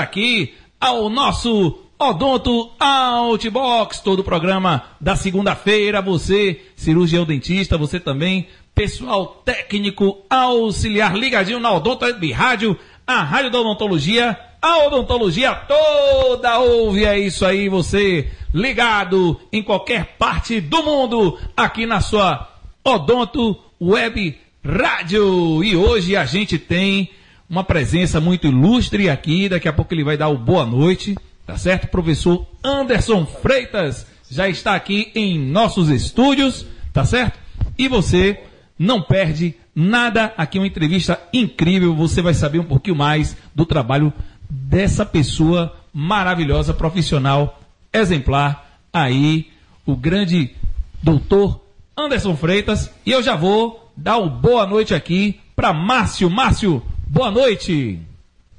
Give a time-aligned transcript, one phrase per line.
[0.00, 6.00] aqui ao nosso Odonto Outbox, todo o programa da segunda-feira.
[6.00, 12.76] Você, cirurgião dentista, você também, pessoal técnico auxiliar, ligadinho na Odonto Web Rádio,
[13.06, 17.04] a rádio da odontologia, a odontologia toda ouve.
[17.04, 22.48] É isso aí, você ligado em qualquer parte do mundo, aqui na sua
[22.82, 25.62] Odonto Web Rádio.
[25.62, 27.10] E hoje a gente tem
[27.50, 29.48] uma presença muito ilustre aqui.
[29.48, 31.16] Daqui a pouco ele vai dar o boa noite
[31.50, 31.88] Tá certo?
[31.88, 37.40] Professor Anderson Freitas já está aqui em nossos estúdios, tá certo?
[37.76, 38.40] E você
[38.78, 41.92] não perde nada aqui, uma entrevista incrível.
[41.96, 44.12] Você vai saber um pouquinho mais do trabalho
[44.48, 47.60] dessa pessoa maravilhosa, profissional,
[47.92, 48.78] exemplar.
[48.92, 49.48] Aí,
[49.84, 50.54] o grande
[51.02, 51.60] doutor
[51.98, 52.92] Anderson Freitas.
[53.04, 56.30] E eu já vou dar o boa noite aqui para Márcio.
[56.30, 56.80] Márcio,
[57.10, 58.00] boa noite.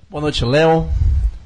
[0.09, 0.89] Boa noite, Léo.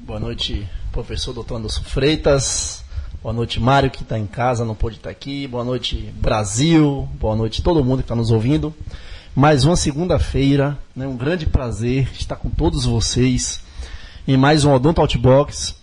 [0.00, 2.84] Boa noite, professor doutor Anderson Freitas.
[3.22, 5.46] Boa noite, Mário, que está em casa, não pôde estar aqui.
[5.46, 7.08] Boa noite, Brasil.
[7.14, 8.74] Boa noite, todo mundo que está nos ouvindo.
[9.36, 13.60] Mais uma segunda-feira, né, um grande prazer estar com todos vocês
[14.26, 15.76] em mais um Odonto Outbox,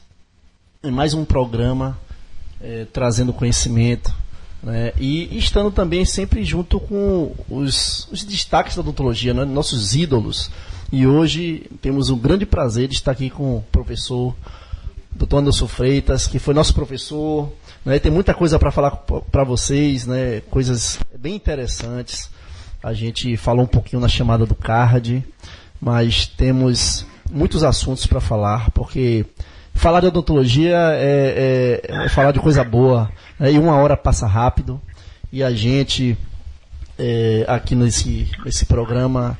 [0.83, 1.97] em mais um programa
[2.59, 4.13] é, trazendo conhecimento
[4.61, 10.51] né, e estando também sempre junto com os, os destaques da odontologia, né, nossos ídolos.
[10.91, 14.35] E hoje temos o grande prazer de estar aqui com o professor
[15.15, 17.51] doutor Anderson Freitas, que foi nosso professor.
[17.85, 17.99] Né?
[17.99, 20.41] Tem muita coisa para falar para vocês, né?
[20.49, 22.29] coisas bem interessantes.
[22.81, 25.23] A gente falou um pouquinho na chamada do card,
[25.79, 29.25] mas temos muitos assuntos para falar, porque
[29.73, 33.09] falar de odontologia é, é, é falar de coisa boa.
[33.39, 33.53] Né?
[33.53, 34.81] E uma hora passa rápido.
[35.31, 36.17] E a gente,
[36.97, 39.37] é, aqui nesse, nesse programa,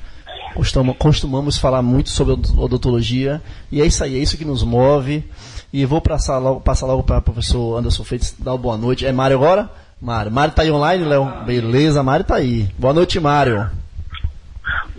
[0.97, 3.41] costumamos falar muito sobre odontologia.
[3.71, 5.23] E é isso aí, é isso que nos move.
[5.71, 9.05] E vou passar logo, passar logo para o professor Anderson Freitas dar uma boa noite.
[9.05, 9.69] É Mário agora?
[9.99, 10.31] Mário.
[10.31, 11.25] Mário tá aí online, Léo?
[11.45, 12.67] Beleza, Mário tá aí.
[12.77, 13.69] Boa noite, Mário.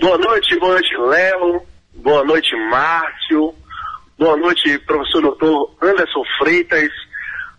[0.00, 1.62] Boa noite, boa noite, Léo.
[1.97, 3.54] Boa noite, Márcio.
[4.19, 6.91] Boa noite, professor doutor Anderson Freitas.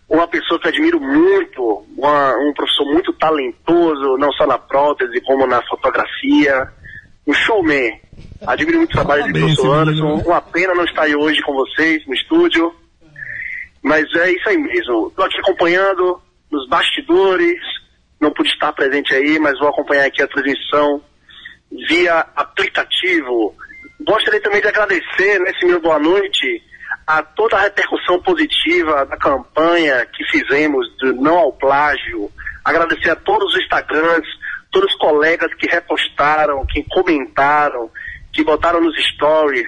[0.08, 5.46] Uma pessoa que admiro muito, uma, um professor muito talentoso, não só na prótese, como
[5.46, 6.68] na fotografia.
[7.26, 8.00] Um showman.
[8.46, 10.14] Admiro muito o trabalho do professor Anderson.
[10.24, 12.74] Uma pena não estar aí hoje com vocês no estúdio.
[13.82, 15.08] Mas é isso aí mesmo.
[15.08, 16.20] Estou aqui acompanhando
[16.50, 17.60] nos bastidores,
[18.20, 21.02] não pude estar presente aí, mas vou acompanhar aqui a transmissão
[21.88, 23.54] via aplicativo.
[24.00, 26.62] Gostaria também de agradecer nesse meu boa noite
[27.06, 32.30] a toda a repercussão positiva da campanha que fizemos do Não ao Plágio.
[32.64, 34.28] Agradecer a todos os Instagrams,
[34.76, 37.90] todos os colegas que repostaram, que comentaram,
[38.30, 39.66] que botaram nos stories.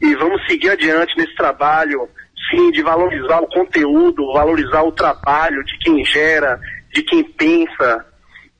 [0.00, 2.08] E vamos seguir adiante nesse trabalho
[2.50, 6.58] sim, de valorizar o conteúdo, valorizar o trabalho de quem gera,
[6.90, 8.06] de quem pensa,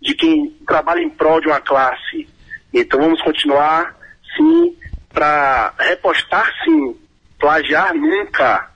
[0.03, 2.29] de quem trabalha em prol de uma classe.
[2.75, 3.97] Então vamos continuar,
[4.37, 4.77] sim,
[5.11, 6.95] para repostar, sim,
[7.39, 8.69] plagiar nunca,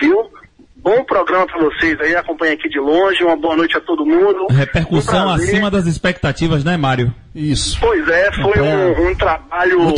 [0.00, 0.32] viu?
[0.82, 4.46] Bom programa para vocês aí, acompanha aqui de longe, uma boa noite a todo mundo.
[4.50, 7.12] Repercussão um acima das expectativas, né, Mário?
[7.34, 7.78] Isso.
[7.78, 9.92] Pois é, foi um, um, trabalho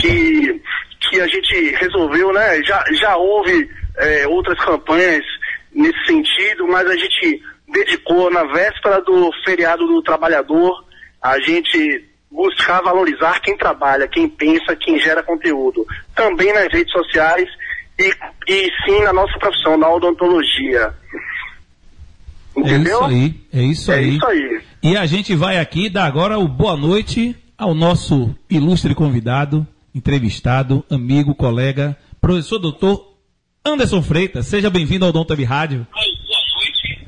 [0.00, 0.62] que,
[1.00, 2.62] que a gente resolveu, né?
[2.62, 5.24] Já, já houve é, outras campanhas
[5.74, 10.84] nesse sentido, mas a gente dedicou na véspera do feriado do trabalhador,
[11.20, 15.84] a gente buscar valorizar quem trabalha, quem pensa, quem gera conteúdo.
[16.14, 17.48] Também nas redes sociais
[17.98, 18.14] e,
[18.46, 20.94] e sim na nossa profissão, na odontologia.
[22.56, 23.04] Entendeu?
[23.04, 24.16] É isso aí, é isso é aí.
[24.16, 24.60] Isso aí.
[24.82, 30.84] E a gente vai aqui dar agora o boa noite ao nosso ilustre convidado, entrevistado,
[30.88, 33.16] amigo, colega, professor doutor
[33.64, 35.86] Anderson Freitas, seja bem-vindo ao Dom Web Rádio.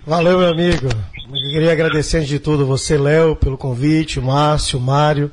[0.05, 0.89] Valeu, meu amigo.
[1.33, 5.31] Eu queria agradecer antes de tudo você, Léo, pelo convite, o Márcio, o Mário,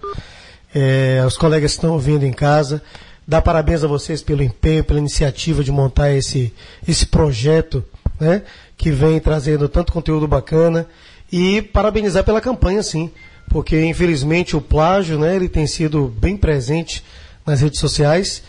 [0.73, 2.83] é, os colegas que estão ouvindo em casa.
[3.27, 6.53] Dar parabéns a vocês pelo empenho, pela iniciativa de montar esse,
[6.87, 7.83] esse projeto,
[8.19, 8.43] né?
[8.77, 10.87] Que vem trazendo tanto conteúdo bacana.
[11.31, 13.11] E parabenizar pela campanha, sim.
[13.49, 15.35] Porque, infelizmente, o plágio, né?
[15.35, 17.03] Ele tem sido bem presente
[17.45, 18.41] nas redes sociais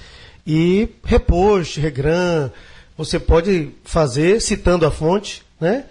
[0.46, 2.50] e repost, regram,
[2.96, 5.84] você pode fazer citando a fonte, né?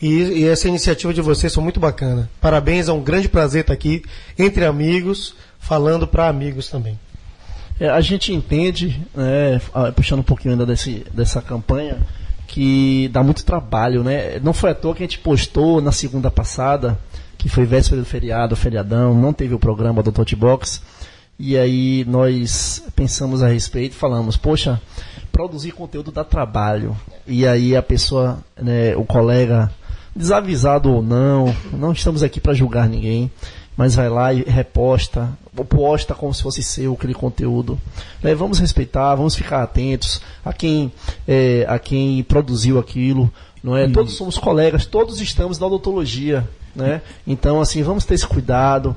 [0.00, 2.30] E, e, essa iniciativa de vocês foi muito bacana.
[2.40, 4.02] Parabéns, é um grande prazer estar aqui
[4.38, 6.98] entre amigos, falando para amigos também.
[7.78, 9.60] É, a gente entende, né,
[9.96, 11.98] puxando um pouquinho ainda desse, dessa campanha,
[12.46, 14.38] que dá muito trabalho, né?
[14.40, 16.98] Não foi à toa que a gente postou na segunda passada,
[17.36, 20.78] que foi véspera do feriado, feriadão, não teve o programa do Totbox.
[20.78, 21.04] Box
[21.38, 24.80] e aí nós pensamos a respeito, falamos, poxa,
[25.32, 26.96] produzir conteúdo dá trabalho.
[27.26, 29.70] E aí a pessoa, né, o colega,
[30.14, 33.30] desavisado ou não, não estamos aqui para julgar ninguém,
[33.76, 35.36] mas vai lá e reposta,
[35.68, 37.78] posta como se fosse seu aquele conteúdo.
[38.22, 40.92] Né, vamos respeitar, vamos ficar atentos a quem,
[41.26, 43.32] é, a quem produziu aquilo.
[43.62, 43.88] Não é?
[43.88, 46.46] Todos somos colegas, todos estamos na odontologia.
[46.74, 47.00] Né?
[47.26, 48.94] Então, assim, vamos ter esse cuidado.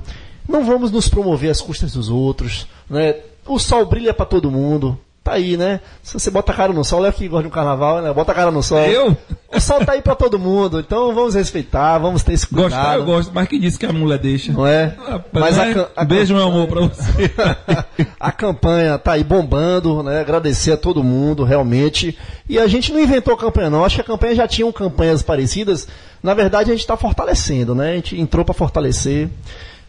[0.48, 2.68] Não vamos nos promover às custas dos outros.
[2.90, 3.16] Né?
[3.46, 5.00] O sol brilha para todo mundo.
[5.28, 5.82] Tá aí, né?
[6.02, 8.14] Se você bota a cara no sol, olha que gosta de um carnaval, né?
[8.14, 8.80] Bota a cara no sol.
[8.80, 9.18] Eu?
[9.54, 10.80] O sol tá aí para todo mundo.
[10.80, 12.70] Então vamos respeitar, vamos ter esse cuidado.
[12.70, 14.54] Gostar eu gosto, mas quem disse que a mulher deixa?
[14.54, 14.96] Não é?
[15.34, 17.30] mas a, a, a Beijo, meu amor, pra você.
[18.18, 20.22] a campanha tá aí bombando, né?
[20.22, 22.18] Agradecer a todo mundo, realmente.
[22.48, 23.84] E a gente não inventou a campanha, não.
[23.84, 25.90] Acho que a campanha já tinha campanhas parecidas.
[26.24, 27.92] Na verdade, a gente está fortalecendo, né?
[27.92, 29.28] A gente entrou para fortalecer.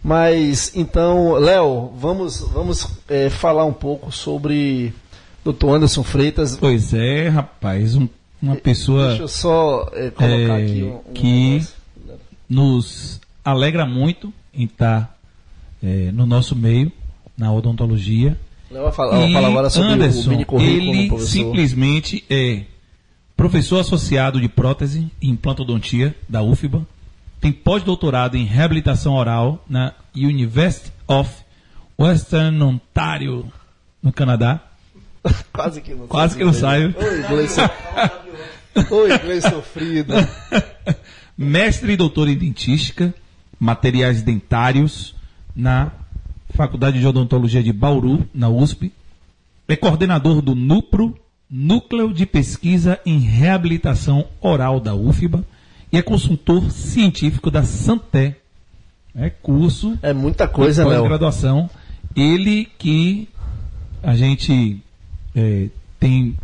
[0.03, 4.93] Mas então, Léo, vamos, vamos é, falar um pouco sobre
[5.45, 5.69] Dr.
[5.69, 6.57] Anderson Freitas.
[6.57, 8.09] Pois é, rapaz, um,
[8.43, 9.09] uma pessoa.
[9.09, 11.75] Deixa eu só é, colocar é, aqui um, um que negócio.
[12.49, 15.17] nos alegra muito em estar
[15.83, 16.93] é, no nosso meio,
[17.37, 18.39] na odontologia.
[18.71, 21.29] Léo vai falar, vai E falar agora sobre Anderson, o mini ele professor.
[21.31, 22.63] simplesmente é
[23.37, 26.85] professor associado de prótese e implantodontia da UFBA,
[27.41, 31.31] tem pós-doutorado em reabilitação oral na University of
[31.99, 33.51] Western Ontario,
[34.03, 34.61] no Canadá.
[35.53, 36.95] Quase que não Quase que não saio.
[37.31, 40.15] Oi, so- Oi, inglês sofrido.
[41.37, 43.15] Mestre e doutor em dentística,
[43.59, 45.15] materiais dentários
[45.55, 45.93] na
[46.55, 48.93] Faculdade de Odontologia de Bauru, na USP.
[49.69, 51.17] É coordenador do NUPRO,
[51.51, 55.45] Núcleo de Pesquisa em Reabilitação Oral da UFBA,
[55.93, 58.37] e é consultor científico da Santé.
[59.15, 61.01] É curso É muita coisa, Léo.
[61.01, 61.69] pós-graduação.
[62.17, 63.29] Ele que
[64.03, 64.83] a gente
[65.35, 65.69] é,
[66.01, 66.37] tem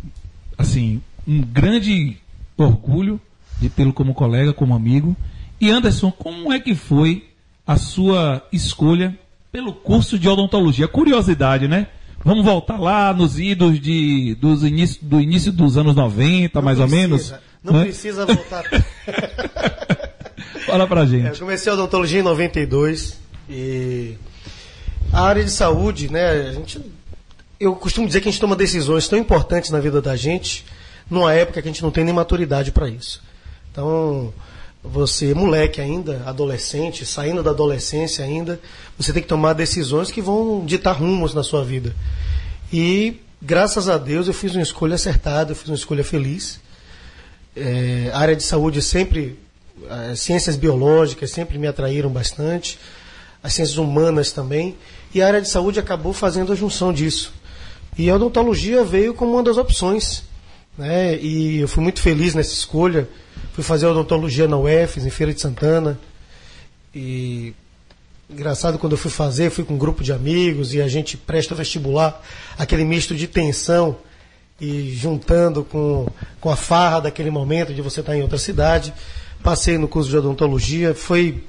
[0.57, 2.17] assim um grande
[2.57, 3.19] orgulho
[3.59, 5.15] de tê-lo como colega, como amigo.
[5.59, 7.27] E Anderson, como é que foi
[7.65, 9.17] a sua escolha
[9.51, 10.87] pelo curso de odontologia?
[10.87, 11.87] Curiosidade, né?
[12.23, 16.87] Vamos voltar lá nos idos de, dos início, do início dos anos 90, mais ou
[16.87, 17.21] menos.
[17.29, 17.83] precisa, Não né?
[17.83, 18.63] precisa voltar.
[20.65, 21.39] Fala pra É, Eu gente.
[21.39, 24.15] comecei a odontologia em 92 e
[25.13, 26.79] a área de saúde, né, a gente
[27.65, 30.65] eu costumo dizer que a gente toma decisões tão importantes na vida da gente
[31.09, 33.21] numa época que a gente não tem nem maturidade para isso.
[33.71, 34.33] Então,
[34.83, 38.59] você, moleque ainda, adolescente, saindo da adolescência ainda,
[38.97, 41.95] você tem que tomar decisões que vão ditar rumos na sua vida.
[42.71, 46.59] E, graças a Deus, eu fiz uma escolha acertada, eu fiz uma escolha feliz.
[47.55, 49.39] É, área de saúde sempre,
[50.11, 52.79] as ciências biológicas sempre me atraíram bastante,
[53.41, 54.75] as ciências humanas também,
[55.13, 57.33] e a área de saúde acabou fazendo a junção disso.
[57.97, 60.23] E a odontologia veio como uma das opções.
[60.77, 61.17] Né?
[61.17, 63.07] E eu fui muito feliz nessa escolha.
[63.53, 65.97] Fui fazer odontologia na UFES, em Feira de Santana.
[66.93, 67.53] E
[68.29, 71.53] engraçado quando eu fui fazer, fui com um grupo de amigos e a gente presta
[71.55, 72.21] vestibular,
[72.57, 73.95] aquele misto de tensão
[74.59, 76.07] e juntando com,
[76.39, 78.93] com a farra daquele momento de você estar em outra cidade.
[79.43, 81.43] Passei no curso de odontologia, foi,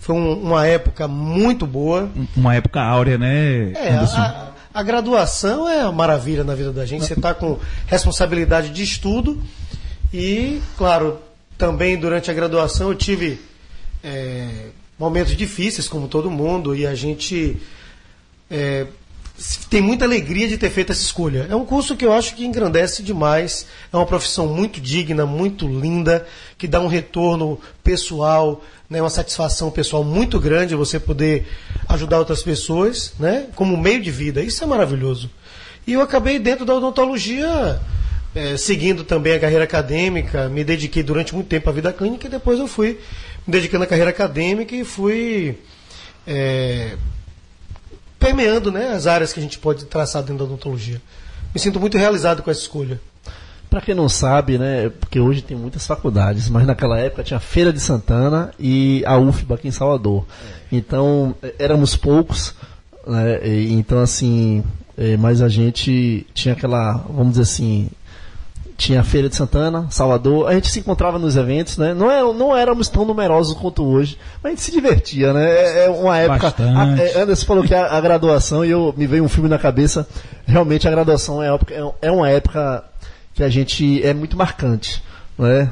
[0.00, 2.08] foi um- uma época muito boa.
[2.36, 7.06] Uma época áurea, né, É, a, a graduação é uma maravilha na vida da gente.
[7.06, 9.42] Você está com responsabilidade de estudo
[10.12, 11.18] e, claro,
[11.56, 13.40] também durante a graduação eu tive
[14.04, 14.66] é,
[14.98, 17.56] momentos difíceis, como todo mundo, e a gente
[18.50, 18.86] é,
[19.68, 21.46] tem muita alegria de ter feito essa escolha.
[21.50, 23.66] É um curso que eu acho que engrandece demais.
[23.92, 26.26] É uma profissão muito digna, muito linda,
[26.56, 31.46] que dá um retorno pessoal, né, uma satisfação pessoal muito grande você poder
[31.88, 34.42] ajudar outras pessoas, né, como meio de vida.
[34.42, 35.30] Isso é maravilhoso.
[35.86, 37.80] E eu acabei dentro da odontologia
[38.34, 42.30] eh, seguindo também a carreira acadêmica, me dediquei durante muito tempo à vida clínica e
[42.30, 42.98] depois eu fui
[43.46, 45.58] me dedicando à carreira acadêmica e fui
[46.26, 46.96] eh,
[48.18, 51.00] permeando né, as áreas que a gente pode traçar dentro da odontologia.
[51.54, 53.00] Me sinto muito realizado com essa escolha.
[53.68, 57.40] Pra quem não sabe, né, porque hoje tem muitas faculdades, mas naquela época tinha a
[57.40, 60.24] Feira de Santana e a UFBA aqui em Salvador.
[60.70, 62.54] Então, eh, éramos poucos,
[63.06, 64.62] né, e, então assim,
[65.18, 67.90] mas a gente tinha aquela, vamos dizer assim,
[68.76, 71.94] tinha a Feira de Santana, Salvador, a gente se encontrava nos eventos, né?
[71.94, 75.50] Não, é, não éramos tão numerosos quanto hoje, mas a gente se divertia, né?
[75.50, 76.38] É, é uma época.
[76.40, 77.00] Bastante.
[77.00, 79.58] a- é, Anderson falou que a, a graduação, e eu me veio um filme na
[79.58, 80.06] cabeça,
[80.46, 82.84] realmente a graduação é, época- é, é uma época
[83.34, 85.02] que a gente é muito marcante,
[85.38, 85.70] né?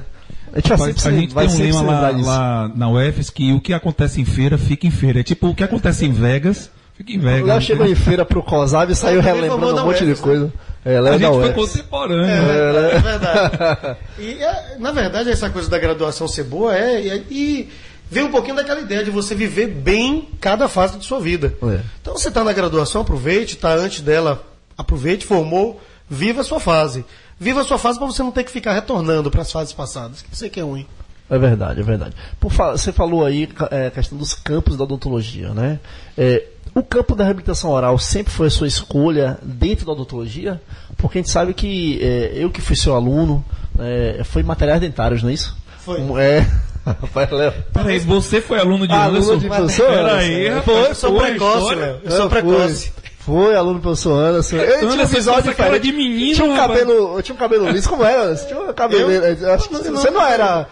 [0.52, 3.28] A gente vai Rapaz, sempre, a gente vai tem um lema lá, lá na UFS
[3.28, 5.20] que o que acontece em feira fica em feira.
[5.20, 7.46] É tipo, o que acontece em Vegas, fica em O Vegas.
[7.48, 10.16] Léo chegou em feira pro COSAB e saiu relembrando um monte de né?
[10.16, 10.52] coisa.
[10.84, 11.54] Ela é a da gente foi UFS.
[11.54, 12.24] contemporâneo.
[12.24, 12.90] É, né?
[12.94, 13.96] é verdade.
[14.18, 17.00] E, é, na verdade, essa coisa da graduação ser boa é.
[17.00, 17.68] E, e
[18.10, 21.54] vem um pouquinho daquela ideia de você viver bem cada fase de sua vida.
[21.62, 21.80] É.
[22.02, 24.44] Então você está na graduação, aproveite, está antes dela,
[24.76, 27.04] aproveite, formou, viva a sua fase.
[27.40, 30.20] Viva a sua fase para você não ter que ficar retornando para as fases passadas.
[30.22, 30.86] Que eu sei que é ruim.
[31.30, 32.14] É verdade, é verdade.
[32.38, 33.48] Por fa- você falou aí
[33.86, 35.80] a questão dos campos da odontologia, né?
[36.16, 40.60] É, o campo da reabilitação oral sempre foi a sua escolha dentro da odontologia?
[40.96, 43.44] Porque a gente sabe que é, eu que fui seu aluno,
[43.78, 45.56] é, foi materiais dentários, não é isso?
[45.78, 46.00] Foi.
[46.00, 46.46] Um- É.
[46.84, 47.52] Rapaz, Léo.
[47.72, 49.38] Peraí, você foi aluno de Aluno Anderson?
[49.38, 50.72] de professor Peraí, Anderson.
[50.74, 51.96] rapaz, Eu sou precoce, Léo.
[52.04, 52.92] Eu sou precoce.
[53.20, 54.56] Foi, foi aluno do professor Anderson.
[54.56, 57.38] Eu tinha um Anderson, visual essa cara de menino, tinha um cabelo, eu tinha um
[57.38, 58.24] cabelo liso, como era?
[58.24, 58.46] Anderson?
[58.48, 59.10] Tinha um cabelo.
[59.10, 59.22] Eu?
[59.34, 60.66] eu acho que Não, você não era.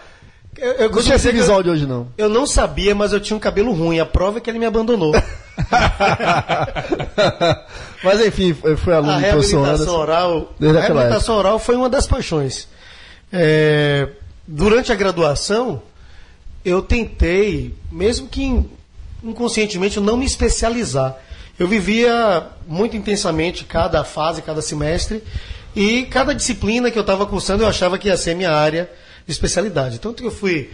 [0.55, 2.07] Eu, eu Não tinha esse visual de hoje, não.
[2.15, 3.99] Eu não sabia, mas eu tinha um cabelo ruim.
[3.99, 5.13] A prova é que ele me abandonou.
[8.03, 9.97] Mas enfim, foi foi aluno a do professor Anderson.
[9.97, 12.67] oral, a reabilitação oral foi uma das paixões.
[13.31, 14.07] É,
[14.47, 15.81] durante a graduação,
[16.63, 18.69] eu tentei, mesmo que in-
[19.23, 21.15] inconscientemente, eu não me especializar.
[21.57, 25.23] Eu vivia muito intensamente cada fase, cada semestre,
[25.75, 28.89] e cada disciplina que eu estava cursando eu achava que ia ser minha área
[29.25, 29.99] de especialidade.
[29.99, 30.71] Tanto que eu fui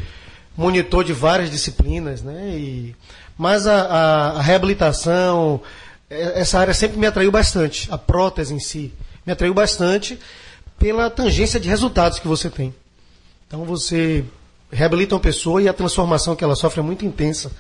[0.58, 2.50] monitor de várias disciplinas, né?
[2.58, 2.96] E,
[3.38, 5.62] mas a, a- a reabilitação,
[6.10, 7.88] é- essa área sempre me atraiu bastante.
[7.92, 8.94] A prótese em si
[9.26, 10.20] me atraiu bastante
[10.78, 12.74] pela tangência de resultados que você tem.
[13.48, 14.24] Então você
[14.72, 17.52] reabilita uma pessoa e a transformação que ela sofre é muito intensa,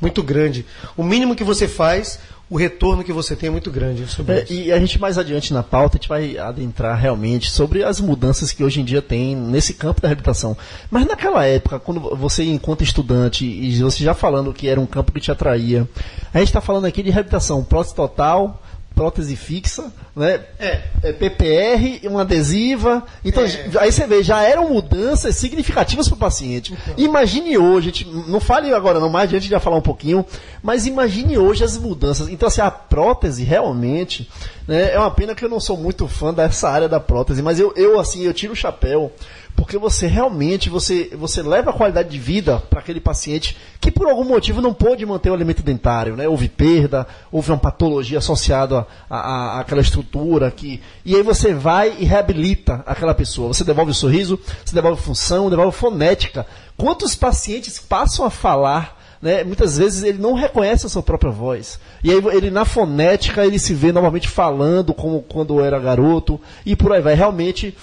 [0.00, 0.66] muito grande.
[0.96, 2.18] O mínimo que você faz,
[2.50, 4.08] o retorno que você tem é muito grande.
[4.08, 4.52] sobre É, isso.
[4.52, 8.50] e a gente mais adiante na pauta, a gente vai adentrar realmente sobre as mudanças
[8.50, 10.56] que hoje em dia tem nesse campo da reabilitação.
[10.90, 15.12] Mas naquela época, quando você, enquanto estudante, e você já falando que era um campo
[15.12, 15.88] que te atraía,
[16.34, 18.60] a gente está falando aqui de reabilitação prótese total,
[19.00, 20.40] prótese fixa, né?
[20.58, 20.80] É.
[21.02, 23.02] É PPR, uma adesiva.
[23.24, 23.70] Então, É.
[23.78, 26.74] aí você vê, já eram mudanças significativas para o paciente.
[26.74, 26.94] Então.
[26.98, 30.22] Imagine hoje, gente, não fale agora não, mais adiante já falar um pouquinho,
[30.62, 32.28] mas imagine hoje as mudanças.
[32.28, 34.28] Então, assim, a prótese realmente,
[34.68, 37.58] né, é uma pena que eu não sou muito fã dessa área da prótese, mas
[37.58, 39.10] eu, eu assim, eu tiro o chapéu,
[39.56, 44.08] porque você realmente, você, você leva a qualidade de vida para aquele paciente que por
[44.08, 46.26] algum motivo não pôde manter o alimento dentário, né?
[46.28, 52.82] Houve perda, houve uma patologia associada àquela estrutura que e aí você vai e reabilita
[52.86, 53.48] aquela pessoa.
[53.48, 56.46] Você devolve o sorriso, você devolve função, devolve fonética.
[56.76, 61.78] Quantos pacientes passam a falar né, muitas vezes ele não reconhece a sua própria voz.
[62.02, 66.74] E aí ele na fonética ele se vê novamente falando como quando era garoto e
[66.74, 67.14] por aí vai.
[67.14, 67.76] Realmente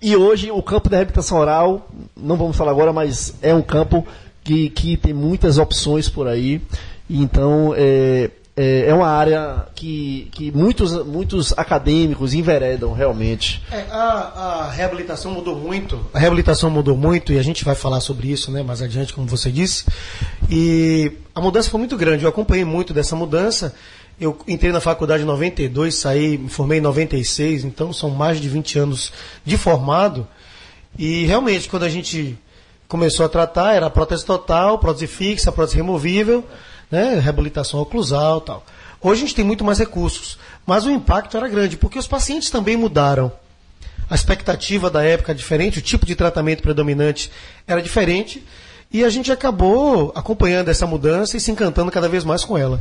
[0.00, 4.06] e hoje o campo da reabilitação oral, não vamos falar agora, mas é um campo
[4.44, 6.60] que, que tem muitas opções por aí.
[7.08, 13.62] Então é, é, é uma área que, que muitos, muitos acadêmicos enveredam realmente.
[13.70, 16.00] É, a, a reabilitação mudou muito.
[16.14, 19.26] A reabilitação mudou muito e a gente vai falar sobre isso né, mais adiante, como
[19.26, 19.84] você disse.
[20.50, 22.24] E a mudança foi muito grande.
[22.24, 23.74] Eu acompanhei muito dessa mudança.
[24.18, 28.48] Eu entrei na faculdade em 92, saí, me formei em 96, então são mais de
[28.48, 29.12] 20 anos
[29.44, 30.26] de formado.
[30.98, 32.38] E realmente, quando a gente
[32.88, 36.42] começou a tratar, era prótese total, prótese fixa, prótese removível,
[36.90, 38.64] né, reabilitação oclusal tal.
[39.02, 42.48] Hoje a gente tem muito mais recursos, mas o impacto era grande, porque os pacientes
[42.48, 43.30] também mudaram.
[44.08, 47.30] A expectativa da época era diferente, o tipo de tratamento predominante
[47.66, 48.42] era diferente,
[48.90, 52.80] e a gente acabou acompanhando essa mudança e se encantando cada vez mais com ela.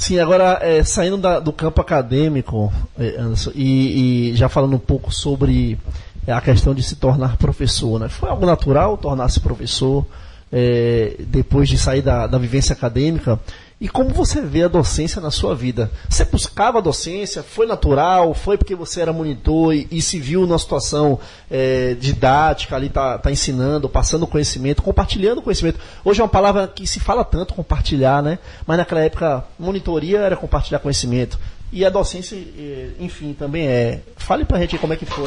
[0.00, 4.78] Sim, agora é, saindo da- do campo acadêmico, é, Anderson, e, e já falando um
[4.78, 5.78] pouco sobre
[6.26, 8.08] é, a questão de se tornar professor, né?
[8.08, 10.06] Foi algo natural tornar-se professor
[10.50, 13.38] é, depois de sair da, da vivência acadêmica?
[13.80, 15.90] E como você vê a docência na sua vida?
[16.06, 17.42] Você buscava a docência?
[17.42, 18.34] Foi natural?
[18.34, 21.18] Foi porque você era monitor e, e se viu numa situação
[21.50, 25.80] é, didática ali, tá, tá ensinando, passando conhecimento, compartilhando conhecimento?
[26.04, 28.38] Hoje é uma palavra que se fala tanto, compartilhar, né?
[28.66, 31.38] Mas naquela época, monitoria era compartilhar conhecimento.
[31.72, 34.02] E a docência, eh, enfim, também é.
[34.16, 35.24] Fale pra gente como é que foi.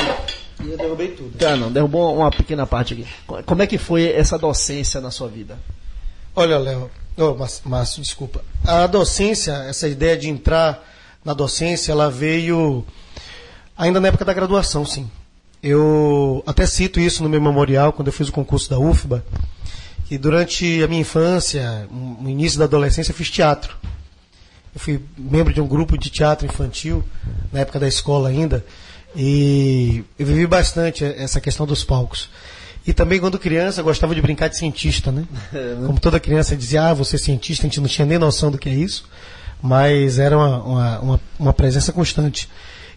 [0.64, 1.44] E eu derrubei tudo.
[1.44, 3.08] Ah, não, derrubou uma pequena parte aqui.
[3.48, 5.58] Como é que foi essa docência na sua vida?
[6.36, 8.43] Olha, Léo, oh, Márcio, desculpa.
[8.65, 10.84] A docência, essa ideia de entrar
[11.24, 12.86] na docência, ela veio
[13.77, 15.10] ainda na época da graduação, sim.
[15.62, 19.24] Eu até cito isso no meu memorial, quando eu fiz o concurso da UFBA,
[20.05, 23.77] que durante a minha infância, no início da adolescência, eu fiz teatro.
[24.75, 27.03] Eu fui membro de um grupo de teatro infantil,
[27.51, 28.65] na época da escola ainda,
[29.15, 32.29] e eu vivi bastante essa questão dos palcos.
[32.86, 35.25] E também, quando criança, gostava de brincar de cientista, né?
[35.86, 38.58] Como toda criança dizia, ah, você é cientista, a gente não tinha nem noção do
[38.58, 39.06] que é isso.
[39.62, 42.50] mas era uma, uma, uma, uma presença constante.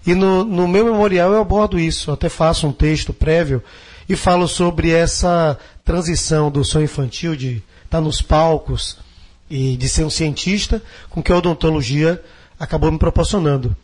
[0.05, 3.63] E no, no meu memorial eu abordo isso, eu até faço um texto prévio
[4.09, 8.99] e falo sobre essa transição do sonho infantil de estar nos palcos
[9.49, 12.23] e de ser um cientista com que a odontologia
[12.59, 13.77] acabou me proporcionando.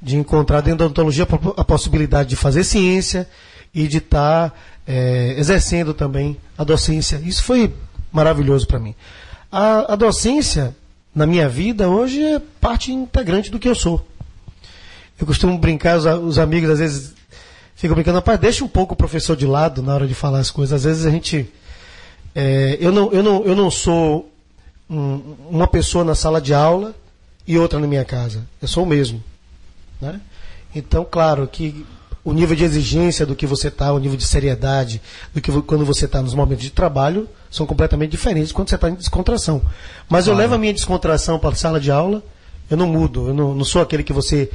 [0.00, 3.26] De encontrar dentro da odontologia a possibilidade de fazer ciência
[3.76, 7.20] e de estar é, exercendo também a docência.
[7.22, 7.74] Isso foi
[8.10, 8.94] maravilhoso para mim.
[9.52, 10.74] A, a docência
[11.14, 14.06] na minha vida hoje é parte integrante do que eu sou.
[15.20, 17.14] Eu costumo brincar, os, os amigos às vezes
[17.74, 20.50] ficam brincando, rapaz, deixa um pouco o professor de lado na hora de falar as
[20.50, 20.72] coisas.
[20.72, 21.46] Às vezes a gente.
[22.34, 24.32] É, eu, não, eu, não, eu não sou
[24.88, 26.94] um, uma pessoa na sala de aula
[27.46, 28.42] e outra na minha casa.
[28.62, 29.22] Eu sou o mesmo.
[30.00, 30.18] Né?
[30.74, 31.84] Então, claro que
[32.26, 35.00] o nível de exigência do que você está, o nível de seriedade
[35.32, 38.90] do que quando você está nos momentos de trabalho são completamente diferentes quando você está
[38.90, 39.62] em descontração.
[40.08, 42.24] Mas eu levo a minha descontração para a sala de aula,
[42.68, 44.50] eu não mudo, eu não, não sou aquele que você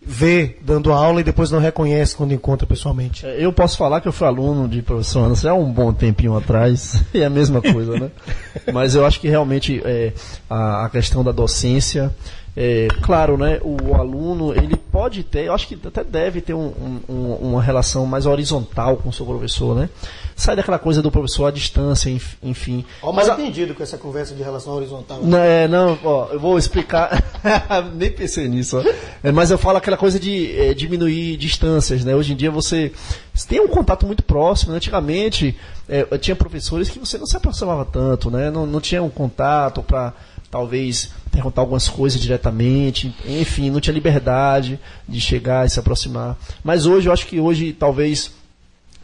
[0.00, 3.26] vê dando aula e depois não reconhece quando encontra pessoalmente.
[3.26, 6.36] É, eu posso falar que eu fui aluno de professor Anderson há um bom tempinho
[6.36, 8.10] atrás, e é a mesma coisa, né?
[8.72, 10.12] Mas eu acho que realmente é,
[10.48, 12.14] a, a questão da docência
[12.56, 17.00] é, claro, né, o aluno ele pode ter, eu acho que até deve ter um,
[17.06, 19.90] um, uma relação mais horizontal com o seu professor, né?
[20.34, 22.10] Sai daquela coisa do professor à distância,
[22.42, 22.84] enfim.
[23.02, 25.20] Ó, mas entendido com essa conversa de relação horizontal.
[25.22, 27.22] Não, é, não, ó, eu vou explicar.
[27.94, 28.82] Nem pensei nisso.
[29.22, 32.14] É, mas eu falo aquela coisa de é, diminuir distâncias, né?
[32.14, 32.92] Hoje em dia você,
[33.34, 34.72] você tem um contato muito próximo.
[34.72, 34.76] Né?
[34.76, 35.56] Antigamente
[35.88, 38.50] é, tinha professores que você não se aproximava tanto, né?
[38.50, 40.12] Não, não tinha um contato para
[40.56, 46.34] talvez perguntar algumas coisas diretamente, enfim, não tinha liberdade de chegar e se aproximar.
[46.64, 48.32] Mas hoje, eu acho que hoje, talvez,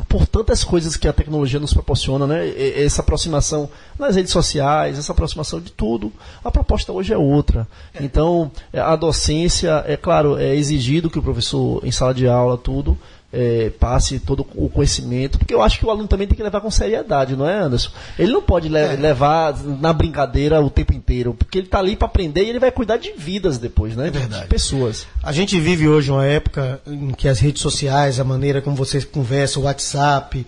[0.09, 2.49] por tantas coisas que a tecnologia nos proporciona, né,
[2.83, 3.69] essa aproximação
[3.99, 6.11] nas redes sociais, essa aproximação de tudo,
[6.43, 7.69] a proposta hoje é outra.
[8.01, 12.97] Então, a docência, é claro, é exigido que o professor, em sala de aula, tudo,
[13.33, 16.61] é, passe todo o conhecimento, porque eu acho que o aluno também tem que levar
[16.61, 17.91] com seriedade, não é, Anderson?
[18.19, 18.95] Ele não pode le é.
[18.95, 22.71] levar na brincadeira o tempo inteiro, porque ele está ali para aprender e ele vai
[22.71, 24.09] cuidar de vidas depois, né?
[24.09, 24.43] É verdade.
[24.43, 25.07] De pessoas.
[25.23, 29.01] A gente vive hoje uma época em que as redes sociais, a maneira como você
[29.01, 30.47] conversa, o WhatsApp,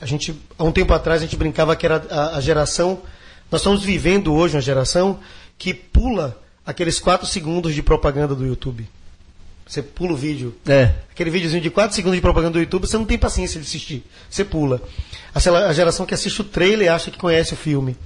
[0.00, 3.00] a gente, há um tempo atrás a gente brincava que era a, a geração,
[3.50, 5.18] nós estamos vivendo hoje uma geração
[5.58, 8.88] que pula aqueles quatro segundos de propaganda do YouTube.
[9.72, 10.54] Você pula o vídeo.
[10.66, 10.92] É.
[11.10, 14.04] Aquele videozinho de 4 segundos de propaganda do YouTube, você não tem paciência de assistir.
[14.28, 14.82] Você pula.
[15.34, 17.96] A geração que assiste o trailer acha que conhece o filme.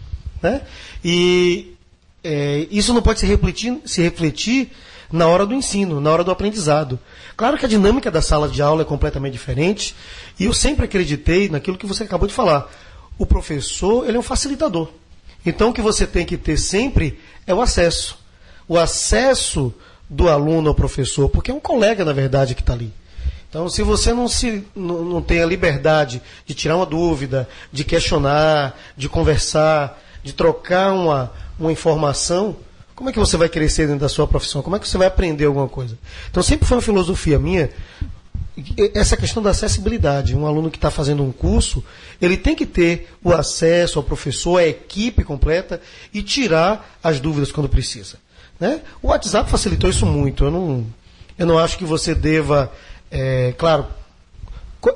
[0.40, 0.62] Né?
[1.04, 1.74] E
[2.22, 4.70] é, isso não pode se refletir, se refletir
[5.10, 7.00] na hora do ensino, na hora do aprendizado.
[7.36, 9.92] Claro que a dinâmica da sala de aula é completamente diferente,
[10.38, 12.72] e eu sempre acreditei naquilo que você acabou de falar.
[13.18, 14.88] O professor, ele é um facilitador.
[15.44, 18.16] Então o que você tem que ter sempre é o acesso.
[18.68, 19.74] O acesso
[20.08, 22.92] do aluno ao professor, porque é um colega, na verdade, que está ali.
[23.48, 27.84] Então, se você não, se, não, não tem a liberdade de tirar uma dúvida, de
[27.84, 32.56] questionar, de conversar, de trocar uma, uma informação,
[32.94, 34.62] como é que você vai crescer dentro da sua profissão?
[34.62, 35.98] Como é que você vai aprender alguma coisa?
[36.30, 37.70] Então, sempre foi uma filosofia minha
[38.94, 40.34] essa questão da acessibilidade.
[40.34, 41.84] Um aluno que está fazendo um curso,
[42.20, 45.80] ele tem que ter o acesso ao professor, à equipe completa
[46.12, 48.16] e tirar as dúvidas quando precisa.
[48.58, 48.80] Né?
[49.02, 50.44] O WhatsApp facilitou isso muito.
[50.44, 50.86] Eu não,
[51.38, 52.72] eu não acho que você deva,
[53.10, 53.86] é, claro,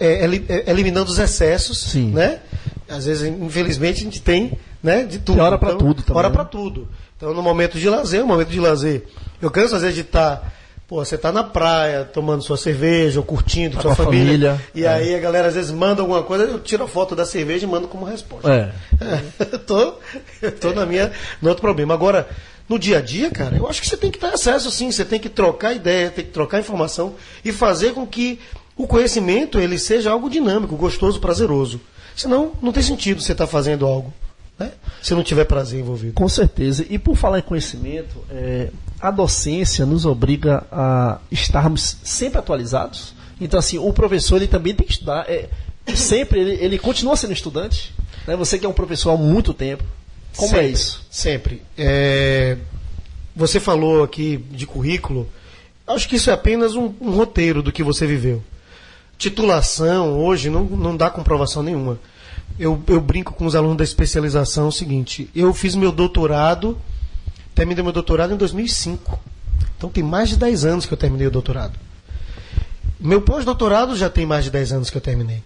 [0.00, 2.10] é, é, eliminando os excessos, Sim.
[2.10, 2.40] né?
[2.88, 5.36] Às vezes, infelizmente, a gente tem né, de tudo.
[5.36, 6.18] Tem hora para então, tudo também.
[6.18, 6.34] Hora né?
[6.34, 6.88] para tudo.
[7.16, 9.06] Então, no momento de lazer, no momento de lazer,
[9.40, 10.52] eu canso às vezes de estar tá
[10.90, 14.56] Pô, você tá na praia, tomando sua cerveja, ou curtindo tá sua família.
[14.56, 14.60] família.
[14.74, 14.88] E é.
[14.88, 17.70] aí a galera às vezes manda alguma coisa, eu tiro a foto da cerveja e
[17.70, 18.52] mando como resposta.
[18.52, 18.72] É.
[19.04, 19.22] é
[19.54, 19.94] eu tô,
[20.42, 21.94] eu tô na minha, no outro problema.
[21.94, 22.28] Agora,
[22.70, 25.04] no dia a dia, cara, eu acho que você tem que ter acesso sim, você
[25.04, 28.38] tem que trocar ideia, tem que trocar informação e fazer com que
[28.76, 31.80] o conhecimento ele seja algo dinâmico, gostoso, prazeroso.
[32.14, 34.14] Senão, não tem sentido você estar tá fazendo algo
[34.56, 34.70] né?
[35.02, 36.12] se não tiver prazer envolvido.
[36.12, 36.86] Com certeza.
[36.88, 38.68] E por falar em conhecimento, é,
[39.00, 43.14] a docência nos obriga a estarmos sempre atualizados.
[43.40, 45.28] Então, assim, o professor ele também tem que estudar.
[45.28, 45.48] É,
[45.92, 47.92] sempre ele, ele continua sendo estudante.
[48.28, 48.36] Né?
[48.36, 49.82] Você que é um professor há muito tempo.
[50.36, 51.06] Como é sempre, é isso?
[51.10, 51.62] Sempre.
[51.76, 52.56] É,
[53.34, 55.28] você falou aqui de currículo.
[55.86, 58.42] Acho que isso é apenas um, um roteiro do que você viveu.
[59.18, 61.98] Titulação hoje não, não dá comprovação nenhuma
[62.60, 66.78] eu, eu brinco com os alunos da especialização o seguinte: eu fiz meu doutorado,
[67.54, 69.18] terminei meu doutorado em 2005.
[69.76, 71.78] Então tem mais de 10 anos que eu terminei o doutorado.
[72.98, 75.42] Meu pós-doutorado já tem mais de 10 anos que eu terminei.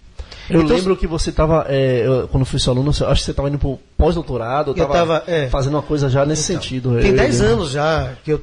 [0.49, 3.49] Eu então, lembro que você estava, é, quando fui seu aluno, acho que você estava
[3.49, 7.01] indo para pós-doutorado, eu estava é, fazendo uma coisa já nesse então, sentido.
[7.01, 8.41] Tem 10 anos já que eu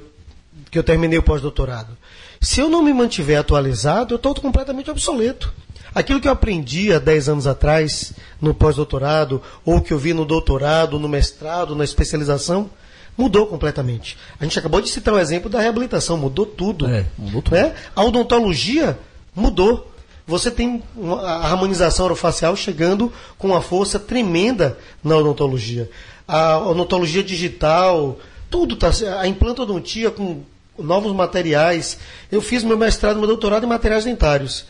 [0.72, 1.96] que eu terminei o pós-doutorado.
[2.40, 5.52] Se eu não me mantiver atualizado, eu estou completamente obsoleto.
[5.94, 10.24] Aquilo que eu aprendi há 10 anos atrás, no pós-doutorado, ou que eu vi no
[10.24, 12.70] doutorado, no mestrado, na especialização,
[13.16, 14.16] mudou completamente.
[14.40, 16.88] A gente acabou de citar o exemplo da reabilitação, mudou tudo.
[16.88, 17.54] É, mudou tudo.
[17.54, 17.74] Né?
[17.94, 18.98] A odontologia
[19.36, 19.91] mudou.
[20.32, 20.82] Você tem
[21.22, 25.90] a harmonização orofacial chegando com uma força tremenda na odontologia.
[26.26, 28.18] A odontologia digital,
[28.48, 28.90] tudo está.
[29.20, 30.40] A implantodontia com
[30.78, 31.98] novos materiais.
[32.30, 34.64] Eu fiz meu mestrado, meu doutorado em materiais dentários.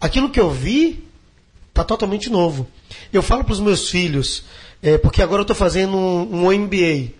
[0.00, 1.04] Aquilo que eu vi
[1.68, 2.66] está totalmente novo.
[3.12, 4.42] Eu falo para os meus filhos,
[4.82, 7.12] é, porque agora eu estou fazendo um, um MBA,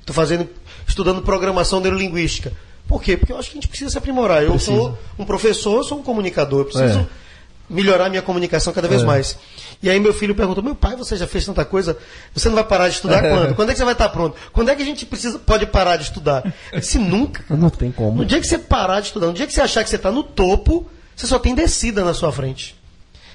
[0.00, 0.48] estou fazendo,
[0.88, 2.50] estudando programação neurolinguística.
[2.88, 3.14] Por quê?
[3.14, 4.42] Porque eu acho que a gente precisa se aprimorar.
[4.42, 4.72] Eu precisa.
[4.72, 7.25] sou um professor, eu sou um comunicador, eu preciso é.
[7.68, 9.04] Melhorar minha comunicação cada vez é.
[9.04, 9.36] mais.
[9.82, 11.96] E aí meu filho perguntou: meu pai, você já fez tanta coisa,
[12.34, 13.54] você não vai parar de estudar quando?
[13.54, 14.36] Quando é que você vai estar pronto?
[14.52, 16.54] Quando é que a gente precisa, pode parar de estudar?
[16.80, 17.44] Se nunca.
[17.54, 18.18] Não tem como.
[18.18, 20.10] No dia que você parar de estudar, no dia que você achar que você está
[20.10, 22.76] no topo, você só tem descida na sua frente.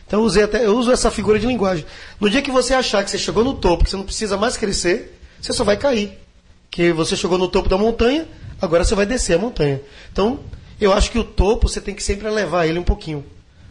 [0.05, 1.85] Então eu, usei até, eu uso essa figura de linguagem.
[2.19, 4.57] No dia que você achar que você chegou no topo, que você não precisa mais
[4.57, 6.19] crescer, você só vai cair.
[6.69, 8.27] Que você chegou no topo da montanha,
[8.61, 9.81] agora você vai descer a montanha.
[10.11, 10.41] Então,
[10.81, 13.23] eu acho que o topo você tem que sempre elevar ele um pouquinho.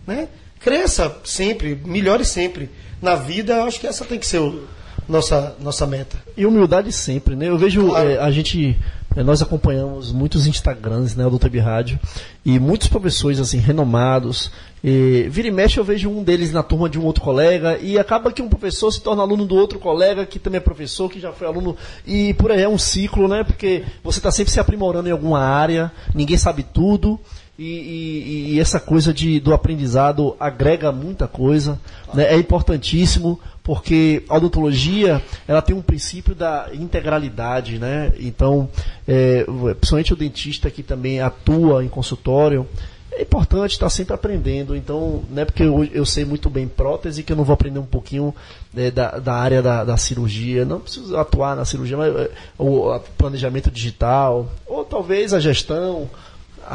[0.07, 0.29] Né?
[0.61, 2.71] Cresça sempre, melhore sempre.
[3.01, 4.65] Na vida, eu acho que essa tem que ser o,
[5.09, 6.19] nossa, nossa meta.
[6.37, 7.49] E humildade sempre, né?
[7.49, 8.09] Eu vejo claro.
[8.09, 8.79] é, a gente
[9.17, 11.99] é, nós acompanhamos muitos Instagrams, né, do Web Rádio,
[12.45, 14.53] e muitos professores, assim, renomados.
[14.85, 17.99] E, vira e mexe eu vejo um deles na turma de um outro colega, e
[17.99, 21.19] acaba que um professor se torna aluno do outro colega, que também é professor, que
[21.19, 24.61] já foi aluno, e por aí é um ciclo, né, porque você está sempre se
[24.61, 27.19] aprimorando em alguma área, ninguém sabe tudo,
[27.61, 31.79] e, e, e, essa coisa de, do aprendizado agrega muita coisa,
[32.15, 32.33] né?
[32.33, 38.15] é importantíssimo, porque a odontologia ela tem um princípio da integralidade, né?
[38.19, 38.67] então,
[39.07, 39.45] é,
[39.75, 42.67] principalmente o dentista que também atua em consultório,
[43.13, 44.75] é importante estar sempre aprendendo.
[44.75, 47.79] Então, não é porque eu, eu sei muito bem prótese que eu não vou aprender
[47.79, 48.35] um pouquinho
[48.73, 50.65] né, da, da, área da, da, cirurgia.
[50.65, 56.09] Não preciso atuar na cirurgia, mas é, o planejamento digital, ou talvez a gestão,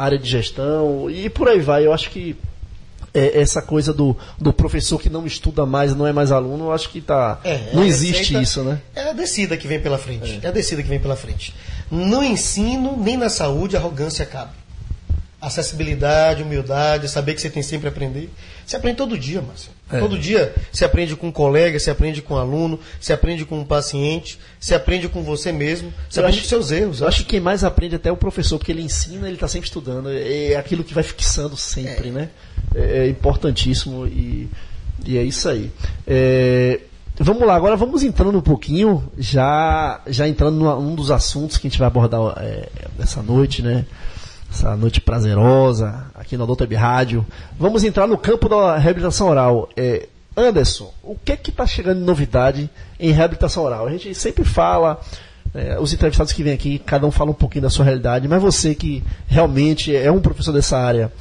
[0.02, 1.86] área de gestão e por aí vai.
[1.86, 2.36] Eu acho que
[3.16, 6.72] é, essa coisa do, do professor que não estuda mais, não é mais aluno, eu
[6.72, 8.80] acho que tá, é, não existe receita, isso, né?
[8.94, 10.38] É a descida que vem pela frente.
[10.42, 10.46] É.
[10.46, 11.54] é a descida que vem pela frente.
[11.90, 14.50] No ensino, nem na saúde, a arrogância cabe.
[15.46, 18.28] Acessibilidade, humildade, saber que você tem sempre a aprender.
[18.66, 19.70] Você aprende todo dia, Márcio.
[19.92, 20.00] É.
[20.00, 23.60] Todo dia você aprende com um colega, você aprende com um aluno, você aprende com
[23.60, 27.00] um paciente, você aprende com você mesmo, você eu aprende acho, com seus erros.
[27.00, 29.46] Eu acho que quem mais aprende até é o professor, porque ele ensina, ele está
[29.46, 30.10] sempre estudando.
[30.10, 32.12] É aquilo que vai fixando sempre, é.
[32.12, 32.30] né?
[32.74, 34.50] É, é, importantíssimo e,
[35.04, 35.70] e é isso aí.
[36.04, 36.80] É,
[37.20, 41.70] vamos lá, agora vamos entrando um pouquinho, já, já entrando num dos assuntos que a
[41.70, 43.86] gente vai abordar é, essa noite, né?
[44.50, 47.26] Essa noite prazerosa aqui no Doutor Rádio.
[47.58, 49.68] Vamos entrar no campo da reabilitação oral.
[49.76, 53.86] É, Anderson, o que é que está chegando de novidade em reabilitação oral?
[53.86, 55.00] A gente sempre fala,
[55.54, 58.42] é, os entrevistados que vêm aqui, cada um fala um pouquinho da sua realidade, mas
[58.42, 61.12] você que realmente é um professor dessa área,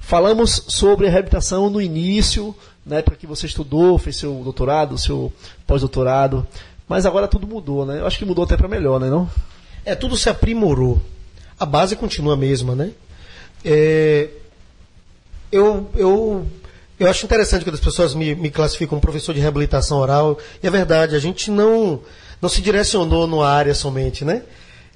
[0.00, 5.32] falamos sobre a reabilitação no início, na época que você estudou, fez seu doutorado, seu
[5.66, 6.46] pós-doutorado,
[6.88, 8.00] mas agora tudo mudou, né?
[8.00, 9.10] Eu acho que mudou até para melhor, né?
[9.10, 9.28] Não?
[9.84, 11.00] É, tudo se aprimorou
[11.58, 12.92] a base continua a mesma, né?
[13.64, 14.28] É,
[15.50, 16.46] eu, eu,
[16.98, 20.66] eu acho interessante quando as pessoas me, me classificam como professor de reabilitação oral, e
[20.66, 22.00] é verdade, a gente não,
[22.40, 24.42] não se direcionou numa área somente, né?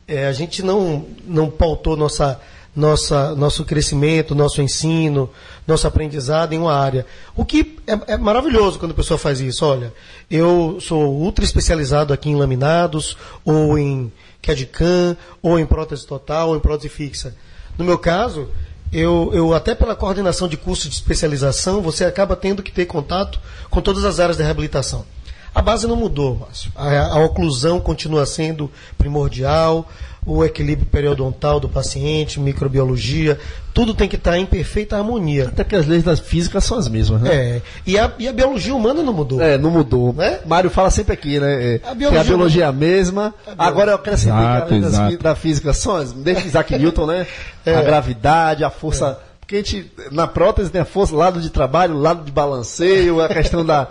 [0.07, 2.41] É, a gente não, não pautou nossa,
[2.75, 5.29] nossa, nosso crescimento, nosso ensino,
[5.67, 7.07] nosso aprendizado em uma área.
[7.37, 9.65] O que é, é, maravilhoso quando a pessoa faz isso.
[9.65, 9.93] Olha,
[10.31, 14.13] eu sou ultra especializado aqui em laminados ou em
[14.57, 17.33] de CAN, ou em prótese total, ou em prótese fixa.
[17.79, 18.49] No meu caso,
[18.93, 23.39] eu, eu até pela coordenação de curso de especialização, você acaba tendo que ter contato
[23.71, 25.07] com todas as áreas de reabilitação.
[25.55, 26.73] A base não mudou, Márcio.
[26.75, 29.89] A, a oclusão continua sendo primordial,
[30.25, 33.39] o equilíbrio periodontal do paciente, microbiologia,
[33.75, 35.49] tudo tem que estar em perfeita harmonia.
[35.49, 37.35] Até que as leis da física são as mesmas, né?
[37.35, 37.63] É.
[37.85, 39.41] E a, e a biologia humana não mudou.
[39.41, 40.13] É, não mudou.
[40.13, 40.39] Né?
[40.47, 41.75] Mário fala sempre aqui, né?
[41.75, 43.35] É, a biologia, a biologia é a mesma.
[43.59, 47.27] A Agora eu quero saber das, da física são as, desde Isaac Newton, né?
[47.65, 47.77] É.
[47.77, 49.07] A gravidade, a força.
[49.07, 49.33] É.
[49.39, 53.29] Porque a gente, na prótese tem a força, lado de trabalho, lado de balanceio, a
[53.29, 53.87] questão da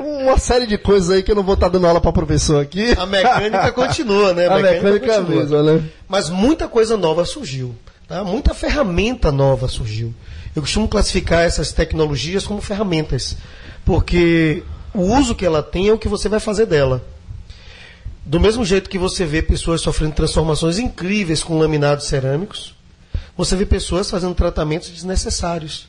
[0.00, 2.92] uma série de coisas aí que eu não vou estar dando aula para professor aqui.
[2.98, 4.46] A mecânica continua, né?
[4.46, 5.82] A, a mecânica, mecânica é mesmo, né?
[6.08, 7.74] Mas muita coisa nova surgiu.
[8.06, 8.22] Tá?
[8.22, 10.14] Muita ferramenta nova surgiu.
[10.54, 13.36] Eu costumo classificar essas tecnologias como ferramentas,
[13.84, 17.04] porque o uso que ela tem é o que você vai fazer dela.
[18.24, 22.74] Do mesmo jeito que você vê pessoas sofrendo transformações incríveis com laminados cerâmicos,
[23.36, 25.88] você vê pessoas fazendo tratamentos desnecessários.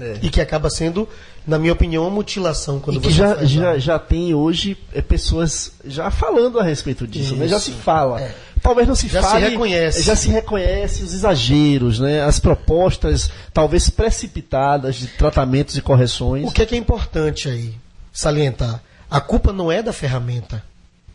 [0.00, 0.18] É.
[0.22, 1.08] E que acaba sendo,
[1.46, 5.72] na minha opinião, uma mutilação quando e que já, já, já tem hoje é, pessoas
[5.84, 7.46] já falando a respeito disso, né?
[7.46, 8.20] já se fala.
[8.20, 8.34] É.
[8.62, 10.02] Talvez não se já fale, se reconhece.
[10.02, 12.22] já se reconhece os exageros, né?
[12.22, 16.48] as propostas talvez precipitadas de tratamentos e correções.
[16.48, 17.74] O que é, que é importante aí
[18.12, 18.82] salientar?
[19.10, 20.62] A culpa não é da ferramenta.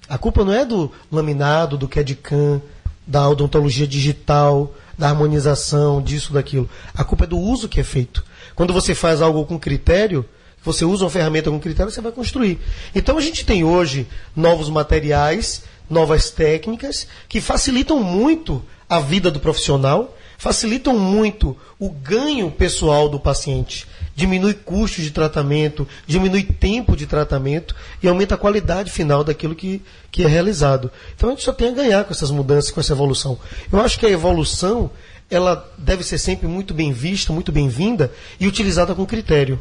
[0.07, 2.61] A culpa não é do laminado, do CAD-CAM,
[3.07, 6.69] da odontologia digital, da harmonização, disso, daquilo.
[6.93, 8.23] A culpa é do uso que é feito.
[8.55, 10.25] Quando você faz algo com critério,
[10.63, 12.59] você usa uma ferramenta com critério, você vai construir.
[12.93, 19.39] Então a gente tem hoje novos materiais, novas técnicas que facilitam muito a vida do
[19.39, 23.87] profissional, facilitam muito o ganho pessoal do paciente.
[24.15, 29.81] Diminui custos de tratamento, diminui tempo de tratamento e aumenta a qualidade final daquilo que,
[30.09, 30.89] que é realizado.
[31.15, 33.37] Então a gente só tem a ganhar com essas mudanças, com essa evolução.
[33.71, 34.89] Eu acho que a evolução
[35.29, 39.59] ela deve ser sempre muito bem vista, muito bem-vinda e utilizada com critério.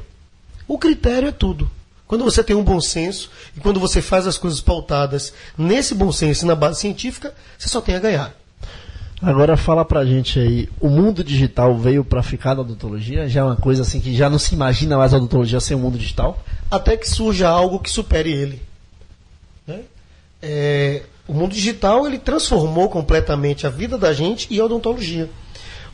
[0.67, 1.71] O critério é tudo.
[2.07, 6.13] Quando você tem um bom senso e quando você faz as coisas pautadas nesse bom
[6.13, 8.35] senso e na base científica, você só tem a ganhar.
[9.23, 13.27] Agora fala pra gente aí, o mundo digital veio para ficar na odontologia?
[13.27, 15.81] Já é uma coisa assim que já não se imagina mais a odontologia sem o
[15.81, 16.45] mundo digital?
[16.71, 18.63] Até que surja algo que supere ele.
[19.67, 19.81] Né?
[20.43, 25.31] É, o mundo digital ele transformou completamente a vida da gente e a odontologia.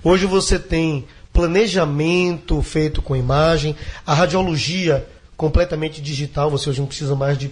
[0.02, 7.14] Hoje você tem planejamento feito com imagem, a radiologia completamente digital, você hoje não precisa
[7.14, 7.50] mais de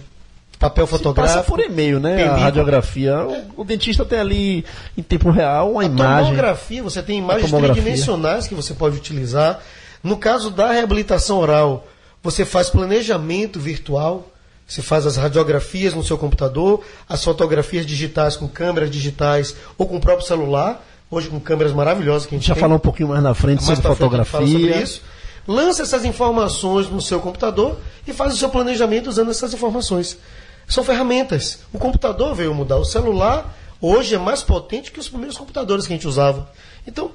[0.59, 1.37] papel fotográfico.
[1.37, 2.15] Passa por e-mail, né?
[2.15, 2.37] Película.
[2.37, 3.11] A radiografia.
[3.11, 3.45] É.
[3.55, 4.65] O, dentista tem ali
[4.97, 6.31] em tempo real uma a imagem.
[6.31, 9.59] Tomografia, você tem imagens tridimensionais que você pode utilizar.
[10.03, 11.87] No caso da reabilitação oral,
[12.21, 14.27] você faz planejamento virtual.
[14.67, 19.97] Você faz as radiografias no seu computador, as fotografias digitais com câmeras digitais ou com
[19.97, 23.23] o próprio celular hoje com câmeras maravilhosas que a gente já falou um pouquinho mais
[23.23, 24.39] na frente mais sobre fotografia.
[24.39, 25.01] Frente sobre isso.
[25.47, 30.17] Lança essas informações no seu computador e faz o seu planejamento usando essas informações.
[30.67, 31.59] São ferramentas.
[31.73, 32.77] O computador veio mudar.
[32.77, 36.51] O celular hoje é mais potente que os primeiros computadores que a gente usava.
[36.85, 37.11] Então,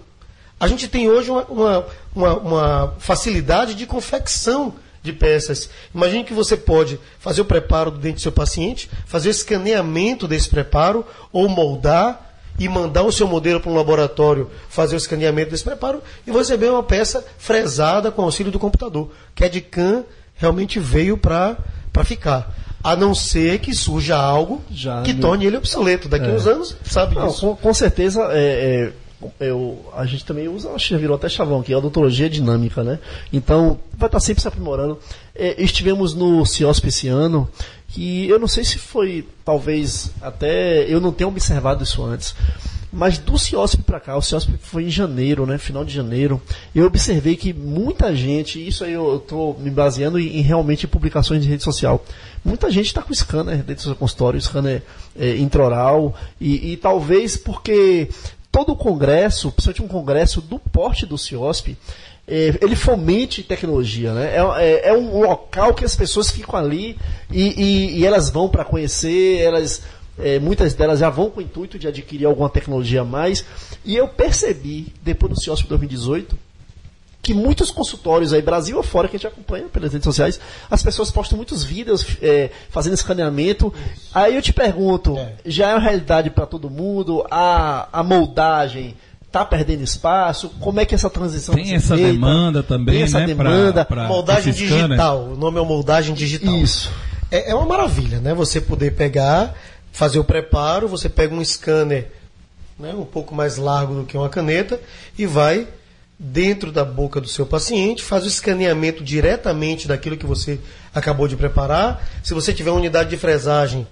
[0.59, 5.69] a gente tem hoje uma, uma, uma, uma facilidade de confecção de peças.
[5.95, 10.27] Imagine que você pode fazer o preparo do dente do seu paciente, fazer o escaneamento
[10.27, 15.51] desse preparo ou moldar e mandar o seu modelo para um laboratório fazer o escaneamento
[15.51, 19.11] desse preparo e você receber uma peça fresada com auxílio do computador.
[19.35, 20.05] CAD-CAM
[20.37, 21.57] realmente veio para
[22.05, 22.55] ficar.
[22.83, 26.09] A não ser que surja algo Já, que torne ele obsoleto.
[26.09, 26.35] Daqui a é.
[26.35, 27.33] uns anos, sabe não.
[27.33, 28.93] Com, com certeza, é,
[29.41, 32.29] é, eu, a gente também usa, acho que virou até chavão, que é a odontologia
[32.29, 32.99] dinâmica, né?
[33.33, 34.99] Então, vai estar sempre se aprimorando.
[35.35, 37.49] É, estivemos no CIOSP esse ano
[37.95, 42.35] que eu não sei se foi, talvez, até eu não tenha observado isso antes,
[42.93, 46.43] mas do CIOSP para cá, o CIOSP foi em janeiro, né, final de janeiro,
[46.75, 51.41] eu observei que muita gente, isso aí eu estou me baseando em, em, realmente publicações
[51.41, 52.05] de rede social,
[52.45, 54.83] muita gente está com scanner dentro do seu consultório, scanner
[55.17, 58.09] é, intraoral, e, e talvez porque
[58.51, 61.77] todo o congresso, principalmente um congresso do porte do CIOSP,
[62.27, 64.37] é, ele fomente tecnologia, né?
[64.37, 66.97] É, é, é, um local que as pessoas ficam ali
[67.31, 69.83] e, e, e elas vão para conhecer, elas
[70.19, 73.45] é, muitas delas já vão com o intuito de adquirir alguma tecnologia a mais.
[73.85, 76.39] E eu percebi, depois do CIOSP 2018,
[77.21, 80.39] que muitos consultórios aí, Brasil ou fora, que a gente acompanha pelas redes sociais,
[80.71, 83.73] as pessoas postam muitos vídeos é, fazendo escaneamento.
[83.97, 84.11] Isso.
[84.15, 85.35] Aí eu te pergunto, é.
[85.47, 87.27] já é uma realidade para todo mundo?
[87.31, 88.95] A, a moldagem
[89.35, 90.49] está perdendo espaço?
[90.61, 92.13] Como é que essa transição Tem essa feita?
[92.13, 93.85] demanda também, Tem essa né, demanda.
[93.85, 95.25] Pra, pra moldagem digital.
[95.25, 96.55] O nome é moldagem digital.
[96.55, 96.91] Isso.
[97.31, 98.33] É, é uma maravilha, né?
[98.33, 99.55] Você poder pegar,
[99.93, 102.13] fazer o preparo, você pega um scanner
[102.79, 104.81] né, um pouco mais largo do que uma caneta
[105.19, 105.67] e vai
[106.17, 110.61] dentro da boca do seu paciente, faz o escaneamento diretamente daquilo que você
[110.95, 112.07] acabou de preparar.
[112.23, 113.85] Se você tiver uma unidade de fresagem,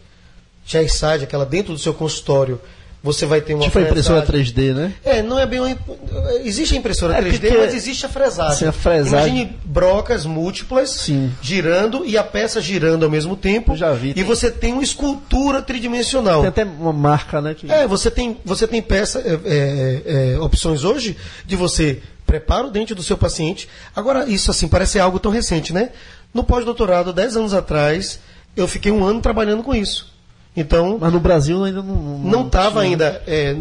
[0.64, 2.60] chairside, aquela dentro do seu consultório,
[3.02, 3.90] você vai ter uma tipo fresagem.
[3.90, 4.94] impressora 3D, né?
[5.04, 5.76] É, não é bem uma,
[6.44, 8.58] existe a impressora é 3D, mas existe a fresagem.
[8.58, 9.28] Sim, a fresagem.
[9.28, 11.32] Imagine brocas múltiplas Sim.
[11.42, 13.72] girando e a peça girando ao mesmo tempo.
[13.72, 14.10] Eu já vi.
[14.10, 14.24] E tem...
[14.24, 16.40] você tem uma escultura tridimensional.
[16.40, 17.54] Tem até uma marca, né?
[17.54, 17.70] Que...
[17.70, 22.70] É, você tem, você tem peça, é, é, é, opções hoje de você prepara o
[22.70, 23.68] dente do seu paciente.
[23.96, 25.90] Agora, isso assim parece algo tão recente, né?
[26.32, 28.20] No pós-doutorado, 10 anos atrás,
[28.56, 30.11] eu fiquei um ano trabalhando com isso.
[30.56, 33.56] Então, mas no Brasil ainda não não estava ainda é,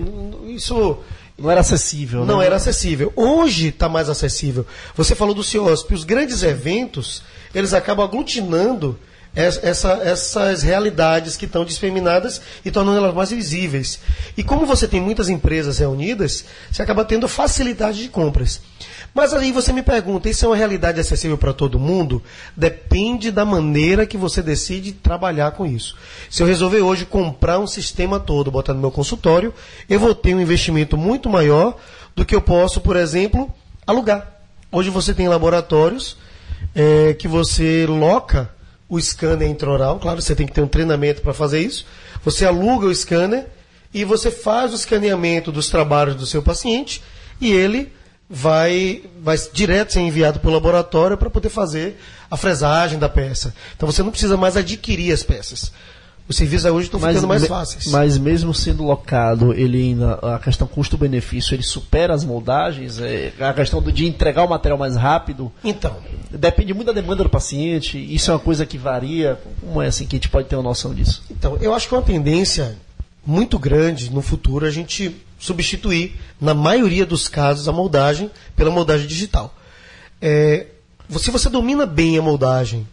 [0.48, 0.98] isso
[1.38, 2.26] não era acessível.
[2.26, 2.46] Não né?
[2.46, 3.12] era acessível.
[3.16, 4.66] Hoje está mais acessível.
[4.96, 5.94] Você falou do CIOSP.
[5.94, 7.24] Os grandes eventos
[7.54, 8.98] eles acabam aglutinando
[9.34, 14.00] essa, essas realidades que estão disseminadas e tornando elas mais visíveis.
[14.36, 18.62] E como você tem muitas empresas reunidas, você acaba tendo facilidade de compras.
[19.14, 22.24] Mas aí você me pergunta, isso é uma realidade acessível para todo mundo?
[22.56, 25.98] Depende da maneira que você decide trabalhar com isso.
[26.30, 29.54] Se eu resolver hoje comprar um sistema todo, botar no meu consultório,
[29.90, 31.78] eu vou ter um investimento muito maior
[32.16, 33.54] do que eu posso, por exemplo,
[33.86, 34.32] alugar.
[34.72, 36.18] Hoje você tem laboratórios
[36.74, 38.50] é, que você loca
[38.92, 41.86] o scanner intraoral, claro, você tem que ter um treinamento para fazer isso.
[42.26, 43.48] Você aluga o scanner
[43.94, 47.02] e você faz o escaneamento dos trabalhos do seu paciente
[47.40, 47.90] e ele
[48.30, 53.56] vai, vai direto ser enviado para o laboratório para poder fazer a fresagem da peça.
[53.78, 55.72] Então você não precisa mais adquirir as peças.
[56.32, 57.88] Os serviços hoje estão ficando mais fáceis.
[57.88, 63.02] Mas mesmo sendo locado, ele ainda, a questão custo-benefício, ele supera as moldagens?
[63.02, 65.52] É, a questão de entregar o material mais rápido?
[65.62, 65.98] Então.
[66.32, 67.98] Depende muito da demanda do paciente.
[67.98, 69.38] Isso é uma coisa que varia.
[69.60, 71.22] Como é assim que a gente pode ter uma noção disso?
[71.30, 72.78] Então, eu acho que é uma tendência
[73.26, 79.06] muito grande no futuro a gente substituir, na maioria dos casos, a moldagem pela moldagem
[79.06, 79.54] digital.
[80.22, 80.68] É,
[81.10, 82.88] se você domina bem a moldagem,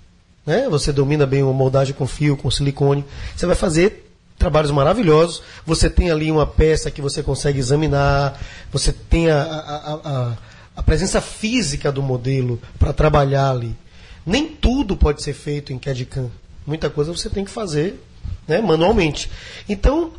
[0.49, 3.05] né, você domina bem uma moldagem com fio, com silicone,
[3.37, 5.43] você vai fazer trabalhos maravilhosos.
[5.67, 8.41] Você tem ali uma peça que você consegue examinar,
[8.73, 10.33] você tem a, a, a,
[10.75, 13.77] a presença física do modelo para trabalhar ali.
[14.25, 16.31] Nem tudo pode ser feito em CAD-CAM.
[16.67, 18.03] Muita coisa você tem que fazer
[18.47, 19.31] né, manualmente.
[19.69, 20.13] Então,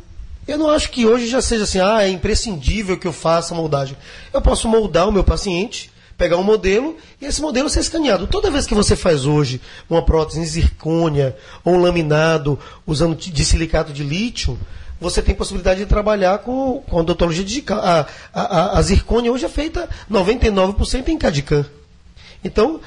[0.46, 3.96] eu não acho que hoje já seja assim, ah, é imprescindível que eu faça moldagem.
[4.32, 5.90] Eu posso moldar o meu paciente,
[6.20, 8.26] pegar um modelo e esse modelo ser escaneado.
[8.26, 13.42] Toda vez que você faz hoje uma prótese em zircônia ou um laminado usando de
[13.42, 14.58] silicato de lítio,
[15.00, 17.80] você tem possibilidade de trabalhar com, com odontologia digital.
[17.80, 21.64] A, a, a, zircônia hoje é feita 99% em CAD-CAM.
[22.44, 22.82] Então,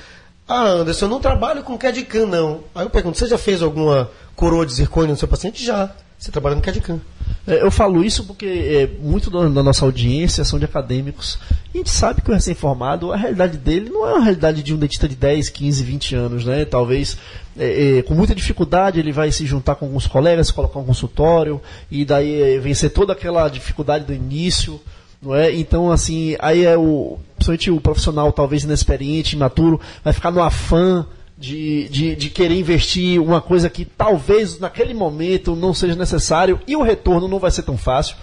[0.47, 2.63] ah, Anderson, eu não trabalho com CAD-CAM, não.
[2.75, 5.65] Aí eu pergunto, você já fez alguma coroa de zircônia no seu paciente?
[5.65, 5.91] Já.
[6.19, 7.01] Você trabalha no CAD-CAM.
[7.45, 11.37] É, eu falo isso porque é, muito da, nossa audiência são de acadêmicos.
[11.73, 14.77] A gente sabe que o recém-formado, a realidade dele não é a realidade de um
[14.77, 16.45] dentista de 10, 15, 20 anos.
[16.45, 16.65] Né?
[16.65, 17.17] Talvez
[17.57, 21.59] é, é, com muita dificuldade ele vai se juntar com alguns colegas, colocar um consultório
[21.89, 24.79] e daí é, vencer toda aquela dificuldade do início.
[25.19, 25.51] Não é?
[25.55, 31.07] Então, assim, aí é o, principalmente o profissional talvez inexperiente, imaturo, vai ficar no afã
[31.37, 36.75] de, de, de, querer investir uma coisa que talvez naquele momento não seja necessário e
[36.75, 38.15] o retorno não vai ser tão fácil.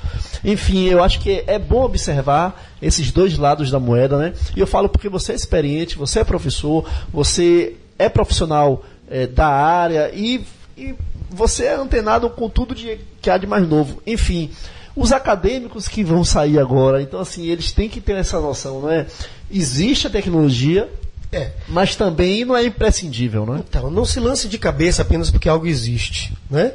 [0.45, 4.33] Enfim, eu acho que é bom observar esses dois lados da moeda, né?
[4.57, 9.49] E eu falo porque você é experiente, você é professor, você é profissional é, da
[9.49, 10.45] área e,
[10.79, 10.95] e
[11.29, 14.01] você é antenado com tudo de, que há de mais novo.
[14.07, 14.51] Enfim,
[14.95, 18.91] os acadêmicos que vão sair agora, então assim, eles têm que ter essa noção, não
[18.91, 19.07] é?
[19.51, 20.89] Existe a tecnologia,
[21.33, 21.53] é.
[21.69, 23.59] Mas também não é imprescindível, não é?
[23.61, 26.73] Então, não se lance de cabeça apenas porque algo existe, né?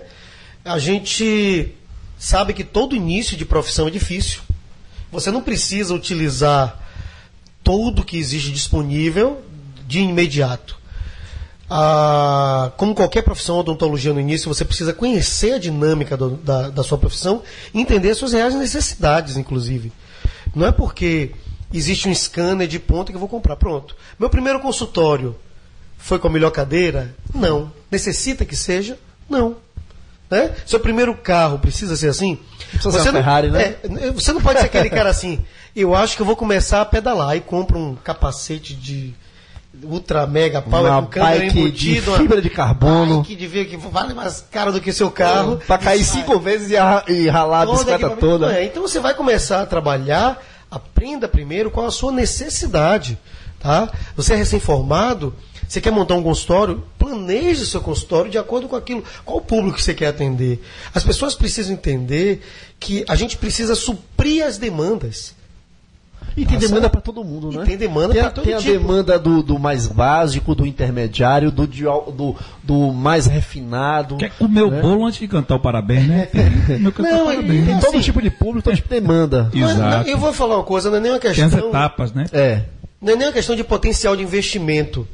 [0.64, 1.76] A gente
[2.18, 4.42] sabe que todo início de profissão é difícil.
[5.12, 6.82] Você não precisa utilizar
[7.64, 9.42] tudo que existe disponível
[9.88, 10.78] de imediato.
[11.70, 16.84] Ah, como qualquer profissão, odontologia no início, você precisa conhecer a dinâmica do, da, da
[16.84, 17.42] sua profissão
[17.74, 19.92] e entender suas reais necessidades, inclusive.
[20.56, 21.32] Não é porque
[21.74, 23.56] existe um scanner de ponta que eu vou comprar.
[23.56, 23.96] Pronto.
[24.20, 25.36] Meu primeiro consultório
[25.98, 27.16] foi com a melhor cadeira?
[27.34, 27.72] Não.
[27.90, 28.98] Necessita que seja?
[29.30, 29.58] Não.
[30.30, 30.52] Né?
[30.66, 32.40] Seu primeiro carro precisa ser assim?
[32.72, 33.76] Precisa você ser não, Ferrari, né?
[33.84, 35.40] É, você não pode ser aquele cara assim.
[35.76, 39.14] Eu acho que eu vou começar a pedalar e compro um capacete de
[39.84, 43.24] ultra mega power uma com bike embutido, de fibra de carbono.
[43.24, 45.60] Que devia que vale mais caro do que seu carro.
[45.62, 48.58] É, para cair cinco vezes e, e ralar a bicicleta toda.
[48.58, 50.42] É, então você vai começar a trabalhar
[50.76, 53.18] Aprenda primeiro qual a sua necessidade.
[53.60, 53.92] Tá?
[54.16, 55.34] Você é recém-formado,
[55.68, 59.04] você quer montar um consultório, planeje o seu consultório de acordo com aquilo.
[59.24, 60.62] Qual o público que você quer atender?
[60.94, 62.44] As pessoas precisam entender
[62.80, 65.35] que a gente precisa suprir as demandas.
[66.38, 67.64] E tem demanda para todo mundo, né?
[67.64, 68.72] E tem demanda para todo Tem a tipo.
[68.72, 74.18] demanda do, do, mais básico, do intermediário, do, do, do mais refinado.
[74.18, 74.80] Quer comer né?
[74.80, 76.28] o bolo antes de cantar o parabéns, né?
[76.80, 77.66] não, parabéns.
[77.66, 79.50] Tem todo assim, tipo de público, todo tipo de demanda.
[79.56, 80.10] Exato.
[80.10, 81.50] Eu vou falar uma coisa, não é nem uma questão...
[81.50, 82.26] Tem as etapas, né?
[82.34, 82.64] É.
[83.02, 85.08] Não é nem uma questão de potencial de investimento.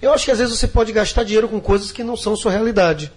[0.00, 2.52] Eu acho que às vezes você pode gastar dinheiro com coisas que não são sua
[2.52, 3.10] realidade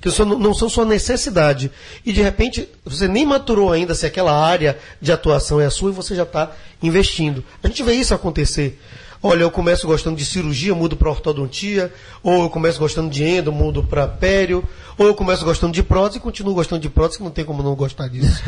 [0.00, 1.70] que não são sua necessidade.
[2.04, 5.90] E de repente, você nem maturou ainda se aquela área de atuação é a sua
[5.90, 7.44] e você já está investindo.
[7.62, 8.80] A gente vê isso acontecer.
[9.20, 11.92] Olha, eu começo gostando de cirurgia, mudo para ortodontia,
[12.22, 14.62] ou eu começo gostando de endo, mudo para pério,
[14.96, 17.60] ou eu começo gostando de prótese e continuo gostando de prótese, que não tem como
[17.60, 18.40] não gostar disso.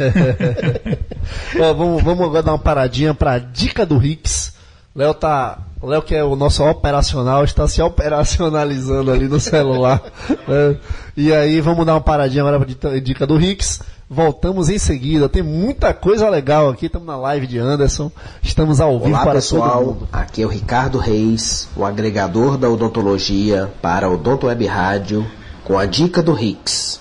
[1.59, 4.55] vamos, vamos agora dar uma paradinha para a dica do Rix.
[4.95, 10.03] Léo tá O Léo, que é o nosso operacional, está se operacionalizando ali no celular.
[10.47, 10.77] né?
[11.17, 13.81] E aí, vamos dar uma paradinha agora para a dica do Rix.
[14.09, 15.27] Voltamos em seguida.
[15.27, 16.85] Tem muita coisa legal aqui.
[16.85, 18.13] Estamos na live de Anderson.
[18.43, 19.71] Estamos ao vivo Olá, para pessoal.
[19.71, 20.09] todo mundo.
[20.13, 25.27] Aqui é o Ricardo Reis, o agregador da odontologia para o Odonto Web Rádio,
[25.65, 27.01] com a dica do Rix.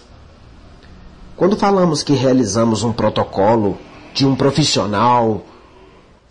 [1.35, 3.77] Quando falamos que realizamos um protocolo
[4.13, 5.43] de um profissional,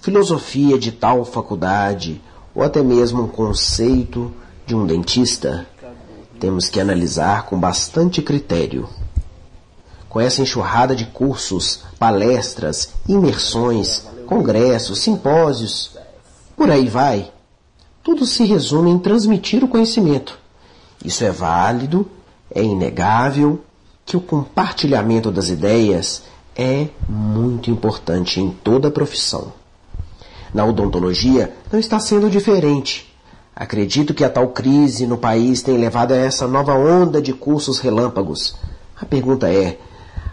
[0.01, 2.23] filosofia de tal faculdade,
[2.59, 4.35] ou até mesmo um conceito
[4.67, 5.65] de um dentista,
[6.41, 8.89] temos que analisar com bastante critério.
[10.09, 15.97] Com essa enxurrada de cursos, palestras, imersões, congressos, simpósios,
[16.57, 17.31] por aí vai,
[18.03, 20.37] tudo se resume em transmitir o conhecimento.
[21.05, 22.11] Isso é válido,
[22.53, 23.61] é inegável
[24.05, 26.25] que o compartilhamento das ideias
[26.57, 29.53] é muito importante em toda a profissão.
[30.53, 33.13] Na odontologia não está sendo diferente.
[33.55, 37.79] Acredito que a tal crise no país tem levado a essa nova onda de cursos
[37.79, 38.57] relâmpagos.
[39.01, 39.79] A pergunta é: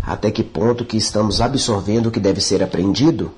[0.03, 3.32] até que ponto que estamos absorvendo o que deve ser aprendido?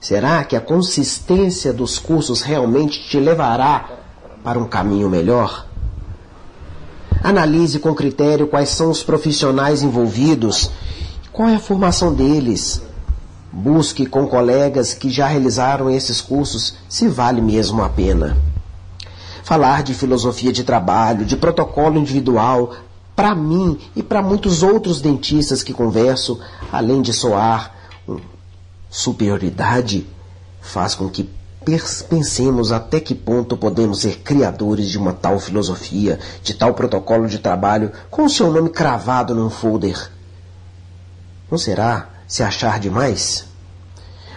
[0.00, 3.88] Será que a consistência dos cursos realmente te levará
[4.42, 5.66] para um caminho melhor?
[7.22, 10.72] Analise com critério quais são os profissionais envolvidos,
[11.32, 12.82] qual é a formação deles.
[13.52, 18.38] Busque com colegas que já realizaram esses cursos se vale mesmo a pena.
[19.44, 22.74] Falar de filosofia de trabalho, de protocolo individual,
[23.14, 26.40] para mim e para muitos outros dentistas que converso,
[26.72, 27.74] além de soar
[28.88, 30.06] superioridade,
[30.60, 31.28] faz com que
[32.08, 37.38] pensemos até que ponto podemos ser criadores de uma tal filosofia, de tal protocolo de
[37.38, 40.10] trabalho, com o seu nome cravado num folder.
[41.50, 43.44] Não será se achar demais?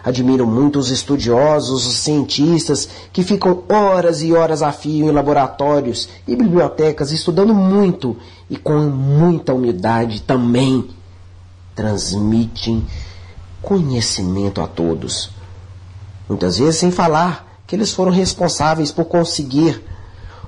[0.04, 6.10] Admiro muito os estudiosos, os cientistas que ficam horas e horas a fio em laboratórios
[6.28, 8.18] e bibliotecas estudando muito
[8.50, 10.90] e com muita humildade também
[11.74, 12.86] transmitem
[13.62, 15.30] conhecimento a todos.
[16.28, 19.82] Muitas vezes sem falar que eles foram responsáveis por conseguir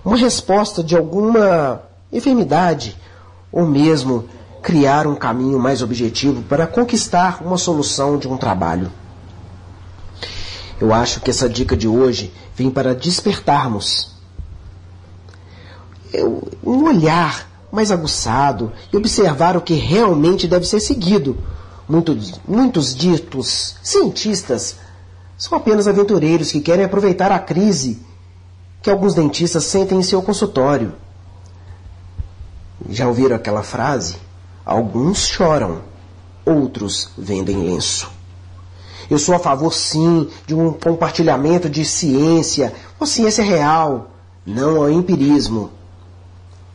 [0.04, 1.82] uma resposta de alguma
[2.12, 2.98] enfermidade
[3.50, 4.26] ou mesmo
[4.68, 8.91] criar um caminho mais objetivo para conquistar uma solução de um trabalho.
[10.78, 14.11] Eu acho que essa dica de hoje vem para despertarmos
[16.61, 21.38] um olhar mais aguçado e observar o que realmente deve ser seguido.
[21.88, 24.76] Muitos, muitos ditos cientistas
[25.38, 28.05] são apenas aventureiros que querem aproveitar a crise
[28.82, 30.91] que alguns dentistas sentem em seu consultório.
[32.89, 34.26] Já ouviram aquela frase?
[34.68, 35.80] Alguns choram,
[36.45, 38.11] outros vendem lenço.
[39.09, 44.11] Eu sou a favor, sim, de um compartilhamento de ciência, uma ciência real,
[44.45, 45.72] não ao empirismo.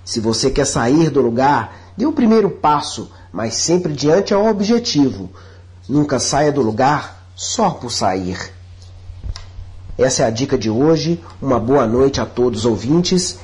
[0.07, 5.29] Se você quer sair do lugar, dê o primeiro passo, mas sempre diante ao objetivo.
[5.87, 8.39] Nunca saia do lugar só por sair.
[9.99, 11.23] Essa é a dica de hoje.
[11.43, 13.39] Uma boa noite a todos os ouvintes.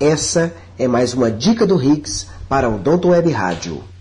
[0.00, 3.92] Essa é mais uma dica do Higgs para o Donto Web Rádio.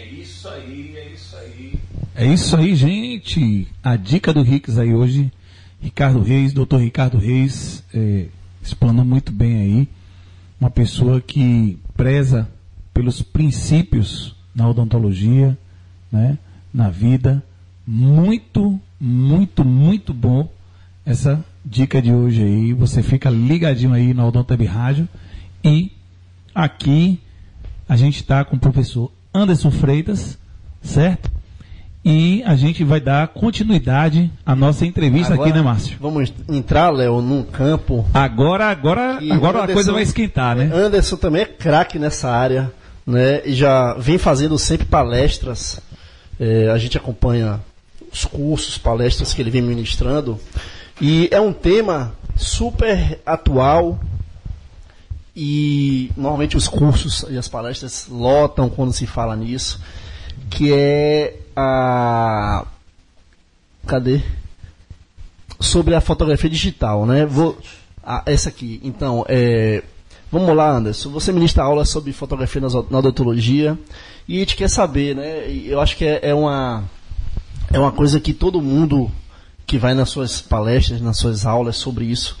[0.00, 1.78] É isso aí, é isso aí.
[2.20, 3.66] É isso aí, gente.
[3.82, 5.32] A dica do Rix aí hoje.
[5.80, 8.26] Ricardo Reis, doutor Ricardo Reis, é,
[9.02, 9.88] muito bem aí.
[10.60, 12.46] Uma pessoa que preza
[12.92, 15.56] pelos princípios na odontologia,
[16.12, 16.36] né,
[16.74, 17.42] na vida.
[17.86, 20.46] Muito, muito, muito bom
[21.06, 22.74] essa dica de hoje aí.
[22.74, 25.08] Você fica ligadinho aí na Odonto Web Rádio.
[25.64, 25.90] E
[26.54, 27.18] aqui
[27.88, 30.38] a gente está com o professor Anderson Freitas,
[30.82, 31.39] certo?
[32.02, 35.98] E a gente vai dar continuidade à nossa entrevista Agora, aqui, né, Márcio?
[36.00, 38.06] Vamos entrar, Léo, num campo.
[38.14, 40.70] Agora, agora, agora a Anderson- coisa vai esquentar, né?
[40.72, 42.72] Anderson também é craque nessa área,
[43.06, 43.42] né?
[43.44, 45.78] E já vem fazendo sempre palestras.
[46.38, 47.60] É, a gente acompanha
[48.10, 50.40] os cursos, palestras que ele vem ministrando.
[50.98, 54.00] E é um tema super atual.
[55.36, 59.78] E normalmente os cursos e as palestras lotam quando se fala nisso.
[60.48, 62.64] Que é a.
[63.86, 64.20] Cadê?
[65.60, 67.26] sobre a fotografia digital, né?
[67.26, 67.58] Vou,
[68.02, 68.80] ah, essa aqui.
[68.82, 69.82] Então, é,
[70.32, 71.10] vamos lá, Anderson.
[71.10, 73.78] Você ministra aula sobre fotografia nas- na odontologia
[74.26, 75.50] e a gente quer saber, né?
[75.50, 76.84] Eu acho que é, é uma
[77.72, 79.10] é uma coisa que todo mundo
[79.66, 82.36] que vai nas suas palestras, nas suas aulas sobre isso,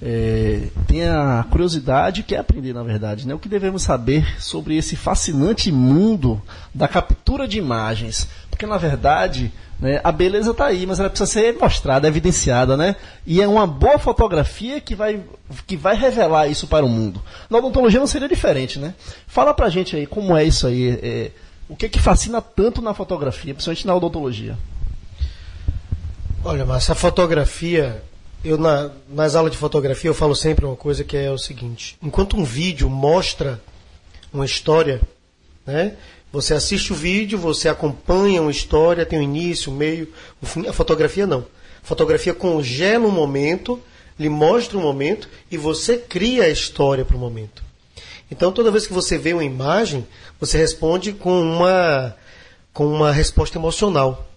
[0.00, 3.34] é, tem a curiosidade e quer aprender, na verdade, né?
[3.34, 6.40] O que devemos saber sobre esse fascinante mundo
[6.72, 8.28] da captura de imagens?
[8.60, 9.50] Porque na verdade,
[9.80, 12.94] né, a beleza está aí, mas ela precisa ser mostrada, evidenciada, né?
[13.24, 15.18] E é uma boa fotografia que vai,
[15.66, 17.22] que vai revelar isso para o mundo.
[17.48, 18.92] Na odontologia não seria diferente, né?
[19.26, 20.90] Fala pra gente aí como é isso aí.
[21.02, 21.30] É,
[21.70, 24.58] o que que fascina tanto na fotografia, principalmente na odontologia?
[26.44, 28.02] Olha, mas a fotografia,
[28.44, 31.96] eu na, nas aulas de fotografia eu falo sempre uma coisa que é o seguinte:
[32.02, 33.58] enquanto um vídeo mostra
[34.30, 35.00] uma história,
[35.66, 35.96] né?
[36.32, 40.12] Você assiste o vídeo, você acompanha uma história, tem o um início, o um meio,
[40.40, 40.66] o um fim.
[40.68, 41.40] A fotografia não.
[41.82, 43.80] A fotografia congela um momento,
[44.18, 47.64] lhe mostra um momento e você cria a história para o momento.
[48.30, 50.06] Então, toda vez que você vê uma imagem,
[50.38, 52.14] você responde com uma,
[52.72, 54.28] com uma resposta emocional.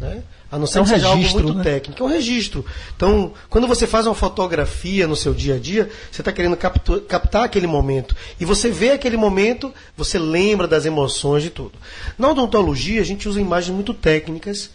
[0.00, 0.22] Né?
[0.52, 1.64] A não ser é um que seja registro, algo muito né?
[1.64, 2.02] técnico.
[2.02, 2.66] É um registro.
[2.94, 7.00] Então, quando você faz uma fotografia no seu dia a dia, você está querendo captar,
[7.00, 8.14] captar aquele momento.
[8.38, 11.72] E você vê aquele momento, você lembra das emoções de tudo.
[12.18, 14.68] Na odontologia, a gente usa imagens muito técnicas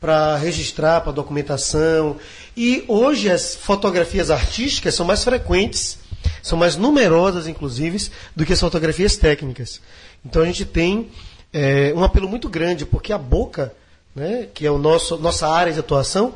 [0.00, 2.16] para registrar, para documentação.
[2.56, 5.98] E hoje as fotografias artísticas são mais frequentes,
[6.44, 9.80] são mais numerosas, inclusive, do que as fotografias técnicas.
[10.24, 11.10] Então a gente tem
[11.52, 13.74] é, um apelo muito grande, porque a boca
[14.14, 16.34] né, que é o nosso nossa área de atuação,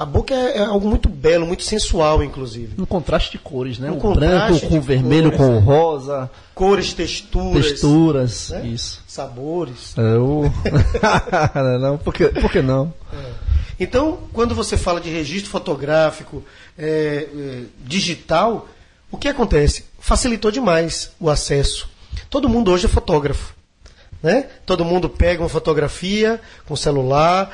[0.00, 2.80] a boca é, é algo muito belo, muito sensual, inclusive.
[2.80, 3.90] Um contraste de cores, né?
[3.90, 6.30] Um o branco com o vermelho, cores, com o rosa.
[6.54, 7.66] Cores, texturas.
[7.66, 8.66] Texturas, né?
[8.66, 9.02] isso.
[9.06, 9.94] Sabores.
[9.98, 10.44] É, o...
[11.80, 12.94] não, por que, por que não?
[13.12, 13.50] É.
[13.78, 16.42] Então, quando você fala de registro fotográfico
[16.78, 18.68] é, é, digital,
[19.10, 19.84] o que acontece?
[19.98, 21.90] Facilitou demais o acesso.
[22.30, 23.54] Todo mundo hoje é fotógrafo.
[24.22, 24.46] Né?
[24.66, 27.50] Todo mundo pega uma fotografia com celular,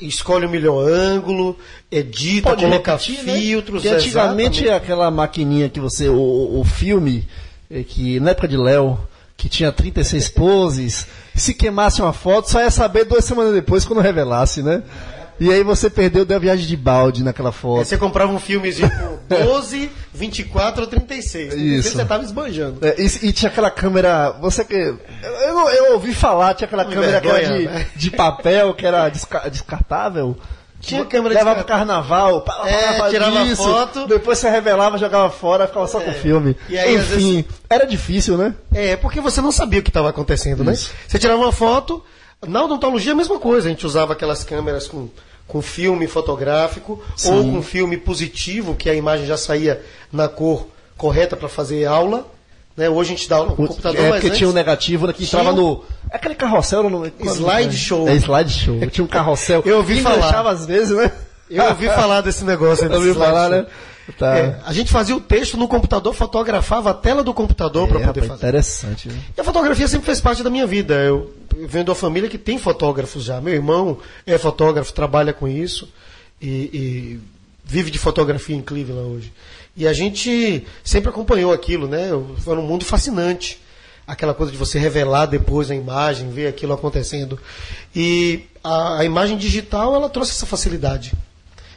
[0.00, 1.58] escolhe o melhor ângulo,
[1.90, 3.38] edita, Pode coloca repetir, né?
[3.38, 3.84] filtros.
[3.84, 3.90] Né?
[3.92, 4.70] antigamente exatamente.
[4.70, 6.08] aquela maquininha que você.
[6.08, 7.26] O, o filme,
[7.70, 8.98] é que na época de Léo,
[9.36, 14.00] que tinha 36 poses, se queimasse uma foto, só ia saber duas semanas depois quando
[14.00, 14.82] revelasse, né?
[15.40, 17.78] E aí você perdeu da viagem de balde naquela foto.
[17.78, 21.54] Aí você comprava um filmezinho com 12, 24 ou 36.
[21.54, 21.96] Isso.
[21.96, 22.86] Você tava esbanjando.
[22.86, 24.32] É, e, e, tinha aquela câmera.
[24.40, 24.74] Você que.
[24.74, 27.86] Eu, eu, eu ouvi falar, tinha aquela câmera vergonha, que era de, né?
[27.96, 30.36] de papel, que era desca, descartável.
[30.78, 34.06] Tinha câmera Levava pro carnaval, pá, é, pá, tirava isso, foto.
[34.06, 36.04] Depois você revelava, jogava fora, ficava só é.
[36.04, 36.56] com o filme.
[36.70, 37.44] E aí, Enfim, vezes...
[37.68, 38.54] era difícil, né?
[38.72, 40.72] É, porque você não sabia o que estava acontecendo, né?
[40.72, 40.88] isso.
[40.88, 40.98] né?
[41.06, 42.02] Você tirava uma foto.
[42.46, 45.10] Na odontologia a mesma coisa, a gente usava aquelas câmeras com
[45.50, 47.32] com filme fotográfico Sim.
[47.32, 49.82] ou com filme positivo, que a imagem já saía
[50.12, 52.24] na cor correta para fazer aula.
[52.76, 52.88] Né?
[52.88, 55.24] Hoje a gente dá aula no computador, é porque antes, tinha um negativo né, que
[55.24, 55.82] entrava no...
[56.08, 56.88] É aquele carrossel...
[56.88, 58.08] No, slide show.
[58.08, 58.78] É slide show.
[58.86, 59.62] Tinha um carrossel.
[59.66, 60.46] Eu ouvi falar.
[60.46, 61.10] às vezes, né?
[61.50, 62.86] Eu ouvi falar desse negócio.
[62.88, 63.66] Eu ouvi falar, né?
[64.18, 64.36] Tá.
[64.36, 68.06] É, a gente fazia o texto no computador, fotografava a tela do computador é, para
[68.06, 68.34] poder fazer.
[68.34, 69.08] Interessante.
[69.08, 69.18] Né?
[69.36, 70.94] E a fotografia sempre fez parte da minha vida.
[70.94, 73.40] Eu, eu venho de uma família que tem fotógrafos já.
[73.40, 75.88] Meu irmão é fotógrafo, trabalha com isso
[76.40, 77.20] e, e
[77.64, 79.32] vive de fotografia em Cleveland hoje.
[79.76, 82.08] E a gente sempre acompanhou aquilo, né?
[82.38, 83.60] Foi um mundo fascinante.
[84.06, 87.38] Aquela coisa de você revelar depois a imagem, ver aquilo acontecendo.
[87.94, 91.12] E a, a imagem digital, ela trouxe essa facilidade.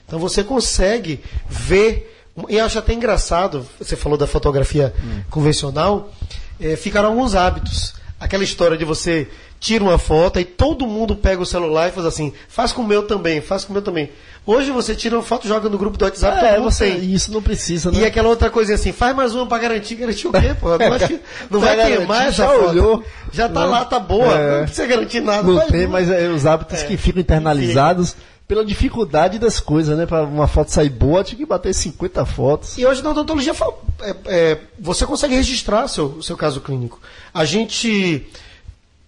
[0.05, 2.12] Então você consegue ver
[2.49, 5.21] e acho até engraçado, você falou da fotografia hum.
[5.29, 6.11] convencional,
[6.59, 7.93] é, ficaram alguns hábitos.
[8.19, 9.27] Aquela história de você
[9.59, 12.87] tira uma foto e todo mundo pega o celular e faz assim, faz com o
[12.87, 14.09] meu também, faz com o meu também.
[14.45, 16.89] Hoje você tira uma foto, joga no grupo do WhatsApp, é, você.
[16.89, 17.99] Isso não precisa, né?
[17.99, 20.53] E aquela outra coisa assim, faz mais uma para garantir, garantir o quê?
[20.61, 21.19] Não, acho que
[21.49, 22.69] não vai queimar essa já foto.
[22.69, 23.65] Olhou, já tá né?
[23.67, 24.57] lá, tá boa, é.
[24.57, 25.43] não precisa garantir nada.
[25.43, 26.85] Não tem, mas é, os hábitos é.
[26.87, 28.17] que ficam internalizados
[28.47, 30.05] pela dificuldade das coisas, né?
[30.05, 32.77] Para uma foto sair boa, tinha que bater 50 fotos.
[32.77, 33.53] E hoje na odontologia
[34.01, 36.99] é, é, você consegue registrar seu, seu caso clínico.
[37.33, 38.25] A gente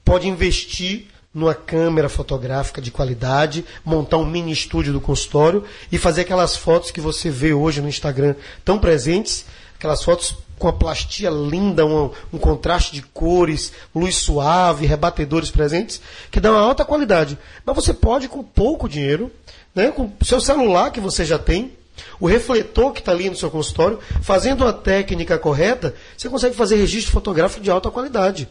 [0.04, 6.22] pode investir numa câmera fotográfica de qualidade, montar um mini estúdio do consultório e fazer
[6.22, 9.46] aquelas fotos que você vê hoje no Instagram tão presentes,
[9.86, 16.02] aquelas fotos com a plastia linda, um, um, contraste de cores, luz suave, rebatedores presentes,
[16.32, 17.38] que dão uma alta qualidade.
[17.64, 19.32] Mas você pode, com pouco dinheiro,
[19.76, 21.74] né, com o seu celular que você já tem,
[22.20, 26.78] o refletor que está ali no seu consultório, fazendo a técnica correta, você consegue fazer
[26.78, 28.50] registro fotográfico de alta qualidade.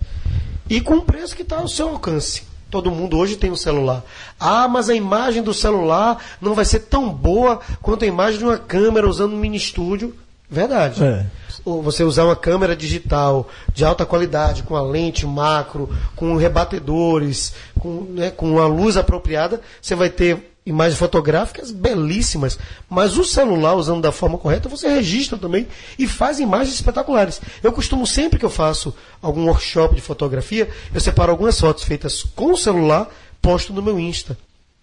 [0.68, 2.42] E com o preço que está ao seu alcance.
[2.70, 4.02] Todo mundo hoje tem um celular.
[4.38, 8.44] Ah, mas a imagem do celular não vai ser tão boa quanto a imagem de
[8.44, 10.14] uma câmera usando um mini estúdio.
[10.54, 11.02] Verdade.
[11.02, 11.26] É
[11.64, 18.02] você usar uma câmera digital de alta qualidade, com a lente macro, com rebatedores, com,
[18.02, 24.00] né, com a luz apropriada, você vai ter imagens fotográficas belíssimas, mas o celular, usando
[24.00, 25.66] da forma correta, você registra também
[25.98, 27.40] e faz imagens espetaculares.
[27.62, 32.22] Eu costumo, sempre que eu faço algum workshop de fotografia, eu separo algumas fotos feitas
[32.22, 33.10] com o celular
[33.42, 34.38] posto no meu Insta.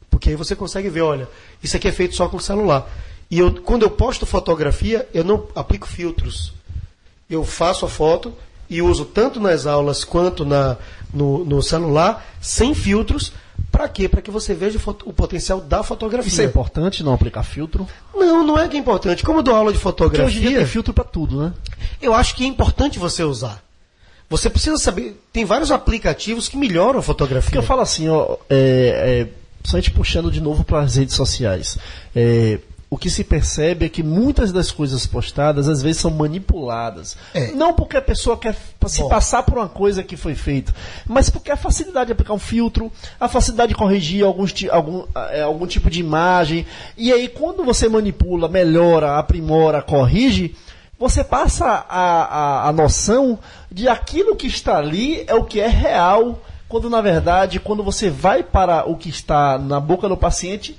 [0.09, 1.27] Porque aí você consegue ver, olha,
[1.63, 2.87] isso aqui é feito só com o celular.
[3.31, 6.51] E eu, quando eu posto fotografia, eu não aplico filtros.
[7.29, 8.33] Eu faço a foto
[8.69, 10.75] e uso tanto nas aulas quanto na,
[11.13, 13.31] no, no celular, sem filtros.
[13.71, 14.09] Para quê?
[14.09, 16.27] Para que você veja o potencial da fotografia.
[16.27, 17.87] Isso é importante, não aplicar filtro?
[18.13, 19.23] Não, não é que é importante.
[19.23, 20.25] Como eu dou aula de fotografia.
[20.25, 21.53] Porque hoje em dia tem filtro para tudo, né?
[22.01, 23.63] Eu acho que é importante você usar.
[24.29, 25.21] Você precisa saber.
[25.31, 27.45] Tem vários aplicativos que melhoram a fotografia.
[27.45, 29.27] Porque eu falo assim, ó, é, é,
[29.63, 31.77] só a gente puxando de novo para as redes sociais.
[32.13, 32.59] É,
[32.93, 37.15] o que se percebe é que muitas das coisas postadas às vezes são manipuladas.
[37.33, 37.53] É.
[37.53, 38.53] Não porque a pessoa quer
[38.85, 40.75] se passar por uma coisa que foi feita,
[41.07, 45.41] mas porque a facilidade de aplicar um filtro, a facilidade de corrigir alguns, algum, é,
[45.41, 46.65] algum tipo de imagem.
[46.97, 50.53] E aí, quando você manipula, melhora, aprimora, corrige,
[50.99, 53.39] você passa a, a, a noção
[53.71, 58.09] de aquilo que está ali é o que é real, quando na verdade, quando você
[58.09, 60.77] vai para o que está na boca do paciente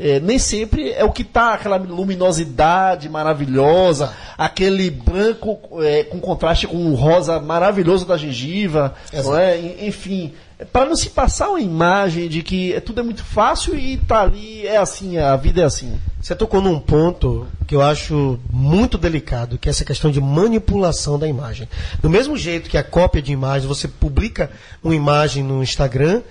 [0.00, 6.66] é, nem sempre é o que está, aquela luminosidade maravilhosa, aquele branco é, com contraste
[6.66, 9.86] com o rosa maravilhoso da gengiva, é?
[9.86, 10.32] enfim,
[10.72, 14.22] para não se passar uma imagem de que é, tudo é muito fácil e tá
[14.22, 15.98] ali, é assim, a vida é assim.
[16.20, 21.18] Você tocou num ponto que eu acho muito delicado, que é essa questão de manipulação
[21.18, 21.68] da imagem.
[22.00, 24.50] Do mesmo jeito que a cópia de imagem, você publica
[24.82, 26.22] uma imagem no Instagram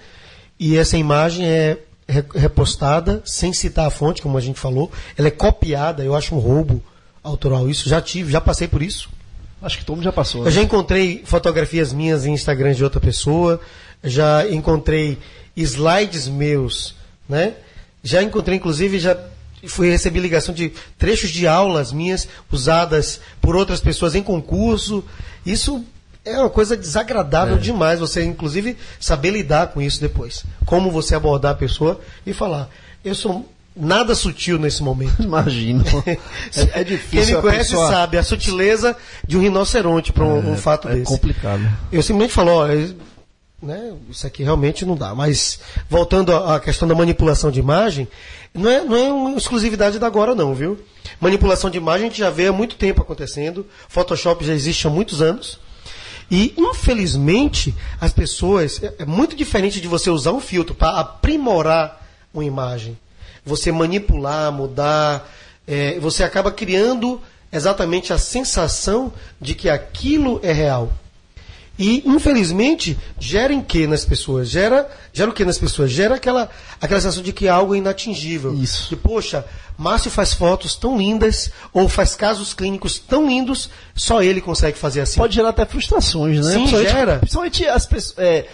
[0.60, 1.78] e essa imagem é
[2.36, 4.92] repostada, sem citar a fonte, como a gente falou.
[5.18, 6.84] Ela é copiada, eu acho um roubo
[7.24, 7.88] autoral isso.
[7.88, 9.10] Já tive, já passei por isso.
[9.62, 10.42] Acho que todo mundo já passou.
[10.42, 10.48] Né?
[10.48, 13.60] Eu já encontrei fotografias minhas em Instagram de outra pessoa,
[14.04, 15.18] já encontrei
[15.56, 16.96] slides meus,
[17.28, 17.56] né?
[18.02, 19.18] Já encontrei, inclusive, já
[19.68, 25.04] fui receber ligação de trechos de aulas minhas usadas por outras pessoas em concurso.
[25.46, 25.84] Isso
[26.26, 27.60] é uma coisa desagradável é.
[27.60, 30.44] demais você, inclusive, saber lidar com isso depois.
[30.66, 32.70] Como você abordar a pessoa e falar,
[33.04, 35.22] eu sou nada sutil nesse momento.
[35.24, 35.84] Imagino.
[36.74, 37.26] É, é difícil.
[37.26, 37.90] Quem me conhece pessoa...
[37.90, 38.96] sabe a sutileza
[39.26, 41.14] de um rinoceronte para um, é, um, fato é desse.
[41.14, 41.62] É complicado.
[41.92, 42.68] Eu simplesmente falo, ó,
[43.62, 45.14] né, isso aqui realmente não dá.
[45.14, 45.60] Mas
[45.90, 48.08] voltando à questão da manipulação de imagem,
[48.54, 50.80] não é, não é uma exclusividade da agora não, viu?
[51.22, 53.66] Manipulação de imagem a gente já vê há muito tempo acontecendo.
[53.88, 55.60] Photoshop já existe há muitos anos.
[56.32, 58.82] E, infelizmente, as pessoas.
[58.84, 62.98] É, é muito diferente de você usar um filtro para aprimorar uma imagem.
[63.46, 65.30] Você manipular, mudar.
[65.68, 67.22] É, você acaba criando
[67.52, 70.92] exatamente a sensação de que aquilo é real.
[71.80, 74.50] E, infelizmente, gera em que nas pessoas?
[74.50, 75.90] Gera, gera o que nas pessoas?
[75.90, 76.50] Gera aquela,
[76.82, 78.54] aquela sensação de que é algo inatingível.
[78.54, 78.90] Isso.
[78.90, 79.46] Que, poxa,
[79.78, 85.00] Márcio faz fotos tão lindas, ou faz casos clínicos tão lindos, só ele consegue fazer
[85.00, 85.18] assim.
[85.18, 86.52] Pode gerar até frustrações, né?
[86.52, 87.20] Sim, principalmente, gera.
[87.20, 88.20] Principalmente as pessoas.
[88.20, 88.46] É,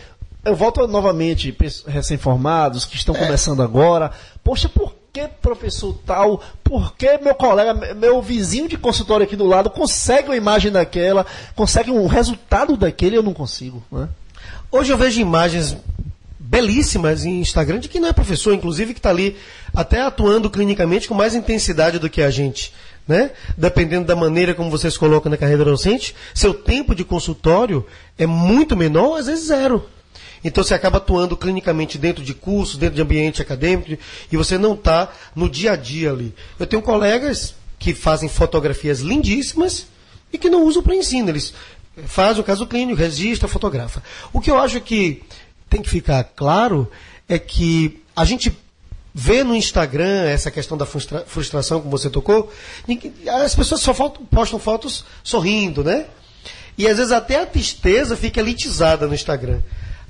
[0.46, 1.58] eu volto novamente,
[1.88, 3.18] recém-formados que estão é.
[3.18, 4.12] começando agora.
[4.44, 6.44] Poxa, por que professor tal?
[6.62, 11.26] Por que meu colega, meu vizinho de consultório aqui do lado consegue uma imagem daquela,
[11.56, 13.82] consegue um resultado daquele eu não consigo?
[13.90, 14.10] Né?
[14.70, 15.78] Hoje eu vejo imagens
[16.38, 19.38] belíssimas em Instagram de quem não é professor, inclusive que está ali
[19.74, 22.74] até atuando clinicamente com mais intensidade do que a gente.
[23.08, 23.32] Né?
[23.58, 27.86] Dependendo da maneira como você se coloca na carreira docente, seu tempo de consultório
[28.18, 29.88] é muito menor, às vezes zero.
[30.46, 33.98] Então você acaba atuando clinicamente dentro de cursos, dentro de ambiente acadêmico,
[34.32, 36.36] e você não está no dia a dia ali.
[36.60, 39.88] Eu tenho colegas que fazem fotografias lindíssimas
[40.32, 41.30] e que não usam para ensino.
[41.30, 41.52] Eles
[42.06, 44.04] fazem o caso clínico, registram, fotografa.
[44.32, 45.24] O que eu acho que
[45.68, 46.92] tem que ficar claro
[47.28, 48.56] é que a gente
[49.12, 52.54] vê no Instagram essa questão da frustra frustração, como você tocou,
[53.42, 53.94] as pessoas só
[54.30, 56.06] postam fotos sorrindo, né?
[56.78, 59.62] E às vezes até a tristeza fica elitizada no Instagram.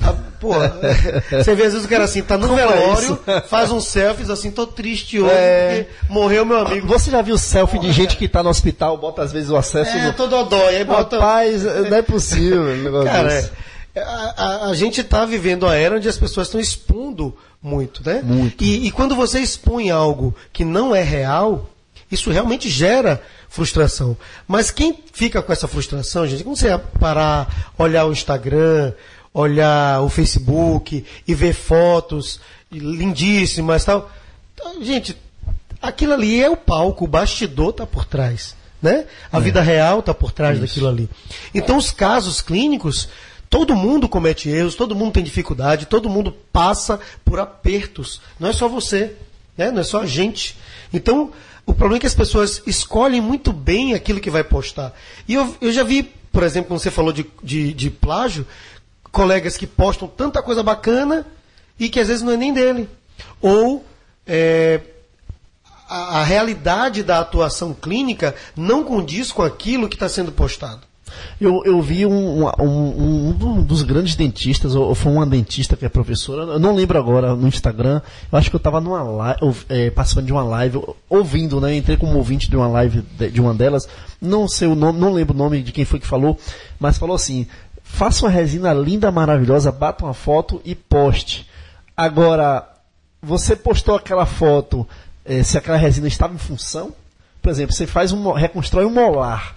[0.01, 0.75] Ah, porra,
[1.31, 3.79] você vê às vezes o cara assim, tá no Como é velório, é faz um
[3.79, 5.87] selfies assim, tô triste hoje, é...
[6.09, 6.87] morreu meu amigo.
[6.87, 9.95] Você já viu selfie de gente que tá no hospital, bota às vezes o acesso
[9.95, 10.13] é, no...
[10.13, 11.17] todo dói, aí bota...
[11.17, 13.51] Rapaz, não é possível um negócio cara, desse.
[13.95, 18.21] A, a, a, gente está vivendo a era onde as pessoas estão expondo muito, né?
[18.21, 18.61] Muito.
[18.61, 21.69] E, e, quando você expõe algo que não é real,
[22.11, 24.17] isso realmente gera frustração.
[24.45, 28.91] Mas quem fica com essa frustração, gente, quando você parar, olhar o Instagram,
[29.35, 32.39] olhar o Facebook e ver fotos
[32.71, 34.09] lindíssimas tal,
[34.81, 35.15] gente,
[35.81, 38.55] aquilo ali é o palco, o bastidor está por trás.
[38.81, 39.05] Né?
[39.31, 39.41] A é.
[39.41, 40.67] vida real está por trás Isso.
[40.67, 41.09] daquilo ali.
[41.53, 43.09] Então, os casos clínicos
[43.49, 48.19] Todo mundo comete erros, todo mundo tem dificuldade, todo mundo passa por apertos.
[48.39, 49.15] Não é só você,
[49.57, 49.71] né?
[49.71, 50.57] não é só a gente.
[50.91, 51.31] Então,
[51.65, 54.93] o problema é que as pessoas escolhem muito bem aquilo que vai postar.
[55.27, 58.45] E eu, eu já vi, por exemplo, quando você falou de, de, de plágio,
[59.15, 61.25] colegas que postam tanta coisa bacana
[61.79, 62.89] e que às vezes não é nem dele.
[63.41, 63.81] Ou
[64.27, 64.81] é,
[65.89, 70.81] a, a realidade da atuação clínica não condiz com aquilo que está sendo postado.
[71.39, 75.89] Eu, eu vi um, um, um, dos grandes dentistas, ou foi uma dentista que é
[75.89, 79.39] professora, eu não lembro agora no Instagram, eu acho que eu estava numa live,
[79.69, 79.89] é,
[80.21, 81.73] de uma live, ouvindo, né?
[81.73, 83.87] Entrei como ouvinte de uma live de, de uma delas,
[84.19, 86.37] não sei o nome, não lembro o nome de quem foi que falou,
[86.77, 87.47] mas falou assim:
[87.85, 91.49] faça uma resina linda, maravilhosa, bata uma foto e poste.
[91.95, 92.67] Agora,
[93.21, 94.85] você postou aquela foto,
[95.23, 96.93] é, se aquela resina estava em função,
[97.41, 99.55] por exemplo, você faz um, reconstrói um molar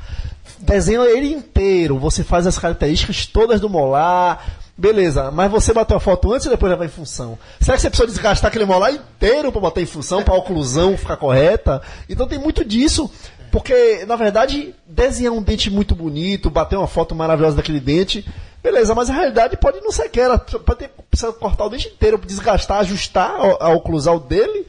[0.58, 4.44] desenha ele inteiro, você faz as características todas do molar,
[4.76, 7.38] beleza, mas você bateu a foto antes e depois vai em função.
[7.60, 10.96] Será que você precisa desgastar aquele molar inteiro para botar em função, para a oclusão
[10.96, 11.80] ficar correta?
[12.08, 13.10] Então tem muito disso.
[13.51, 18.26] Porque, na verdade, desenhar um dente muito bonito, bater uma foto maravilhosa daquele dente,
[18.62, 20.38] beleza, mas a realidade pode não ser aquela.
[20.38, 24.66] Pode ter, precisa cortar o dente inteiro, desgastar, ajustar a, a oclusal dele,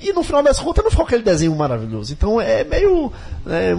[0.00, 2.12] e no final das contas não ficou aquele desenho maravilhoso.
[2.12, 3.12] Então é meio.
[3.46, 3.74] É,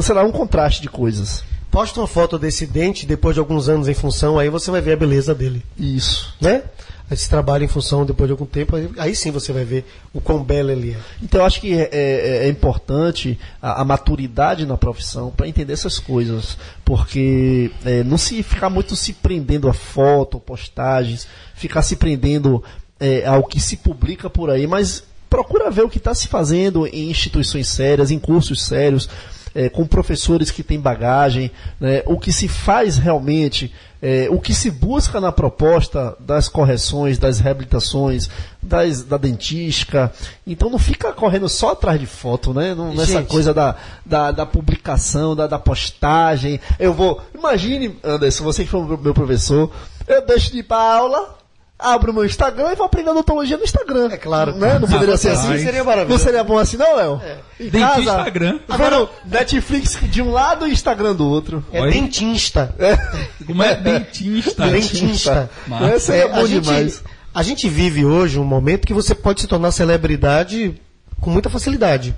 [0.00, 1.44] sei lá, um contraste de coisas.
[1.70, 4.92] Posta uma foto desse dente depois de alguns anos em função, aí você vai ver
[4.92, 5.62] a beleza dele.
[5.78, 6.34] Isso.
[6.40, 6.62] Né?
[7.08, 10.20] Esse trabalho em função depois de algum tempo, aí, aí sim você vai ver o
[10.20, 10.96] quão belo ele é.
[11.22, 15.72] Então eu acho que é, é, é importante a, a, maturidade na profissão para entender
[15.72, 16.58] essas coisas.
[16.84, 22.62] Porque é, não se ficar muito se prendendo a foto, postagens, ficar se prendendo
[22.98, 26.86] é, ao que se publica por aí, mas procura ver o que está se fazendo
[26.88, 29.08] em instituições sérias, em cursos sérios
[29.56, 31.50] é, com professores que têm bagagem,
[31.80, 37.18] né, o que se faz realmente, é, o que se busca na proposta das correções,
[37.18, 38.28] das reabilitações,
[38.62, 40.12] das, da dentística.
[40.46, 42.74] Então não fica correndo só atrás de foto, né?
[42.74, 46.60] Não, nessa coisa da, da, da publicação, da, da, postagem.
[46.78, 47.22] Eu vou.
[47.34, 49.72] Imagine, Anderson, você que foi meu professor,
[50.06, 51.38] eu deixo de ir para aula
[51.78, 54.08] abro o meu Instagram e vou aprender odontologia no Instagram.
[54.10, 54.54] É claro.
[54.54, 54.78] Né?
[54.78, 55.58] Não poderia ser assim?
[55.58, 56.18] Seria maravilhoso.
[56.18, 57.20] Não seria bom assim, não, Léo?
[57.22, 57.38] É.
[57.60, 58.58] Em casa, Instagram.
[58.68, 61.64] Agora, Netflix de um lado e Instagram do outro.
[61.72, 61.90] É Oi?
[61.90, 62.74] dentista.
[62.78, 62.96] É.
[63.44, 64.66] Como é dentista?
[64.68, 65.50] Dentista.
[65.94, 66.94] Essa é, é bom a demais.
[66.94, 70.80] Gente, a gente vive hoje um momento que você pode se tornar celebridade
[71.20, 72.14] com muita facilidade.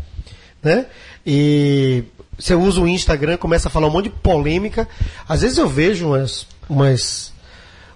[0.62, 0.86] Né?
[1.26, 2.04] E
[2.38, 4.88] você usa o Instagram, começa a falar um monte de polêmica.
[5.28, 7.32] Às vezes eu vejo umas, umas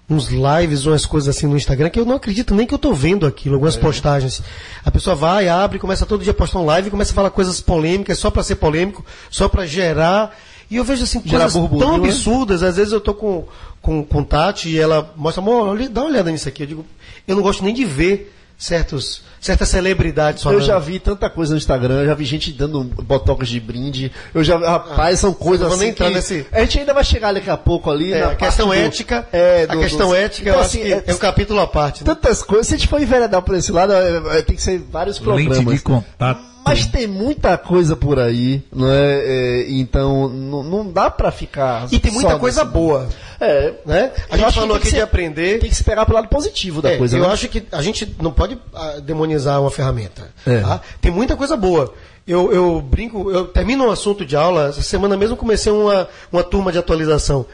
[0.08, 2.94] uns lives, umas coisas assim no Instagram que eu não acredito nem que eu estou
[2.94, 3.80] vendo aquilo, algumas é.
[3.80, 4.42] postagens.
[4.84, 7.60] A pessoa vai, abre, começa todo dia a postar um live, começa a falar coisas
[7.60, 10.36] polêmicas só para ser polêmico, só para gerar.
[10.70, 12.08] E eu vejo assim coisas tão né?
[12.08, 12.62] absurdas.
[12.62, 13.46] Às vezes eu tô com
[13.82, 16.62] com, com Tati e ela mostra, amor, dá uma olhada nisso aqui.
[16.62, 16.86] Eu digo,
[17.26, 18.32] eu não gosto nem de ver
[18.62, 20.60] certos, certas celebridades falando.
[20.60, 24.12] Eu já vi tanta coisa no Instagram, já vi gente dando botox de brinde.
[24.32, 25.88] Eu já, rapaz, são coisas assim.
[25.88, 26.46] Entrar que nesse...
[26.52, 28.12] A gente ainda vai chegar daqui a pouco ali.
[28.12, 29.26] É, a questão do, ética.
[29.32, 30.14] É, do, a questão do...
[30.14, 32.04] ética, então, eu assim, acho que é, é um capítulo à parte.
[32.04, 32.14] Né?
[32.14, 32.68] Tantas coisas.
[32.68, 35.58] Se a gente for enveredar por esse lado, é, é, tem que ser vários programas.
[35.58, 36.51] Lente de contato.
[36.64, 39.20] Mas tem muita coisa por aí, não é?
[39.24, 41.86] é então não, não dá para ficar.
[41.90, 42.72] E tem muita coisa nesse...
[42.72, 43.08] boa.
[43.40, 44.12] É, né?
[44.30, 45.58] A gente falou aqui ser, de aprender.
[45.58, 47.16] Tem que se pegar pelo lado positivo da é, coisa.
[47.16, 47.32] Eu né?
[47.32, 50.32] acho que a gente não pode ah, demonizar uma ferramenta.
[50.46, 50.60] É.
[50.60, 50.80] Tá?
[51.00, 51.92] Tem muita coisa boa.
[52.26, 54.68] Eu, eu brinco, eu termino um assunto de aula.
[54.68, 57.44] Essa semana mesmo comecei uma, uma turma de atualização.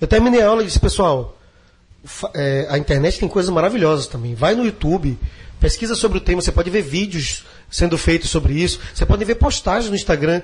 [0.00, 1.36] Eu terminei a aula e disse, pessoal,
[2.34, 4.34] é, a internet tem coisas maravilhosas também.
[4.34, 5.18] Vai no YouTube,
[5.60, 8.80] pesquisa sobre o tema, você pode ver vídeos sendo feitos sobre isso.
[8.94, 10.42] Você pode ver postagens no Instagram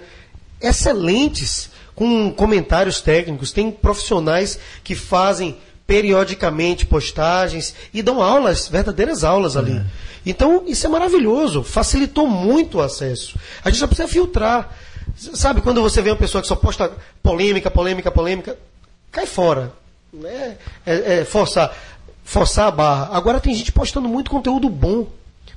[0.60, 3.52] excelentes, com comentários técnicos.
[3.52, 5.56] Tem profissionais que fazem
[5.86, 9.76] periodicamente postagens e dão aulas, verdadeiras aulas ali.
[9.76, 9.84] É.
[10.26, 13.38] Então, isso é maravilhoso, facilitou muito o acesso.
[13.62, 14.74] A gente só precisa filtrar.
[15.16, 16.90] Sabe, quando você vê uma pessoa que só posta
[17.22, 18.58] polêmica, polêmica, polêmica,
[19.12, 19.72] cai fora.
[20.24, 20.52] É,
[20.86, 21.76] é, é forçar,
[22.24, 23.10] forçar a barra.
[23.12, 25.06] Agora tem gente postando muito conteúdo bom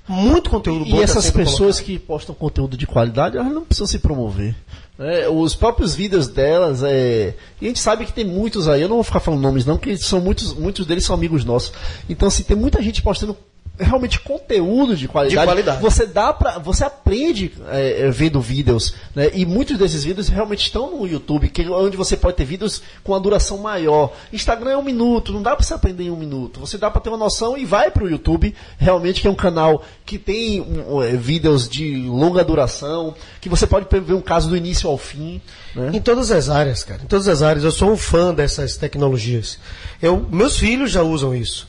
[0.07, 0.99] muito conteúdo bom.
[0.99, 1.85] E essas pessoas colocado.
[1.85, 4.55] que postam conteúdo de qualidade, elas não precisam se promover.
[4.97, 8.89] É, os próprios vídeos delas, é, e a gente sabe que tem muitos aí, eu
[8.89, 11.73] não vou ficar falando nomes não, porque são muitos, muitos deles são amigos nossos.
[12.09, 13.37] Então, assim, tem muita gente postando
[13.79, 15.39] realmente conteúdo de qualidade.
[15.39, 15.81] De qualidade.
[15.81, 19.29] Você dá para, você aprende é, é, vendo vídeos, né?
[19.33, 23.13] E muitos desses vídeos realmente estão no YouTube, que, onde você pode ter vídeos com
[23.13, 24.13] a duração maior.
[24.33, 26.59] Instagram é um minuto, não dá para você aprender em um minuto.
[26.59, 29.35] Você dá para ter uma noção e vai para o YouTube, realmente que é um
[29.35, 34.49] canal que tem um, é, vídeos de longa duração, que você pode ver um caso
[34.49, 35.41] do início ao fim.
[35.75, 35.91] Né?
[35.93, 37.01] Em todas as áreas, cara.
[37.03, 37.63] Em todas as áreas.
[37.63, 39.59] Eu sou um fã dessas tecnologias.
[40.01, 41.67] Eu, meus filhos já usam isso.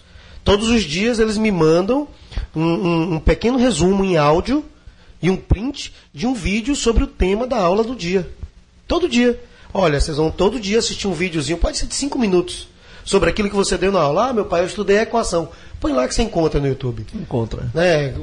[0.49, 2.09] Todos os dias eles me mandam
[2.57, 4.65] um, um, um pequeno resumo em áudio
[5.21, 8.27] e um print de um vídeo sobre o tema da aula do dia.
[8.87, 9.39] Todo dia.
[9.75, 12.67] Olha, vocês vão todo dia assistir um videozinho, pode ser de cinco minutos,
[13.05, 14.31] sobre aquilo que você deu na aula.
[14.31, 15.51] Ah, meu pai, eu estudei a equação.
[15.79, 17.05] Põe lá que você encontra no YouTube.
[17.15, 17.71] Encontra.
[17.75, 18.15] Né?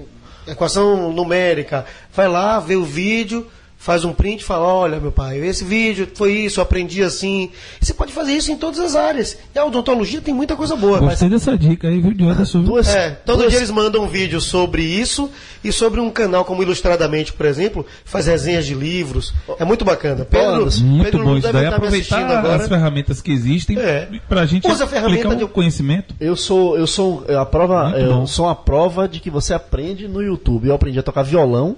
[0.47, 1.86] Equação numérica.
[2.11, 3.45] Vai lá, vê o vídeo,
[3.78, 7.51] faz um print e fala, olha meu pai, esse vídeo foi isso, eu aprendi assim.
[7.80, 9.38] Você pode fazer isso em todas as áreas.
[9.53, 10.99] E a odontologia tem muita coisa boa.
[10.99, 12.63] mas- Gostei dessa dica aí, viu, de Anderson?
[12.63, 15.30] Duas, é, todo duas- dia eles mandam um vídeo sobre isso
[15.63, 19.34] e sobre um canal como Ilustradamente, por exemplo, faz resenhas de livros.
[19.59, 20.26] É muito bacana.
[20.26, 21.65] Pedro, Muito Pedro bom deve daí.
[21.65, 22.63] estar me assistindo Aproveitar agora.
[22.63, 24.09] as ferramentas que existem É.
[24.28, 26.15] pra gente Usa a ferramenta aplicar de- um conhecimento.
[26.19, 28.26] Eu sou, eu sou a prova, Muito eu bom.
[28.26, 30.67] sou a prova de que você aprende no YouTube.
[30.69, 31.76] Eu aprendi a tocar violão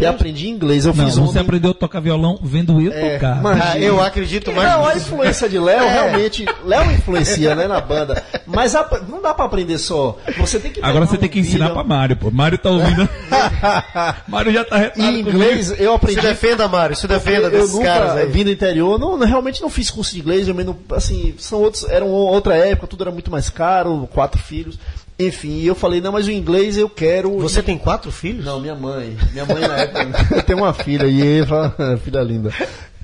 [0.00, 0.84] e aprendi inglês.
[0.86, 3.42] Eu Não, fiz você ontem- aprendeu a tocar violão vendo eu É, tocar.
[3.42, 5.92] mas- Ah, eu acredito mais Não, a influência de Léo É.
[5.92, 6.44] realmente.
[6.64, 8.22] Léo influencia, né, na banda.
[8.46, 10.16] Mas a- não dá pra aprender só.
[10.38, 11.74] Você tem que Agora você tem um que ensinar vídeo.
[11.74, 12.30] pra Mário, pô.
[12.30, 13.08] Mário tá ouvindo.
[14.28, 16.20] Mário já tá retado Em inglês, eu aprendi.
[16.20, 18.26] Se defenda, Mário, se defenda eu desses nunca caras aí.
[18.26, 21.84] vim do interior, não, realmente não fiz curso de inglês, eu menos, assim, são outros,
[21.88, 24.78] era uma outra época, tudo era muito mais caro, quatro filhos,
[25.18, 27.38] enfim, e eu falei, não, mas o inglês eu quero.
[27.38, 28.44] Você tem quatro filhos?
[28.44, 29.16] Não, minha mãe.
[29.32, 30.34] Minha mãe na época.
[30.36, 32.52] eu tenho uma filha e Eva, filha linda.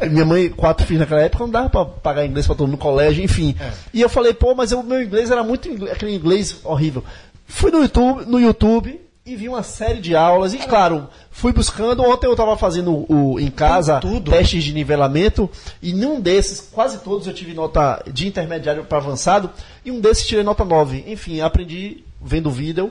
[0.08, 2.82] Minha mãe, quatro filhos naquela época, não dava pra pagar inglês pra todo mundo no
[2.82, 3.56] colégio, enfim.
[3.92, 7.02] E eu falei, pô, mas o meu inglês era muito inglês, aquele inglês horrível.
[7.46, 10.52] Fui no YouTube, no YouTube e vi uma série de aulas.
[10.52, 12.02] E claro, fui buscando.
[12.02, 14.30] Ontem eu tava fazendo o, em casa tudo.
[14.30, 15.48] testes de nivelamento.
[15.80, 19.50] E num desses, quase todos eu tive nota de intermediário para avançado.
[19.84, 21.04] E um desses tirei nota 9.
[21.06, 22.90] Enfim, aprendi vendo vídeo.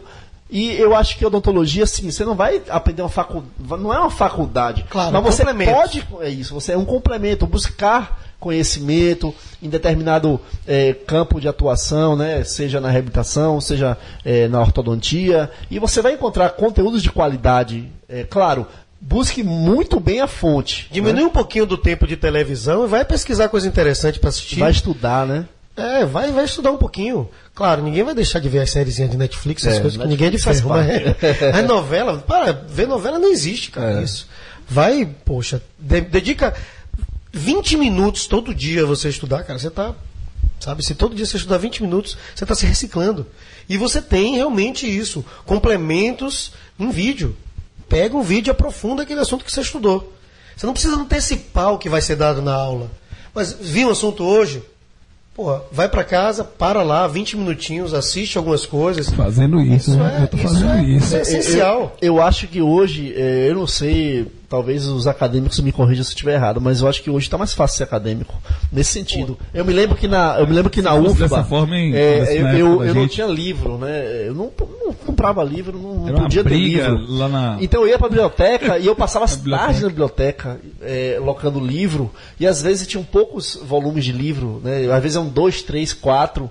[0.49, 4.11] E eu acho que odontologia, sim, você não vai aprender uma faculdade, não é uma
[4.11, 4.85] faculdade.
[4.87, 5.71] Claro, mas você complemento.
[5.71, 12.15] pode, é isso, você é um complemento, buscar conhecimento em determinado eh, campo de atuação,
[12.15, 17.89] né, seja na reabilitação, seja eh, na ortodontia, e você vai encontrar conteúdos de qualidade.
[18.09, 18.67] É claro,
[18.99, 20.87] busque muito bem a fonte.
[20.91, 24.59] Diminui um pouquinho do tempo de televisão e vai pesquisar coisa interessante pra assistir.
[24.59, 25.45] Vai estudar, né?
[25.75, 27.27] É, vai, vai estudar um pouquinho.
[27.55, 30.27] Claro, ninguém vai deixar de ver as sériezinhas de Netflix, as É, coisas que ninguém
[30.27, 30.69] é de faz ferro.
[30.69, 31.15] Mas, parte.
[31.53, 34.03] mas novela, para, ver novela não existe, cara, É.
[34.03, 34.27] isso.
[34.69, 36.53] Vai, poxa, de- dedica
[37.33, 39.93] 20 minutos todo dia você estudar, cara, você tá,
[40.59, 43.25] sabe, se todo dia você estudar 20 minutos, você tá se reciclando.
[43.67, 47.35] E você tem realmente isso, complementos em vídeo.
[47.89, 50.13] Pega um vídeo e aprofunda aquele assunto que você estudou.
[50.55, 52.89] Você não precisa antecipar o que vai ser dado na aula.
[53.33, 54.61] Mas viu um assunto hoje?
[55.35, 59.09] Pô, vai pra casa, para lá, 20 minutinhos, assiste algumas coisas.
[59.09, 60.17] Fazendo isso, Isso né?
[60.19, 61.05] é- eu tô isso fazendo é- isso.
[61.07, 61.97] isso é- essencial.
[61.99, 66.11] Eu, eu acho que hoje, eh, eu não sei, talvez os acadêmicos me corrijam se
[66.11, 68.35] eu estiver errado, mas eu acho que hoje está mais fácil ser acadêmico
[68.71, 69.35] nesse sentido.
[69.51, 72.31] Eu me lembro que na, eu me lembro que na UFBA, dessa forma, hein, Anderson,
[72.33, 74.27] eu, eu, eu não tinha livro, né?
[74.27, 74.51] Eu não,
[74.85, 77.03] não comprava livro, não, não podia ter livro.
[77.17, 80.59] lá na- Então eu ia para a biblioteca e eu passava as tardes na biblioteca,
[80.83, 84.85] eh, locando livro, e às vezes tinham poucos volumes de livro, né?
[84.93, 86.47] Às vezes eram dois, três, quatro.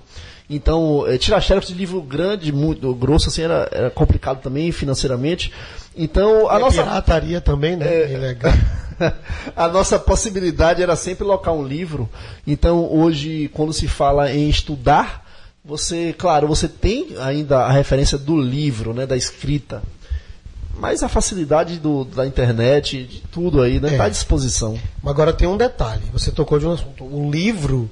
[0.55, 5.51] Então, eh, tirar xerox de livro grande, muito grosso, assim, era, era complicado também financeiramente.
[5.95, 7.85] Então, a A nossa pirataria também, né?
[7.87, 8.13] É.
[8.13, 8.51] Ilegal.
[9.55, 12.09] a nossa possibilidade era sempre locar um livro.
[12.45, 15.23] Então, hoje, quando se fala em estudar,
[15.63, 19.81] você, claro, você tem ainda a referência do livro, né, da escrita.
[20.77, 23.91] Mas a facilidade do- da internet, de tudo aí, né, É.
[23.93, 24.77] está à disposição.
[25.01, 26.01] Mas agora tem um detalhe.
[26.11, 27.03] Você tocou de um assunto.
[27.05, 27.89] O livro,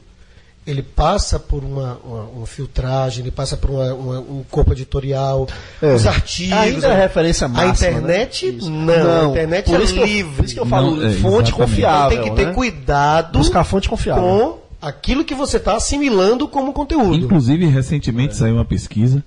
[0.66, 5.47] ele passa por uma, uma- uma filtragem, ele passa por uma- uma- um corpo editorial,
[5.82, 5.93] É.
[5.95, 6.57] os artigos.
[6.57, 7.88] Ainda é a referência máxima.
[7.88, 8.57] A internet, né?
[8.57, 8.70] Isso.
[8.70, 9.28] não.
[9.28, 10.36] A internet por é isso que eu- livre.
[10.36, 12.12] por isso que eu falo Não, é, fonte confiável.
[12.12, 12.53] Então tem que ter né?
[12.53, 14.24] cuidado Buscar fonte confiável.
[14.24, 17.16] com aquilo que você está assimilando como conteúdo.
[17.26, 19.24] Inclusive, recentemente saiu uma pesquisa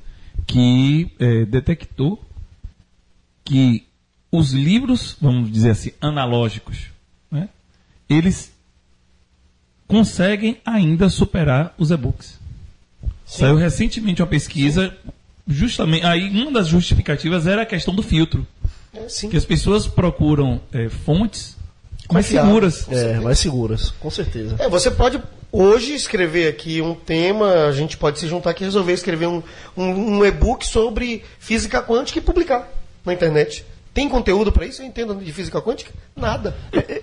[0.47, 2.22] que eh, detectou
[3.45, 3.85] que
[4.30, 6.87] os livros, vamos dizer assim, analógicos,
[7.30, 7.49] né,
[8.09, 8.53] eles
[9.87, 12.39] conseguem ainda superar os e-books.
[13.26, 14.95] Saiu recentemente uma pesquisa,
[15.47, 18.47] justamente, aí uma das justificativas era a questão do filtro,
[18.95, 19.28] É, sim.
[19.28, 21.57] que as pessoas procuram eh, fontes
[22.12, 22.49] mais Confiável.
[22.51, 22.87] seguras.
[22.91, 24.57] É, mais seguras, com certeza.
[24.59, 25.20] É, você pode
[25.51, 29.43] hoje escrever aqui um tema, a gente pode se juntar aqui e resolver escrever um,
[29.76, 32.68] um, um e-book sobre física quântica e publicar
[33.05, 33.64] na internet.
[33.95, 34.82] Tem conteúdo para isso?
[34.82, 35.92] Eu entendo de física quântica?
[36.16, 36.55] Nada.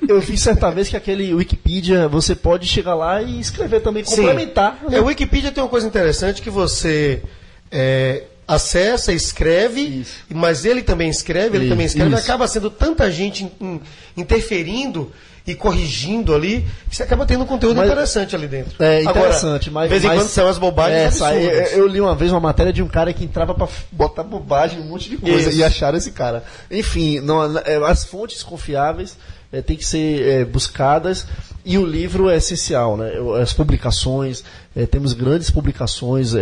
[0.07, 4.77] Eu vi certa vez que aquele Wikipedia, você pode chegar lá e escrever também, complementar.
[4.89, 4.95] Sim.
[4.95, 7.23] É, o Wikipedia tem uma coisa interessante que você
[7.71, 10.15] é, acessa, escreve, Isso.
[10.29, 12.23] mas ele também escreve, ele Isso, também escreve, isso.
[12.23, 13.81] acaba sendo tanta gente in- in-
[14.17, 15.09] interferindo
[15.47, 18.73] e corrigindo ali, você acaba tendo um conteúdo Mas- interessante ali dentro.
[18.83, 19.83] É interessante, Agora, mas.
[19.91, 21.73] De vez em quando são as bobagens É, sai- absurdas.
[21.73, 24.79] eu, li uma vez uma matéria de um cara que entrava pra f- botar bobagem,
[24.79, 25.57] um monte de coisa, Isso.
[25.59, 26.43] e acharam esse cara.
[26.69, 29.17] Enfim, não- é, as fontes confiáveis
[29.51, 31.25] é, têm que ser é, buscadas
[31.65, 33.11] e o livro é essencial, né?
[33.41, 34.43] As publicações,
[34.75, 36.33] é, temos grandes publicações.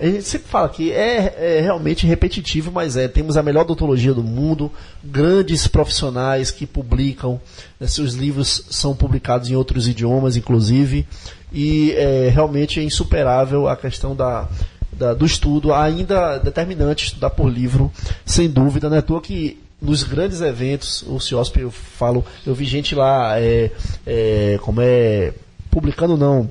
[0.00, 3.08] A gente sempre fala que é, é, realmente repetitivo, mas é.
[3.08, 4.70] Temos a melhor odontologia do mundo,
[5.02, 7.40] grandes profissionais que publicam,
[7.80, 11.06] né, seus livros são publicados em outros idiomas, inclusive,
[11.52, 14.48] e é, realmente é insuperável a questão da,
[14.92, 17.90] da, do estudo, ainda determinante estudar por livro,
[18.24, 22.64] sem dúvida, é à toa que nos grandes eventos, o CIOSP, eu falo, eu vi
[22.64, 23.70] gente lá, é,
[24.06, 25.32] é, como é,
[25.70, 26.50] publicando não,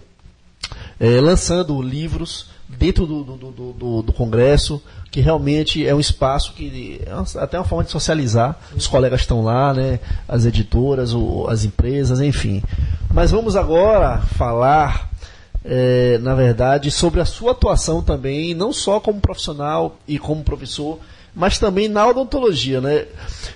[0.99, 7.01] é, lançando livros dentro do, do, do, do, Congresso, que realmente é um espaço que
[7.05, 8.59] é até uma forma de socializar.
[8.75, 9.99] Os colegas estão lá, né?
[10.27, 12.63] As editoras, o, as empresas, enfim.
[13.13, 15.09] Mas vamos agora falar,
[15.63, 20.99] é, na verdade, sobre a sua atuação também, não só como profissional e como professor,
[21.35, 23.05] mas também na odontologia, né?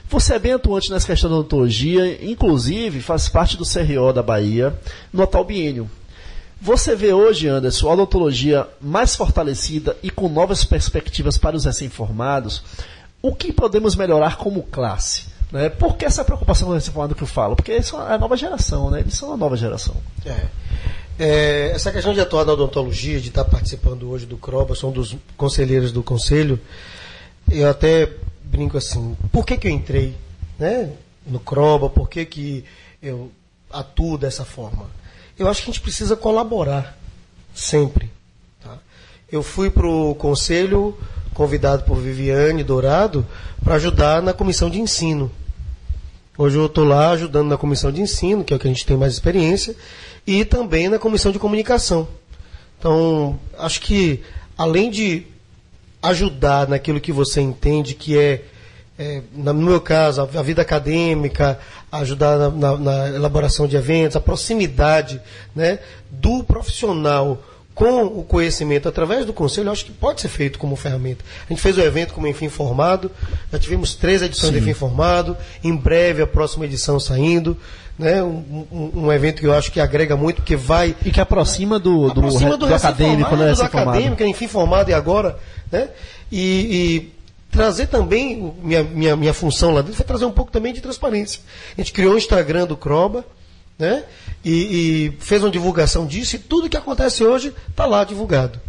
[0.10, 4.78] Você é bem atuante nessa questão da odontologia, inclusive faz parte do CRO da Bahia
[5.14, 5.89] no atual biênio.
[6.62, 12.62] Você vê hoje, Anderson, a odontologia mais fortalecida e com novas perspectivas para os recém-formados.
[13.22, 15.28] O que podemos melhorar como classe?
[15.51, 15.70] Né?
[15.70, 17.55] Por que essa preocupação com o recém-formado que eu falo?
[17.55, 18.99] Porque eles são a nova geração, né?
[18.99, 19.95] Eles são a nova geração.
[20.26, 20.47] É.
[21.18, 24.93] É, essa questão de atuar na odontologia, de estar participando hoje do CROBA, sou um
[24.93, 26.60] dos conselheiros do conselho,
[27.51, 28.10] eu até
[28.43, 30.16] brinco assim, por que, que eu entrei
[30.57, 30.91] né,
[31.28, 32.64] no CROBA, por que, que
[33.03, 33.30] eu
[33.70, 34.86] atuo dessa forma?
[35.40, 36.98] Eu acho que a gente precisa colaborar
[37.56, 38.12] sempre.
[38.62, 38.78] Tá?
[39.32, 40.98] Eu fui para o conselho
[41.34, 43.26] convidado por Viviane Dourado
[43.64, 45.32] para ajudar na comissão de ensino.
[46.38, 48.86] Hoje eu estou lá ajudando na comissão de ensino, que é o que a gente
[48.86, 49.76] tem mais experiência,
[50.28, 52.08] e também na comissão de comunicação.
[52.78, 54.22] Então, acho que
[54.58, 55.26] além de
[56.02, 58.44] ajudar naquilo que você entende que é
[59.00, 61.58] é, no meu caso, a, vida acadêmica,
[61.89, 65.22] ajudar na, na, na, elaboração de eventos, a proximidade
[65.56, 65.80] né,
[66.12, 67.41] do profissional
[67.74, 71.24] com o conhecimento através do conselho, eu acho que pode ser feito como ferramenta.
[71.45, 73.10] A gente fez o evento como Enfim Formado,
[73.50, 74.60] já tivemos três edições Sim.
[74.60, 77.56] de Enfim Formado, em breve a próxima edição saindo.
[77.97, 80.95] Né, um, um, um, evento que eu acho que agrega muito, porque vai.
[81.06, 83.54] E que aproxima do, do, aproxima do, do acadêmico, né?
[83.54, 85.38] Do acadêmico, enfim formado e agora.
[85.70, 85.89] Né?
[86.32, 87.18] E, e
[87.52, 91.41] trazer também, minha, minha, minha função lá dentro foi trazer um pouco também de transparência.
[91.78, 93.26] A gente criou o um Instagram do Croba,
[93.78, 94.04] né?
[94.43, 98.60] E, e, fez uma divulgação disso e tudo que acontece hoje está lá divulgado.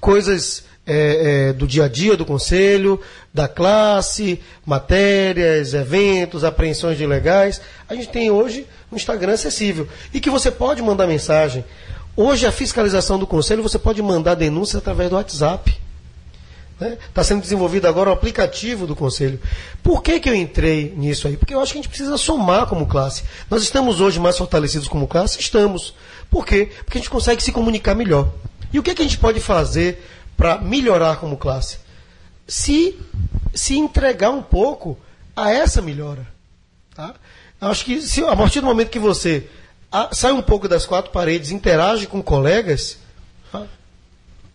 [0.00, 3.00] Coisas é, é, do dia a dia do conselho,
[3.32, 7.60] da classe, matérias, eventos, apreensões de legais.
[7.88, 11.64] A gente tem hoje um Instagram acessível e que você pode mandar mensagem.
[12.16, 15.81] Hoje a fiscalização do conselho você pode mandar denúncias através do WhatsApp.
[16.72, 16.98] Está né?
[17.14, 19.40] Tá sendo desenvolvido agora o aplicativo do Conselho.
[19.82, 21.36] Por que, que eu entrei nisso aí?
[21.36, 23.24] Porque eu acho que a gente precisa somar como classe.
[23.50, 25.38] Nós estamos hoje mais fortalecidos como classe?
[25.38, 25.94] Estamos.
[26.30, 26.70] Por quê?
[26.84, 28.32] Porque a gente consegue se comunicar melhor.
[28.72, 30.02] E o que, que a gente pode fazer
[30.36, 31.78] para melhorar como classe?
[32.46, 32.98] Se,
[33.54, 34.98] se entregar um pouco
[35.36, 36.26] a essa melhora.
[36.94, 37.14] Tá?
[37.60, 39.48] Acho que se, a partir do momento que você
[40.12, 42.98] sai um pouco das quatro paredes, interage com colegas.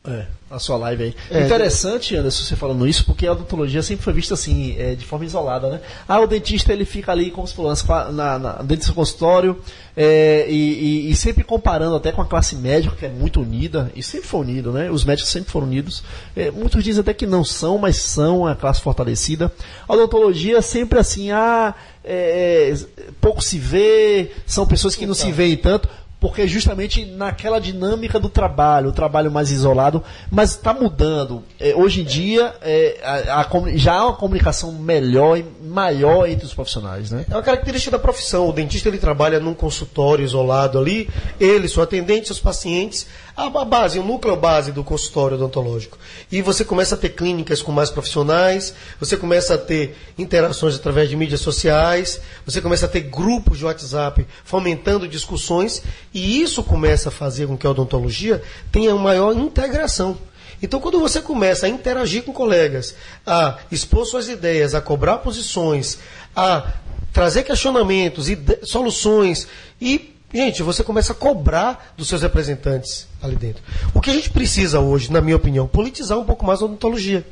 [0.05, 1.15] É a sua live aí.
[1.29, 5.05] É, Interessante, Anderson, você falando isso, porque a odontologia sempre foi vista assim, é, de
[5.05, 5.81] forma isolada, né?
[6.07, 9.59] Ah, o dentista ele fica ali, como se fosse, na, na, dentro do seu consultório,
[9.95, 13.91] é, e, e, e, sempre comparando até com a classe médica, que é muito unida,
[13.95, 14.89] e sempre foi unido, né?
[14.89, 16.03] Os médicos sempre foram unidos.
[16.35, 19.51] É, muitos dizem até que não são, mas são a classe fortalecida.
[19.87, 25.29] A odontologia sempre assim, ah, é, é, pouco se vê, são pessoas que não se
[25.31, 25.89] veem tanto
[26.19, 31.43] porque justamente naquela dinâmica do trabalho, o trabalho mais isolado, mas está mudando.
[31.59, 36.45] É, hoje em dia é, a, a, já há uma comunicação melhor e maior entre
[36.45, 37.25] os profissionais, né?
[37.29, 38.49] É uma característica da profissão.
[38.49, 41.07] O dentista ele trabalha num consultório isolado ali,
[41.39, 43.07] ele, seu atendente, seus pacientes
[43.37, 45.99] a base, o núcleo base do consultório odontológico.
[46.31, 51.07] E você começa a ter clínicas com mais profissionais, você começa a ter interações através
[51.07, 57.09] de mídias sociais, você começa a ter grupos de WhatsApp fomentando discussões, e isso começa
[57.09, 60.17] a fazer com que a odontologia tenha uma maior integração.
[60.59, 65.99] Então, quando você começa a interagir com colegas, a expor suas ideias, a cobrar posições,
[66.35, 66.73] a
[67.13, 69.47] trazer questionamentos e soluções
[69.79, 73.63] e Gente, você começa a cobrar dos seus representantes ali dentro.
[73.93, 77.25] O que a gente precisa hoje, na minha opinião, politizar um pouco mais a odontologia.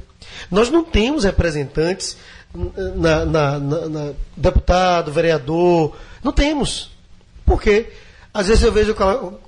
[0.49, 2.17] Nós não temos representantes
[2.95, 6.91] na, na, na, na deputado, vereador, não temos.
[7.45, 7.91] Por quê?
[8.35, 8.93] Às vezes eu vejo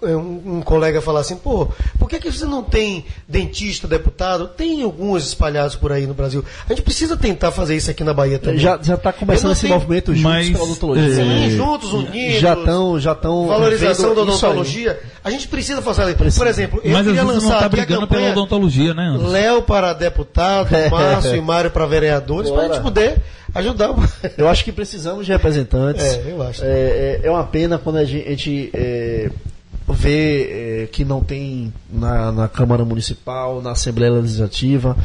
[0.01, 1.67] um, colega falar assim, pô,
[1.99, 4.47] por que, que você não tem dentista, deputado?
[4.47, 6.41] Tem alguns espalhados por aí no Brasil.
[6.65, 8.59] A gente precisa tentar fazer isso aqui na Bahia também.
[8.59, 9.73] Já está começando esse tenho...
[9.73, 11.15] movimento juntos mas, pela odontologia.
[11.15, 12.39] Sim, juntos, unidos.
[12.39, 13.47] Já estão, já estão.
[13.47, 14.97] Valorização da odontologia.
[15.21, 16.15] A gente precisa fazer.
[16.15, 16.41] Precisa.
[16.41, 19.03] Por exemplo, eu mas queria lançar não tá brigando pela odontologia, né?
[19.09, 19.27] Anderson?
[19.27, 23.21] Léo para deputado, Márcio e Mário para vereadores, para a gente poder
[23.57, 23.93] ajudar.
[24.37, 26.03] Eu acho que precisamos de representantes.
[26.03, 26.63] É, eu acho.
[26.63, 29.29] É, é, é uma pena quando a gente é,
[29.87, 34.97] vê é, que não tem na, na Câmara Municipal, na Assembleia Legislativa,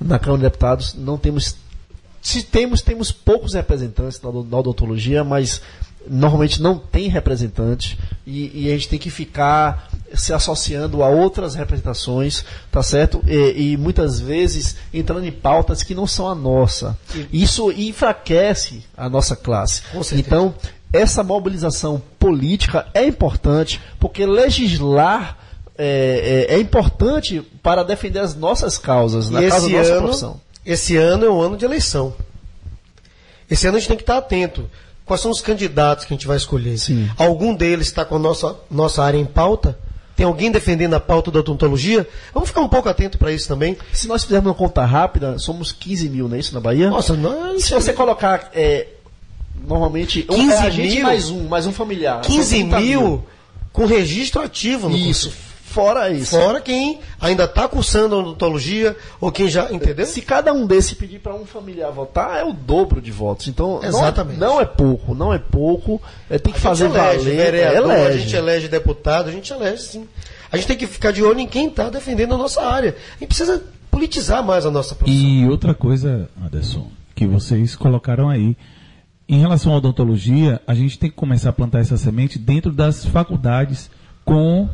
[0.00, 1.56] na Câmara de Deputados, não temos.
[2.22, 5.62] Se temos, temos poucos representantes na, na odontologia, mas
[6.08, 11.54] normalmente não tem representante e, e, a gente tem que ficar se associando a outras
[11.54, 13.22] representações, tá certo?
[13.26, 16.96] E, e muitas vezes entrando em pautas que não são a nossa.
[17.32, 19.82] Isso enfraquece a nossa classe.
[20.12, 20.54] Então,
[20.92, 25.38] essa mobilização política é importante, porque legislar
[25.78, 30.40] é, é, é importante para defender as nossas causas, na causa da nossa ano, profissão.
[30.64, 32.14] Esse ano é um ano de eleição.
[33.50, 34.68] Esse ano a gente tem que estar atento
[35.10, 36.78] quais são os candidatos que a gente vai escolher.
[36.78, 37.10] Sim.
[37.18, 39.76] Algum deles está com a nossa, nossa área em pauta?
[40.14, 42.08] Tem alguém defendendo a pauta da odontologia?
[42.32, 43.76] Vamos ficar um pouco atento para isso também.
[43.92, 46.90] Se nós fizermos uma conta rápida, somos 15 mil, não é isso, na Bahia?
[46.90, 47.64] Nossa, nós...
[47.64, 48.86] Se você colocar, é,
[49.66, 52.20] normalmente, 15 um, é a gente mais um, mais um familiar.
[52.20, 53.24] 15 mil, mil,
[53.72, 55.30] com registro ativo no Isso.
[55.30, 55.49] Conselho.
[55.70, 56.36] Fora isso.
[56.36, 59.70] Fora quem ainda está cursando odontologia ou quem já.
[59.70, 60.04] Entendeu?
[60.04, 63.46] Se cada um desse pedir para um familiar votar, é o dobro de votos.
[63.46, 64.40] Então, Exatamente.
[64.40, 66.02] Não, não é pouco, não é pouco.
[66.28, 67.36] É, tem que a fazer elege, valer.
[67.36, 68.08] Vereador, elege.
[68.08, 70.08] A gente elege deputado, a gente elege sim.
[70.50, 72.96] A gente tem que ficar de olho em quem está defendendo a nossa área.
[73.16, 73.62] A gente precisa
[73.92, 75.24] politizar mais a nossa profissão.
[75.24, 78.56] E outra coisa, Anderson, que vocês colocaram aí.
[79.28, 83.04] Em relação à odontologia, a gente tem que começar a plantar essa semente dentro das
[83.04, 83.88] faculdades
[84.24, 84.68] com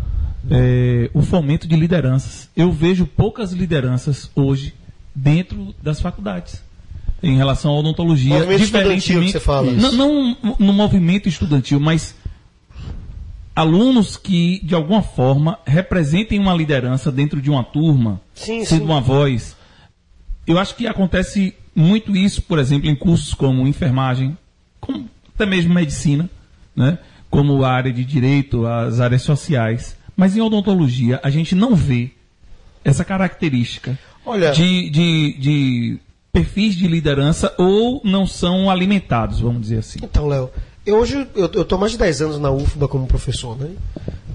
[0.50, 2.48] é, o fomento de lideranças.
[2.56, 4.74] Eu vejo poucas lideranças hoje
[5.14, 6.62] dentro das faculdades
[7.22, 8.34] em relação à odontologia.
[8.34, 9.72] Movimento estudantil que você fala.
[9.72, 12.14] Não, não no movimento estudantil, mas
[13.54, 18.84] alunos que, de alguma forma, representem uma liderança dentro de uma turma, sim, sendo sim.
[18.84, 19.56] uma voz.
[20.46, 24.36] Eu acho que acontece muito isso, por exemplo, em cursos como enfermagem,
[24.80, 26.28] como até mesmo medicina,
[26.74, 26.98] né?
[27.30, 29.95] como a área de direito, as áreas sociais.
[30.16, 32.10] Mas em odontologia, a gente não vê
[32.82, 35.98] essa característica Olha, de, de, de
[36.32, 39.98] perfis de liderança ou não são alimentados, vamos dizer assim.
[40.02, 40.50] Então, Léo,
[40.86, 43.70] eu hoje eu estou mais de 10 anos na UFBA como professor, né?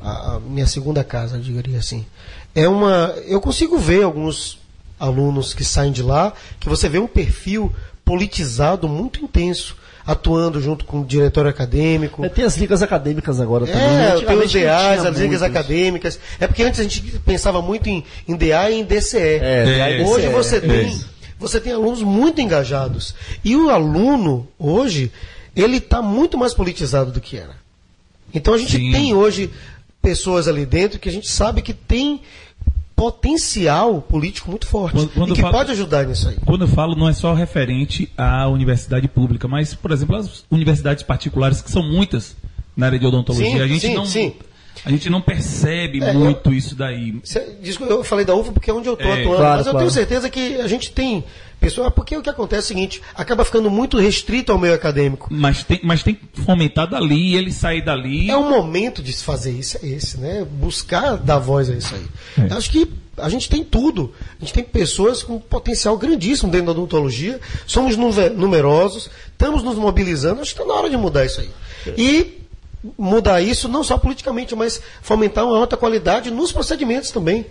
[0.01, 2.05] A, a, minha segunda casa, diria assim.
[2.53, 4.59] É uma, eu consigo ver alguns
[4.99, 7.73] alunos que saem de lá que você vê um perfil
[8.03, 12.25] politizado muito intenso atuando junto com o diretório acadêmico.
[12.25, 13.81] É, tem as ligas acadêmicas agora também.
[13.81, 14.21] É, né?
[14.25, 16.19] tem os DAs, as ligas acadêmicas.
[16.39, 19.17] É porque antes a gente pensava muito em, em DA e em DCE.
[19.17, 20.99] É, é, hoje você tem,
[21.39, 23.15] você tem alunos muito engajados.
[23.43, 25.11] E o aluno, hoje,
[25.55, 27.55] ele está muito mais politizado do que era.
[28.33, 28.91] Então a gente Sim.
[28.91, 29.51] tem hoje
[30.01, 32.21] pessoas ali dentro que a gente sabe que tem
[33.01, 36.35] potencial político muito forte quando, quando e que falo, pode ajudar nisso aí.
[36.45, 41.01] Quando eu falo, não é só referente à universidade pública, mas, por exemplo, as universidades
[41.01, 42.35] particulares, que são muitas
[42.77, 43.53] na área de odontologia.
[43.53, 44.33] Sim, a gente sim, não, sim.
[44.83, 47.21] A gente não percebe é, muito eu, isso daí.
[47.87, 49.77] Eu falei da UFA porque é onde eu estou é, atuando, claro, mas eu claro.
[49.77, 51.23] tenho certeza que a gente tem
[51.59, 51.93] pessoas.
[51.93, 55.27] Porque o que acontece é o seguinte: acaba ficando muito restrito ao meio acadêmico.
[55.29, 58.29] Mas tem, mas tem que fomentar dali, ele sair dali.
[58.29, 60.45] É o momento de se fazer isso, é esse, né?
[60.49, 62.45] Buscar dar voz a isso aí.
[62.45, 62.53] É.
[62.53, 64.13] Acho que a gente tem tudo.
[64.39, 67.39] A gente tem pessoas com potencial grandíssimo dentro da odontologia.
[67.67, 70.41] Somos numerosos, estamos nos mobilizando.
[70.41, 71.49] Acho que está na hora de mudar isso aí.
[71.97, 72.40] E
[72.97, 77.45] mudar isso não só politicamente, mas fomentar uma alta qualidade nos procedimentos também.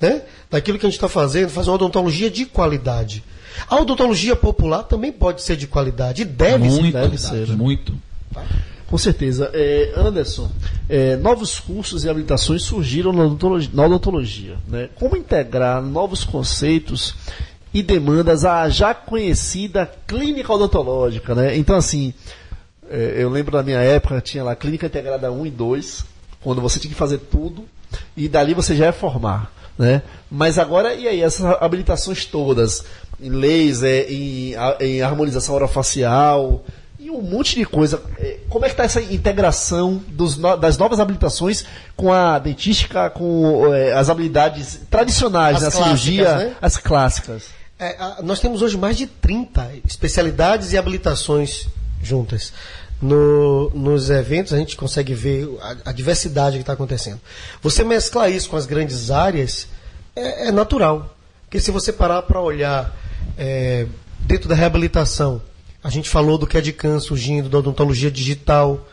[0.00, 0.22] Né?
[0.50, 3.22] Daquilo que a gente está fazendo, fazer uma odontologia de qualidade.
[3.68, 6.92] A odontologia popular também pode ser de qualidade, e deve muito, ser.
[6.92, 7.94] Deve ser, muito.
[8.32, 8.44] Tá?
[8.92, 9.50] Com certeza.
[9.54, 10.50] É, Anderson,
[10.86, 13.70] é, novos cursos e habilitações surgiram na odontologia.
[13.72, 14.90] Na odontologia né?
[14.96, 17.14] Como integrar novos conceitos
[17.72, 21.34] e demandas à já conhecida clínica odontológica?
[21.34, 21.56] Né?
[21.56, 22.12] Então, assim,
[22.96, 26.04] eu lembro da minha época, tinha lá clínica integrada 1 e 2,
[26.42, 27.64] quando você tinha que fazer tudo,
[28.16, 29.52] e dali você já ia formar.
[29.78, 30.02] Né?
[30.30, 32.84] Mas agora, e aí, essas habilitações todas,
[33.20, 36.64] em laser, em, em harmonização orofacial,
[37.02, 38.00] e um monte de coisa.
[38.18, 41.64] É, como é que está essa integração dos, das novas habilitações
[41.96, 46.56] com a dentística, com é, as habilidades tradicionais as na cirurgia, né?
[46.62, 47.46] as clássicas?
[47.76, 51.66] É, nós temos hoje mais de 30 especialidades e habilitações
[52.00, 52.52] juntas.
[53.02, 57.20] No, nos eventos a gente consegue ver a, a diversidade que está acontecendo.
[57.60, 59.66] Você mesclar isso com as grandes áreas
[60.14, 61.16] é, é natural.
[61.44, 62.96] Porque se você parar para olhar
[63.36, 63.86] é,
[64.20, 65.42] dentro da reabilitação,
[65.82, 68.86] a gente falou do CAD-CAM surgindo, da odontologia digital,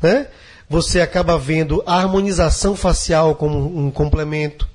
[0.00, 0.28] né?
[0.68, 4.68] Você acaba vendo a harmonização facial como um complemento,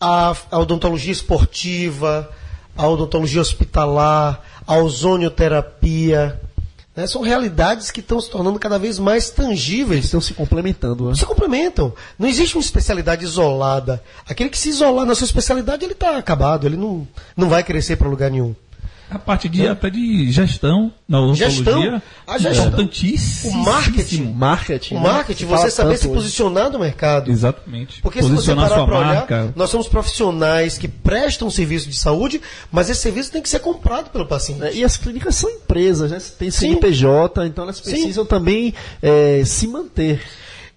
[0.00, 2.30] a, a odontologia esportiva,
[2.76, 6.40] a odontologia hospitalar, a ozonioterapia,
[6.98, 7.06] né?
[7.06, 10.06] São realidades que estão se tornando cada vez mais tangíveis.
[10.06, 11.08] Estão se complementando.
[11.08, 11.14] Né?
[11.14, 11.94] Se complementam.
[12.18, 14.02] Não existe uma especialidade isolada.
[14.28, 17.06] Aquele que se isolar na sua especialidade, ele está acabado, ele não,
[17.36, 18.52] não vai crescer para lugar nenhum.
[19.10, 19.70] A parte de, é.
[19.70, 21.50] até de gestão na odontologia.
[21.50, 22.66] Gestão, a gestão.
[22.66, 23.52] Importantíssimo.
[23.52, 24.32] O marketing.
[24.32, 24.94] Marketing.
[24.96, 25.50] O marketing, né?
[25.56, 27.30] você saber se posicionar no mercado.
[27.30, 28.02] Exatamente.
[28.02, 32.40] Porque Posicionar se você parar para olhar, nós somos profissionais que prestam serviço de saúde,
[32.70, 34.62] mas esse serviço tem que ser comprado pelo paciente.
[34.62, 36.18] É, e as clínicas são empresas, né?
[36.38, 38.28] Tem CNPJ, então elas precisam Sim.
[38.28, 40.20] também é, se manter.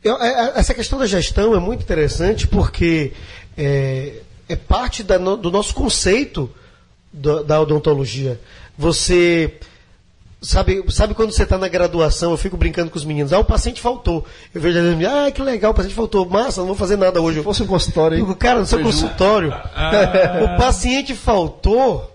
[0.01, 3.11] Eu, é, essa questão da gestão é muito interessante porque
[3.57, 6.49] é, é parte da, do nosso conceito
[7.11, 8.39] do, da odontologia.
[8.77, 9.59] Você
[10.41, 13.45] sabe, sabe quando você está na graduação, eu fico brincando com os meninos, ah, o
[13.45, 14.25] paciente faltou.
[14.53, 17.37] Eu vejo eles, ah, que legal, o paciente faltou, massa, não vou fazer nada hoje.
[17.37, 18.35] Se fosse um consultório, hein?
[18.35, 20.39] Cara, no seu consultório, ah.
[20.55, 22.09] o paciente faltou.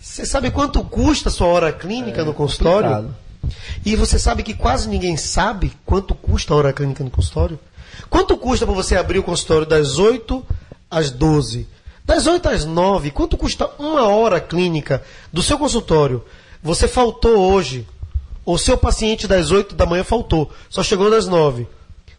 [0.00, 2.90] Você sabe quanto custa a sua hora clínica é, no consultório?
[2.90, 3.24] Complicado.
[3.84, 7.58] E você sabe que quase ninguém sabe quanto custa a hora clínica no consultório?
[8.08, 10.44] Quanto custa para você abrir o consultório das 8
[10.90, 11.66] às 12?
[12.04, 15.02] Das 8 às 9, quanto custa uma hora clínica
[15.32, 16.22] do seu consultório?
[16.62, 17.86] Você faltou hoje.
[18.46, 21.66] O seu paciente das 8 da manhã faltou, só chegou das 9.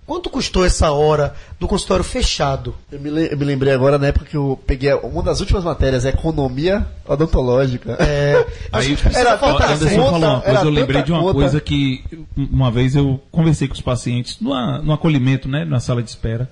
[0.07, 2.75] Quanto custou essa hora do consultório fechado?
[2.91, 6.05] Eu me, eu me, lembrei agora na época que eu peguei uma das últimas matérias,
[6.05, 7.93] economia odontológica.
[7.99, 11.33] É, Aí, era tanta Anderson conta, falou uma coisa, eu lembrei de uma conta.
[11.33, 12.03] coisa que
[12.35, 14.53] uma vez eu conversei com os pacientes no,
[14.83, 16.51] no acolhimento, né, na sala de espera.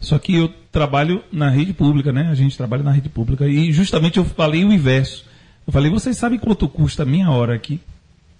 [0.00, 2.28] Só que eu trabalho na rede pública, né?
[2.30, 3.46] A gente trabalha na rede pública.
[3.46, 5.26] E justamente eu falei o inverso.
[5.66, 7.80] Eu falei, vocês sabem quanto custa a minha hora aqui?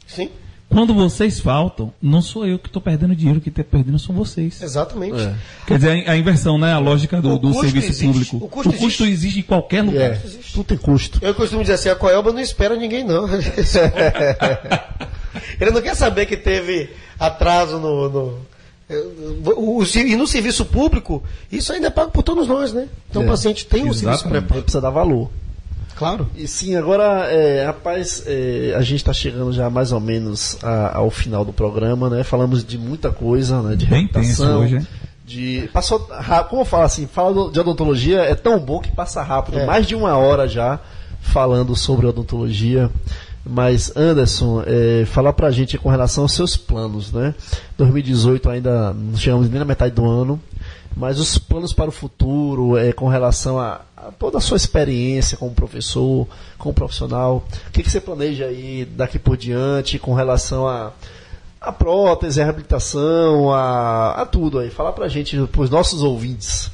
[0.07, 0.31] Sim.
[0.71, 4.63] Quando vocês faltam, não sou eu que estou perdendo dinheiro, que está perdendo são vocês.
[4.63, 5.21] Exatamente.
[5.21, 5.35] É.
[5.67, 6.73] Quer dizer, a, inversão, né?
[6.73, 8.07] A lógica do, do serviço existe.
[8.07, 8.37] público.
[8.37, 9.27] O custo, o custo existe.
[9.27, 9.41] existe.
[9.41, 10.13] em qualquer lugar.
[10.13, 10.21] É.
[10.53, 11.19] Tudo tem custo.
[11.21, 13.29] Eu costumo dizer assim, a Coelba não espera ninguém, não.
[15.61, 18.39] Ele não quer saber que teve atraso no, no
[19.95, 22.89] e no serviço público, isso ainda é pago por todos nós, né?
[23.09, 23.25] Então é.
[23.25, 24.63] o paciente tem um serviço pré-pago.
[24.63, 25.31] precisa dar valor.
[25.97, 26.29] Claro.
[26.35, 30.97] E sim, agora, é, rapaz, é, a gente está chegando já mais ou menos a,
[30.97, 32.25] ao final do programa, né?
[32.25, 33.77] Falamos de muita coisa, né?
[33.77, 34.87] De Bem hoje, hein?
[35.27, 36.09] De, passou,
[36.49, 39.67] como eu falo assim, fala de odontologia é tão bom que passa rápido, é.
[39.67, 40.81] mais de uma hora já
[41.21, 42.91] falando sobre odontologia.
[43.45, 47.35] Mas, Anderson, é, falar pra gente com relação aos seus planos, né?
[47.79, 50.41] 2018 ainda não chegamos nem na metade do ano,
[50.95, 55.39] mas os planos para o futuro, é, com relação a, a toda a sua experiência
[55.39, 60.69] como professor, como profissional, o que, que você planeja aí daqui por diante com relação
[60.69, 60.93] a
[61.61, 64.71] a prótese, a reabilitação, a, a tudo aí.
[64.71, 66.71] Falar pra gente, pros nossos ouvintes.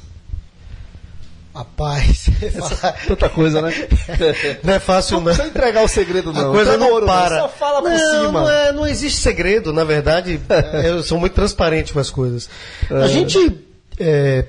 [1.57, 2.27] Rapaz,
[3.07, 3.73] tanta coisa, né?
[4.61, 5.25] não é fácil, não.
[5.25, 6.51] Não precisa entregar o segredo, não.
[6.51, 7.39] A coisa não, não para.
[7.41, 8.41] Só fala por não, cima.
[8.41, 10.39] Não, é, não existe segredo, na verdade.
[10.85, 12.47] eu sou muito transparente com as coisas.
[12.91, 12.93] É.
[12.93, 13.59] A gente,
[13.99, 14.45] é,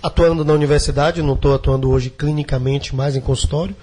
[0.00, 3.74] atuando na universidade, não estou atuando hoje clinicamente mais em consultório.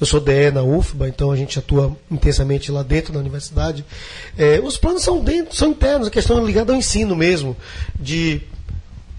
[0.00, 3.84] Eu sou DE na UFBA, então a gente atua intensamente lá dentro da universidade.
[4.38, 7.56] É, os planos são, dentro, são internos, a questão é ligada ao ensino mesmo.
[7.98, 8.40] De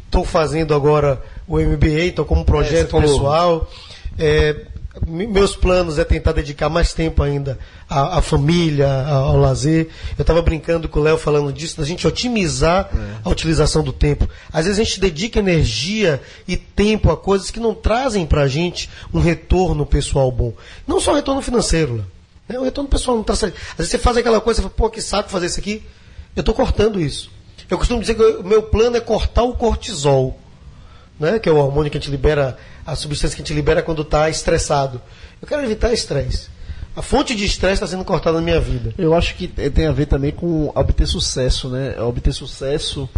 [0.05, 3.69] estou fazendo agora o MBA, então como projeto é, pessoal.
[4.17, 4.67] É,
[5.07, 7.57] meus planos é tentar dedicar mais tempo ainda
[7.89, 9.87] à, à família, ao, lazer.
[10.17, 13.17] Eu estava brincando com o Léo falando disso, da gente otimizar é.
[13.23, 14.29] a utilização do tempo.
[14.51, 18.47] Às vezes a gente dedica energia e tempo a coisas que não trazem para a
[18.47, 20.53] gente um retorno pessoal bom.
[20.85, 22.05] Não só retorno financeiro,
[22.47, 22.59] né?
[22.59, 23.43] O retorno pessoal não traz.
[23.43, 25.81] Às vezes você faz aquela coisa, você fala, pô, que saco fazer isso aqui.
[26.35, 27.31] Eu estou cortando isso.
[27.67, 30.39] Eu costumo dizer que o meu plano é cortar o cortisol
[31.19, 33.81] né, que é o hormônio que a gente libera, a substância que a gente libera
[33.81, 35.01] quando está estressado.
[35.41, 36.49] Eu quero evitar estresse.
[36.95, 38.93] A fonte de estresse está sendo cortada na minha vida.
[38.97, 41.99] Eu acho que tem a ver também com obter sucesso, né?
[41.99, 43.09] Obter sucesso.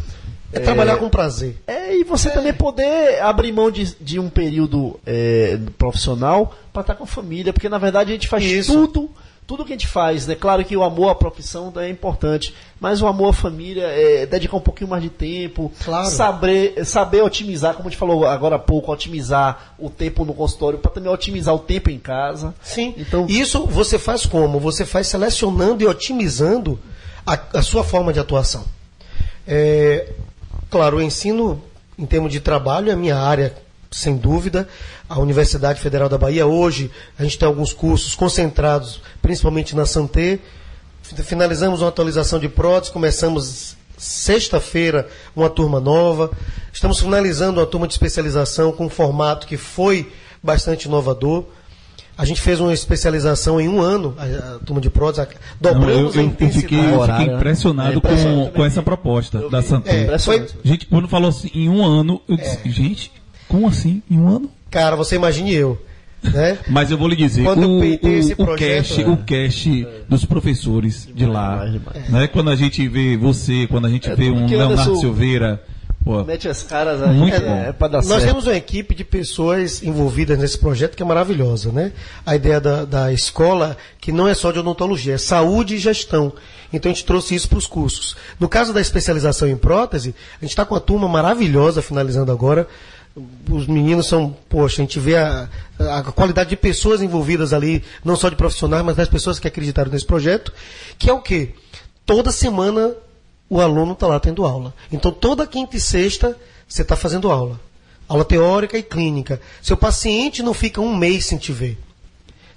[0.53, 1.57] É, é trabalhar com prazer.
[1.67, 2.31] É, e você é.
[2.31, 7.07] também poder abrir mão de, de um período é, profissional para estar tá com a
[7.07, 8.71] família, porque na verdade a gente faz Isso.
[8.71, 9.09] tudo
[9.47, 10.33] tudo que a gente faz, né?
[10.33, 14.57] Claro que o amor à profissão é importante, mas o amor à família é dedicar
[14.57, 16.07] um pouquinho mais de tempo, claro.
[16.07, 20.79] saber, saber otimizar, como a gente falou agora há pouco, otimizar o tempo no consultório
[20.79, 22.55] para também otimizar o tempo em casa.
[22.63, 22.95] Sim.
[22.97, 24.59] Então, isso você faz como?
[24.59, 26.79] Você faz selecionando e otimizando
[27.25, 28.65] a, a sua forma de atuação.
[29.47, 30.11] É,
[30.71, 31.61] claro, o ensino,
[31.99, 33.55] em termos de trabalho, é a minha área,
[33.95, 34.67] sem dúvida.
[35.07, 40.39] A Universidade Federal da Bahia, hoje, a gente tem alguns cursos concentrados, principalmente na Santé.
[41.01, 46.29] Finalizamos uma atualização de prótese, começamos sexta-feira uma turma nova.
[46.73, 50.11] Estamos finalizando uma turma de especialização com um formato que foi
[50.43, 51.45] bastante inovador.
[52.17, 55.27] A gente fez uma especialização em um ano, a, a turma de prótese,
[55.59, 57.35] dobramos Não, eu, a eu, eu fiquei, eu fiquei né?
[57.35, 60.13] impressionado, É impressionante com, com essa proposta da Santé.
[60.13, 63.11] É, foi, Gente, quando falou assim, em um ano, eu disse, gente,
[63.55, 64.49] como assim, em um ano?
[64.69, 65.81] cara, você imagine eu,
[66.21, 66.57] né?
[66.69, 69.07] Mas eu vou lhe dizer, Quando eu o, peitei esse o, o projeto, cache, é.
[69.07, 72.09] o cache dos professores de lá, demais, demais.
[72.09, 72.27] né?
[72.27, 75.63] Quando a gente vê você, quando a gente vê um Leonardo Anderson- Silveira,
[76.03, 77.15] pô, Mete as caras aí.
[77.15, 77.55] Muito é, bom.
[77.55, 78.25] é pra dar Nós certo.
[78.25, 81.93] temos uma equipe de pessoas envolvidas nesse projeto que é maravilhosa, né?
[82.25, 86.33] A ideia da, da escola, que não é só de odontologia, é saúde e gestão.
[86.73, 88.17] Então a gente trouxe isso para os cursos.
[88.39, 92.67] No caso da especialização em prótese, a gente está com uma turma maravilhosa finalizando agora.
[93.49, 95.47] Os meninos são, poxa, a gente vê a,
[95.79, 99.89] a qualidade de pessoas envolvidas ali, não só de profissionais, mas das pessoas que acreditaram
[99.89, 100.51] nesse projeto,
[100.99, 101.53] que é o quê?
[102.05, 102.93] Toda semana
[103.49, 104.73] o aluno está lá tendo aula.
[104.91, 106.37] Então, toda quinta e sexta,
[106.67, 107.59] você está fazendo aula.
[108.07, 109.39] Aula teórica e clínica.
[109.61, 111.77] Seu paciente não fica um mês sem te ver.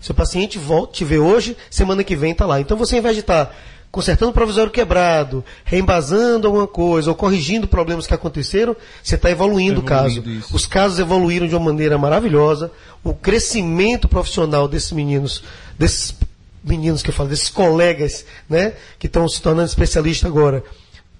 [0.01, 2.60] Seu paciente volta, te vê hoje, semana que vem está lá.
[2.60, 3.55] Então, você, ao invés de estar
[3.90, 9.81] consertando o provisório quebrado, reembasando alguma coisa, ou corrigindo problemas que aconteceram, você está evoluindo
[9.81, 10.19] o caso.
[10.19, 10.55] Evoluindo isso.
[10.55, 12.70] Os casos evoluíram de uma maneira maravilhosa.
[13.02, 15.43] O crescimento profissional desses meninos,
[15.78, 16.15] desses
[16.62, 20.62] meninos que eu falo, desses colegas, né, que estão se tornando especialistas agora.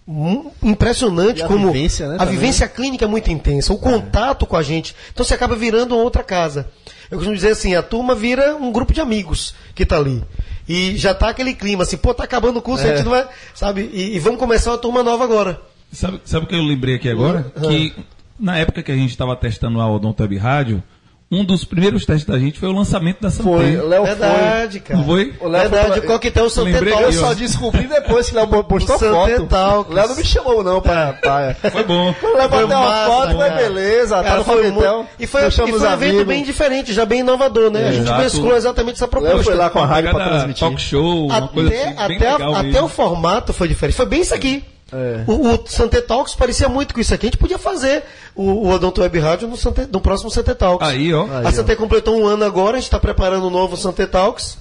[0.07, 2.35] Mu- Impressionante a como vivência, né, a também.
[2.35, 4.95] vivência clínica é muito intensa, o contato com a gente.
[5.13, 6.69] Então você acaba virando uma outra casa.
[7.11, 10.23] Eu costumo dizer assim, a turma vira um grupo de amigos que está ali.
[10.69, 13.27] E já tá aquele clima assim, pô, tá acabando o curso, a gente não vai,
[13.55, 13.91] sabe?
[13.93, 15.61] E, e vamos começar uma turma nova agora.
[15.91, 17.51] Sabe, sabe o que eu lembrei aqui agora?
[17.57, 17.69] Uhum.
[17.69, 17.95] Que
[18.39, 20.83] na época que a gente estava testando a Odonto Web Rádio,
[21.31, 23.83] um dos primeiros testes da gente foi o lançamento da Foi, Santé.
[23.83, 24.99] Léo Verdade, cara.
[24.99, 25.35] Não foi?
[25.41, 27.05] O Léo Verdade, foi o coquetel foi.
[27.05, 29.47] Eu só descobri depois que o Léo postou O foto.
[29.47, 29.95] Talks.
[29.95, 31.13] Léo não me chamou não pra...
[31.13, 31.55] pra...
[31.71, 32.07] Foi bom.
[32.07, 33.63] Léo Foi bateu uma massa, foto, foi cara.
[33.63, 35.07] beleza, tá Cara, no foi coquetel.
[35.19, 37.89] E foi, e foi um evento bem diferente, já bem inovador, né?
[37.89, 38.23] A gente Exato.
[38.23, 39.45] mesclou exatamente essa Léo proposta.
[39.45, 40.61] foi lá com a rádio pra transmitir.
[40.61, 43.97] Talk show, uma coisa Até, assim, bem até, legal até o formato foi diferente.
[43.97, 44.65] Foi bem isso aqui.
[44.93, 45.25] É.
[45.27, 47.27] O, o Santé Talks parecia muito com isso aqui.
[47.27, 48.05] A gente podia fazer
[48.35, 50.87] o, o Odonto Web Rádio no, Santé- no próximo Santé Talks.
[50.89, 51.25] Aí, ó.
[51.31, 54.57] Aí, a Santé completou um ano agora, a gente está preparando um novo Santé Talks.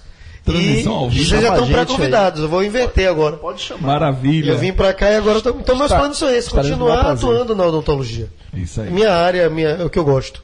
[0.45, 1.25] E Transmissão ao vivo.
[1.25, 2.41] vocês já estão pré-convidados.
[2.41, 3.35] Eu vou inverter agora.
[3.35, 3.87] Pode chamar.
[3.87, 4.51] Maravilha.
[4.51, 7.65] Eu vim pra cá e agora tô, então meus planos são esses, continuar atuando na
[7.65, 8.29] odontologia.
[8.53, 8.89] Isso aí.
[8.89, 10.41] Minha área, minha, é o que eu gosto.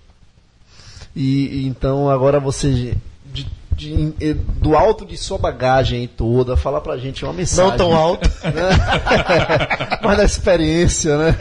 [1.15, 2.95] E, e então agora você
[3.75, 7.71] de- do alto de sua bagagem toda, falar pra gente uma mensagem.
[7.71, 8.29] Não tão alto.
[10.01, 11.35] Mas na experiência, né?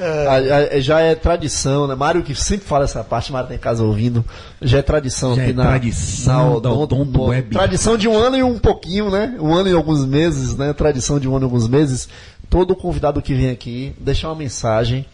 [0.00, 0.74] É.
[0.76, 1.94] A- já é tradição, né?
[1.94, 4.24] Mário que sempre fala essa parte, Mário tem casa ouvindo,
[4.60, 7.50] já é tradição Já aqui é na tradição da Odonto Web.
[7.50, 9.36] Tradição de um ano e um pouquinho, né?
[9.40, 10.72] Um ano e alguns meses, né?
[10.72, 12.08] Tradição de um ano e alguns meses.
[12.50, 15.04] Todo convidado que vem aqui deixar uma mensagem.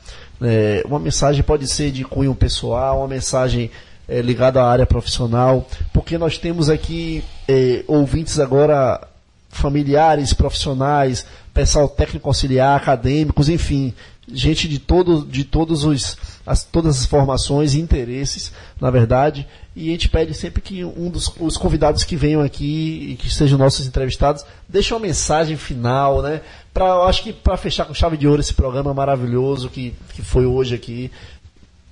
[0.43, 3.71] É, uma mensagem pode ser de cunho pessoal, uma mensagem
[4.11, 9.07] é, ligada à área profissional, porque nós temos aqui é, ouvintes agora
[9.49, 11.25] familiares, profissionais,
[11.55, 13.95] pessoal técnico auxiliar, acadêmicos, enfim,
[14.33, 19.47] gente de todos de todos os as, todas as formações e interesses, na verdade,
[19.77, 23.33] e a gente pede sempre que um dos os convidados que venham aqui e que
[23.33, 26.41] sejam nossos entrevistados deixem uma mensagem final, né?
[26.75, 30.47] Para acho que para fechar com chave de ouro esse programa maravilhoso que, que foi
[30.47, 31.11] hoje aqui,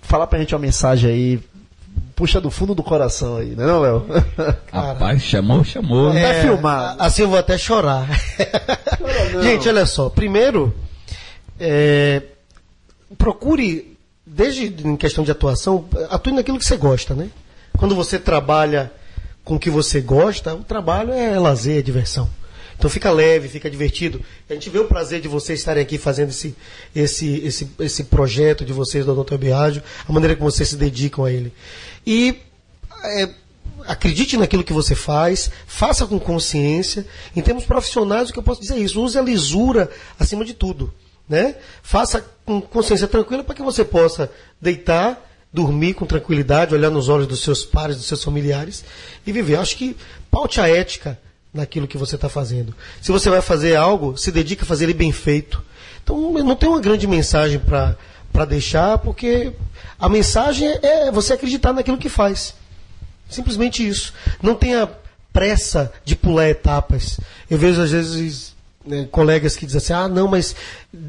[0.02, 1.40] falar pra gente uma mensagem aí,
[2.18, 4.06] puxa do fundo do coração aí, né, não, Léo?
[4.72, 6.12] Rapaz, chamou, chamou.
[6.12, 7.00] Tá filmado.
[7.00, 8.08] a- Assim eu vou até chorar.
[9.32, 9.40] não.
[9.44, 10.10] Gente, olha só.
[10.10, 10.74] Primeiro,
[11.60, 12.22] é,
[13.16, 13.96] procure,
[14.26, 17.28] desde em questão de atuação, atue naquilo que você gosta, né?
[17.76, 18.90] Quando você trabalha
[19.44, 22.28] com o que você gosta, o trabalho é lazer, é diversão.
[22.76, 24.20] Então fica leve, fica divertido.
[24.48, 26.54] A gente vê o prazer de vocês estarem aqui fazendo esse,
[26.94, 31.24] esse, esse, esse projeto de vocês do Doutor Biagio, a maneira como vocês se dedicam
[31.24, 31.52] a ele.
[32.08, 32.36] E
[33.04, 33.28] é,
[33.86, 37.06] acredite naquilo que você faz, faça com consciência.
[37.36, 40.54] Em termos profissionais, o que eu posso dizer é isso: use a lisura acima de
[40.54, 40.90] tudo.
[41.28, 41.56] Né?
[41.82, 45.22] Faça com consciência tranquila para que você possa deitar,
[45.52, 48.82] dormir com tranquilidade, olhar nos olhos dos seus pares, dos seus familiares
[49.26, 49.56] e viver.
[49.56, 49.94] Acho que
[50.30, 51.20] paute a ética
[51.52, 52.74] naquilo que você está fazendo.
[53.02, 55.62] Se você vai fazer algo, se dedique a fazer ele bem feito.
[56.02, 59.52] Então, eu não tenho uma grande mensagem para deixar, porque
[59.98, 62.54] a mensagem é você acreditar naquilo que faz.
[63.28, 64.12] Simplesmente isso.
[64.42, 64.88] Não tenha
[65.32, 67.20] pressa de pular etapas.
[67.50, 68.54] Eu vejo, às vezes,
[68.86, 70.54] né, colegas que dizem assim: ah, não, mas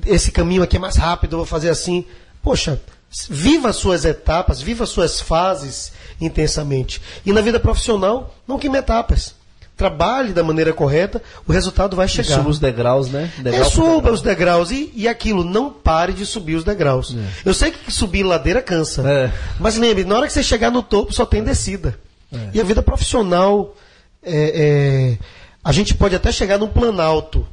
[0.06, 2.06] esse caminho aqui é mais rápido, eu vou fazer assim.
[2.42, 2.82] Poxa,
[3.30, 7.02] viva as suas etapas, viva as suas fases intensamente.
[7.26, 9.36] E na vida profissional, não queime etapas.
[9.80, 12.36] Trabalhe da maneira correta, o resultado vai chegar.
[12.36, 13.32] Suba os degraus, né?
[13.38, 14.14] Degrau é, suba degrau.
[14.14, 17.16] os degraus e, e aquilo, não pare de subir os degraus.
[17.16, 17.50] É.
[17.50, 19.32] Eu sei que subir ladeira cansa, é.
[19.58, 21.98] mas lembre, na hora que você chegar no topo só tem descida.
[22.30, 22.50] É.
[22.56, 23.74] E a vida profissional,
[24.22, 25.18] é, é,
[25.64, 27.48] a gente pode até chegar num planalto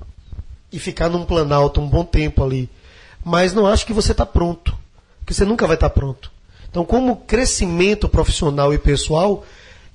[0.72, 2.68] e ficar num planalto um bom tempo ali,
[3.24, 4.76] mas não acho que você está pronto,
[5.24, 6.32] que você nunca vai estar tá pronto.
[6.68, 9.44] Então, como crescimento profissional e pessoal,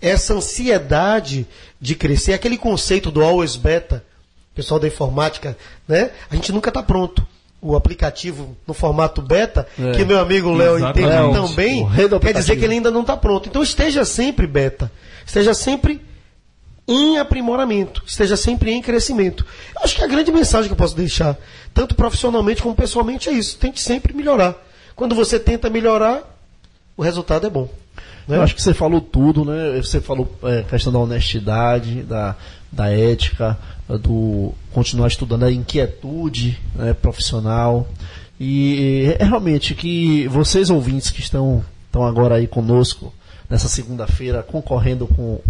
[0.02, 1.48] essa ansiedade
[1.80, 4.04] de crescer, aquele conceito do always beta,
[4.56, 5.58] pessoal da informática,
[5.88, 6.12] né?
[6.30, 7.26] A gente nunca está pronto.
[7.62, 11.88] O aplicativo no formato beta, é, que meu amigo Léo entende tão bem,
[12.20, 13.48] quer dizer que ele ainda não está pronto.
[13.48, 14.92] Então esteja sempre beta.
[15.24, 16.02] Esteja sempre
[16.88, 19.46] em aprimoramento, esteja sempre em crescimento.
[19.78, 21.38] Acho que a grande mensagem que eu posso deixar,
[21.72, 23.58] tanto profissionalmente como pessoalmente, é isso.
[23.58, 24.56] Tente sempre melhorar.
[24.96, 26.24] Quando você tenta melhorar,
[26.98, 27.70] o resultado é bom.
[28.32, 28.38] Né?
[28.38, 29.78] Eu acho que você falou tudo, né?
[29.82, 32.38] Você falou é, questão da honestidade, da,
[32.72, 33.60] da ética,
[34.02, 37.90] do continuar estudando a inquietude né, profissional.
[38.40, 43.14] E é realmente que vocês ouvintes que estão, estão agora aí conosco
[43.50, 45.42] nessa segunda-feira concorrendo com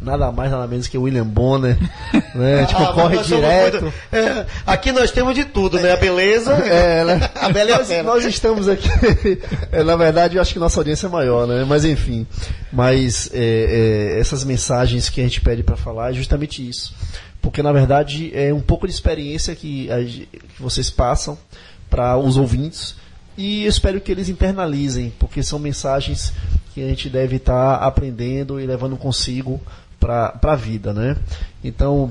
[0.00, 1.76] nada mais, nada menos que o William Bonner,
[2.34, 2.54] né?
[2.54, 3.92] A gente ah, corre direto.
[4.10, 5.92] É, aqui nós temos de tudo, né?
[5.92, 6.54] A beleza.
[6.70, 7.30] É, né?
[7.34, 8.02] A beleza.
[8.02, 8.88] Nós, nós estamos aqui.
[9.72, 11.64] É, na verdade, eu acho que nossa audiência é maior, né?
[11.66, 12.26] Mas enfim.
[12.72, 16.94] Mas é, é, essas mensagens que a gente pede para falar é justamente isso.
[17.40, 20.28] Porque na verdade é um pouco de experiência que, a, que
[20.58, 21.36] vocês passam
[21.88, 22.94] para os ouvintes
[23.36, 26.32] e eu espero que eles internalizem, porque são mensagens
[26.74, 29.60] que a gente deve estar tá aprendendo e levando consigo
[30.00, 31.16] para a vida, né?
[31.62, 32.10] Então,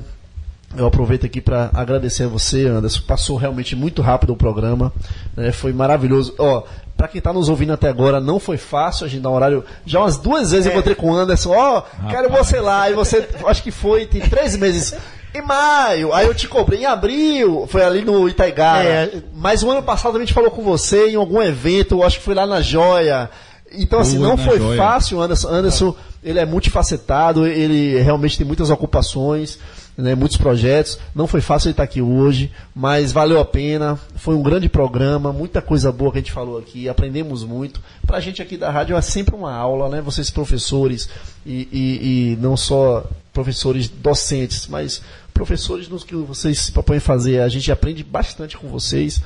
[0.78, 3.02] eu aproveito aqui para agradecer a você, Anderson.
[3.08, 4.94] Passou realmente muito rápido o programa,
[5.36, 5.52] né?
[5.52, 6.36] foi maravilhoso.
[6.38, 6.64] Ó,
[6.96, 9.66] para quem está nos ouvindo até agora, não foi fácil a gente dar um horário.
[9.86, 10.70] Já umas duas vezes é.
[10.70, 11.52] eu encontrei com o Anderson.
[11.52, 12.90] Ó, oh, quero você lá.
[12.90, 14.94] E você, acho que foi, tem três meses.
[15.34, 18.84] Em maio, aí eu te cobrei em abril, foi ali no Itaigara.
[18.84, 19.12] É.
[19.34, 22.34] Mas o ano passado a gente falou com você em algum evento, acho que foi
[22.34, 23.30] lá na Joia.
[23.74, 24.78] Então, assim, não foi joia.
[24.78, 25.48] fácil, Anderson.
[25.50, 29.60] Anderson, ele é multifacetado, ele realmente tem muitas ocupações,
[29.98, 30.98] né, muitos projetos.
[31.14, 34.00] Não foi fácil ele estar aqui hoje, mas valeu a pena.
[34.16, 37.82] Foi um grande programa, muita coisa boa que a gente falou aqui, aprendemos muito.
[38.06, 40.02] Para a gente aqui da rádio é sempre uma aula, né?
[40.02, 41.10] Vocês professores
[41.46, 45.02] e, e, e não só professores docentes, mas
[45.34, 47.42] professores nos que vocês se propõem fazer.
[47.42, 49.22] A gente aprende bastante com vocês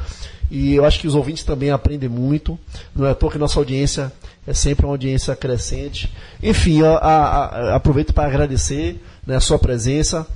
[0.51, 2.59] e eu acho que os ouvintes também aprendem muito.
[2.95, 4.11] Não é à toa que nossa audiência
[4.45, 6.11] é sempre uma audiência crescente.
[6.41, 10.27] Enfim, a, a, a, aproveito para agradecer né, a sua presença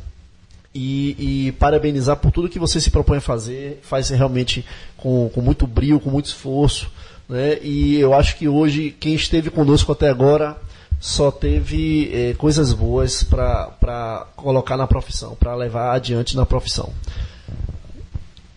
[0.73, 3.79] e, e, parabenizar por tudo que você se propõe a fazer.
[3.83, 4.65] Faz realmente
[4.95, 6.89] com, com muito brilho, com muito esforço.
[7.27, 7.59] Né?
[7.61, 10.57] E eu acho que hoje, quem esteve conosco até agora,
[10.99, 16.91] só teve eh, coisas boas para colocar na profissão, para levar adiante na profissão.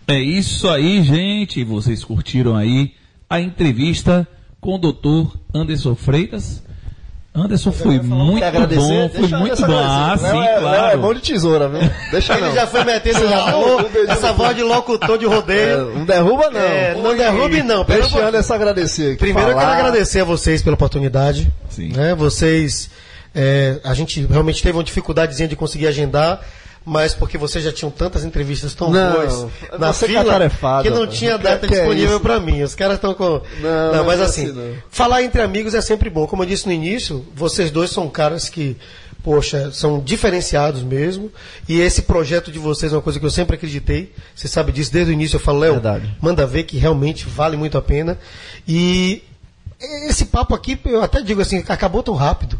[0.07, 1.63] É isso aí, gente.
[1.63, 2.93] Vocês curtiram aí
[3.29, 4.27] a entrevista
[4.61, 6.61] com o doutor Anderson Freitas.
[7.33, 8.43] Anderson foi muito
[8.75, 9.79] bom, foi muito bom.
[9.79, 10.93] Ah, sim, é, claro.
[10.93, 11.79] É bom de tesoura, viu?
[12.11, 12.53] Deixa Ele não.
[12.53, 15.91] já foi metendo na boca essa voz de locutor de rodeio.
[15.91, 16.59] É, não derruba não.
[16.59, 17.85] É, não derrube não.
[17.85, 19.17] Deixa o Anderson agradecer.
[19.17, 19.61] Primeiro falar.
[19.61, 21.49] eu quero agradecer a vocês pela oportunidade.
[21.69, 21.93] Sim.
[21.93, 22.13] Né?
[22.15, 22.91] Vocês,
[23.33, 26.41] é, a gente realmente teve uma dificuldadezinha de conseguir agendar
[26.85, 29.47] mas porque vocês já tinham tantas entrevistas tão não, boas
[29.77, 30.49] na fila
[30.81, 32.63] que não tinha data que disponível é para mim.
[32.63, 33.41] Os caras estão com.
[33.59, 36.25] Não, não mas é assim, assim falar entre amigos é sempre bom.
[36.25, 38.75] Como eu disse no início, vocês dois são caras que,
[39.23, 41.31] poxa, são diferenciados mesmo.
[41.69, 44.11] E esse projeto de vocês é uma coisa que eu sempre acreditei.
[44.35, 45.35] Você sabe disso desde o início.
[45.35, 45.79] Eu falo, Léo,
[46.19, 48.17] manda ver que realmente vale muito a pena.
[48.67, 49.23] E
[49.79, 52.59] esse papo aqui, eu até digo assim, acabou tão rápido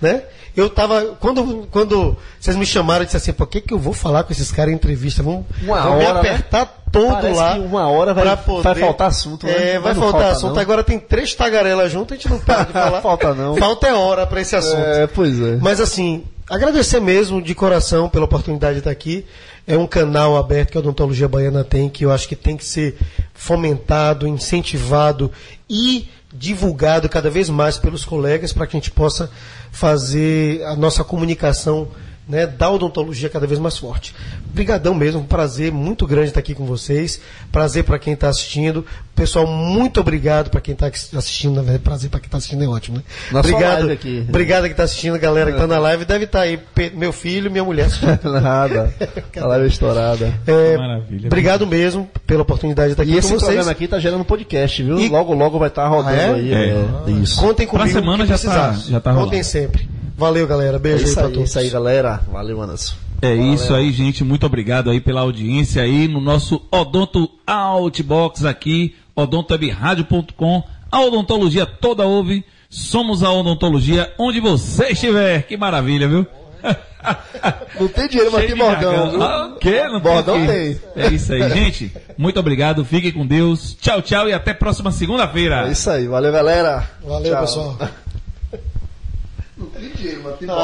[0.00, 0.22] né?
[0.56, 1.16] Eu tava.
[1.20, 4.32] Quando, quando vocês me chamaram, eu disse assim, por que, que eu vou falar com
[4.32, 5.22] esses caras em entrevista?
[5.22, 6.10] Vamos hora, me né?
[6.10, 6.70] apertar né?
[6.90, 7.54] todo Parece lá.
[7.54, 9.74] uma hora vai, poder, vai faltar assunto, né?
[9.74, 10.54] É, vai faltar falta, assunto.
[10.54, 10.60] Não.
[10.60, 13.00] Agora tem três tagarelas juntos, a gente não pode falar.
[13.00, 13.56] falta não.
[13.56, 14.80] Falta é hora para esse assunto.
[14.80, 15.56] É, pois é.
[15.60, 19.24] Mas assim, agradecer mesmo de coração pela oportunidade de estar aqui.
[19.66, 22.64] É um canal aberto que a Odontologia Baiana tem, que eu acho que tem que
[22.64, 22.96] ser
[23.32, 25.30] fomentado, incentivado
[25.68, 29.30] e divulgado cada vez mais pelos colegas para que a gente possa
[29.70, 31.88] fazer a nossa comunicação
[32.28, 34.14] né, da odontologia cada vez mais forte.
[34.52, 37.20] Obrigadão mesmo, um prazer muito grande estar aqui com vocês.
[37.52, 38.84] Prazer para quem está assistindo.
[39.14, 41.54] Pessoal, muito obrigado para quem está assistindo.
[41.56, 43.02] Na verdade, prazer para quem está assistindo é ótimo, né?
[43.30, 44.24] Nossa obrigado, live aqui.
[44.28, 46.04] obrigado que está assistindo, galera que está na live.
[46.04, 47.88] Deve estar aí pe- meu filho e minha mulher.
[48.24, 48.92] Nada.
[49.40, 50.34] A live estourada.
[50.46, 51.26] É, Maravilha.
[51.26, 53.46] Obrigado mesmo pela oportunidade de estar aqui E esse com vocês.
[53.46, 54.98] programa aqui tá gerando podcast, viu?
[54.98, 56.34] E- Logo, logo vai estar rodando Ah, é?
[56.34, 56.52] aí.
[56.52, 56.84] É.
[57.06, 57.38] é, Isso.
[57.40, 57.98] Contem Pra comigo.
[57.98, 58.90] semana que já tá- precisar.
[58.92, 59.26] já tá rolando.
[59.28, 59.88] Contem sempre.
[60.16, 60.76] Valeu, galera.
[60.76, 61.48] É Beijo aí pra aí, todos.
[61.50, 62.20] isso aí, galera.
[62.30, 62.94] Valeu, Anderson.
[63.22, 64.24] É isso aí, gente.
[64.24, 70.62] Muito obrigado aí pela audiência aí no nosso Odonto Outbox aqui, odontowebradio.com.
[70.90, 72.44] A odontologia toda ouve.
[72.68, 75.42] Somos a odontologia onde você estiver.
[75.42, 76.26] Que maravilha, viu?
[77.80, 79.22] Não tem dinheiro, mas Cheio tem bordão.
[79.22, 79.84] Ah, quê?
[79.88, 80.46] Não Bordão aqui.
[80.46, 80.80] tem.
[80.96, 81.92] É isso aí, gente.
[82.18, 82.84] Muito obrigado.
[82.84, 83.74] Fiquem com Deus.
[83.80, 85.66] Tchau, tchau e até próxima segunda-feira.
[85.68, 86.06] É isso aí.
[86.06, 86.88] Valeu, galera.
[87.02, 87.40] Valeu, Tchau.
[87.40, 87.78] pessoal.
[89.56, 90.56] Não tem dinheiro, mas tem bordão.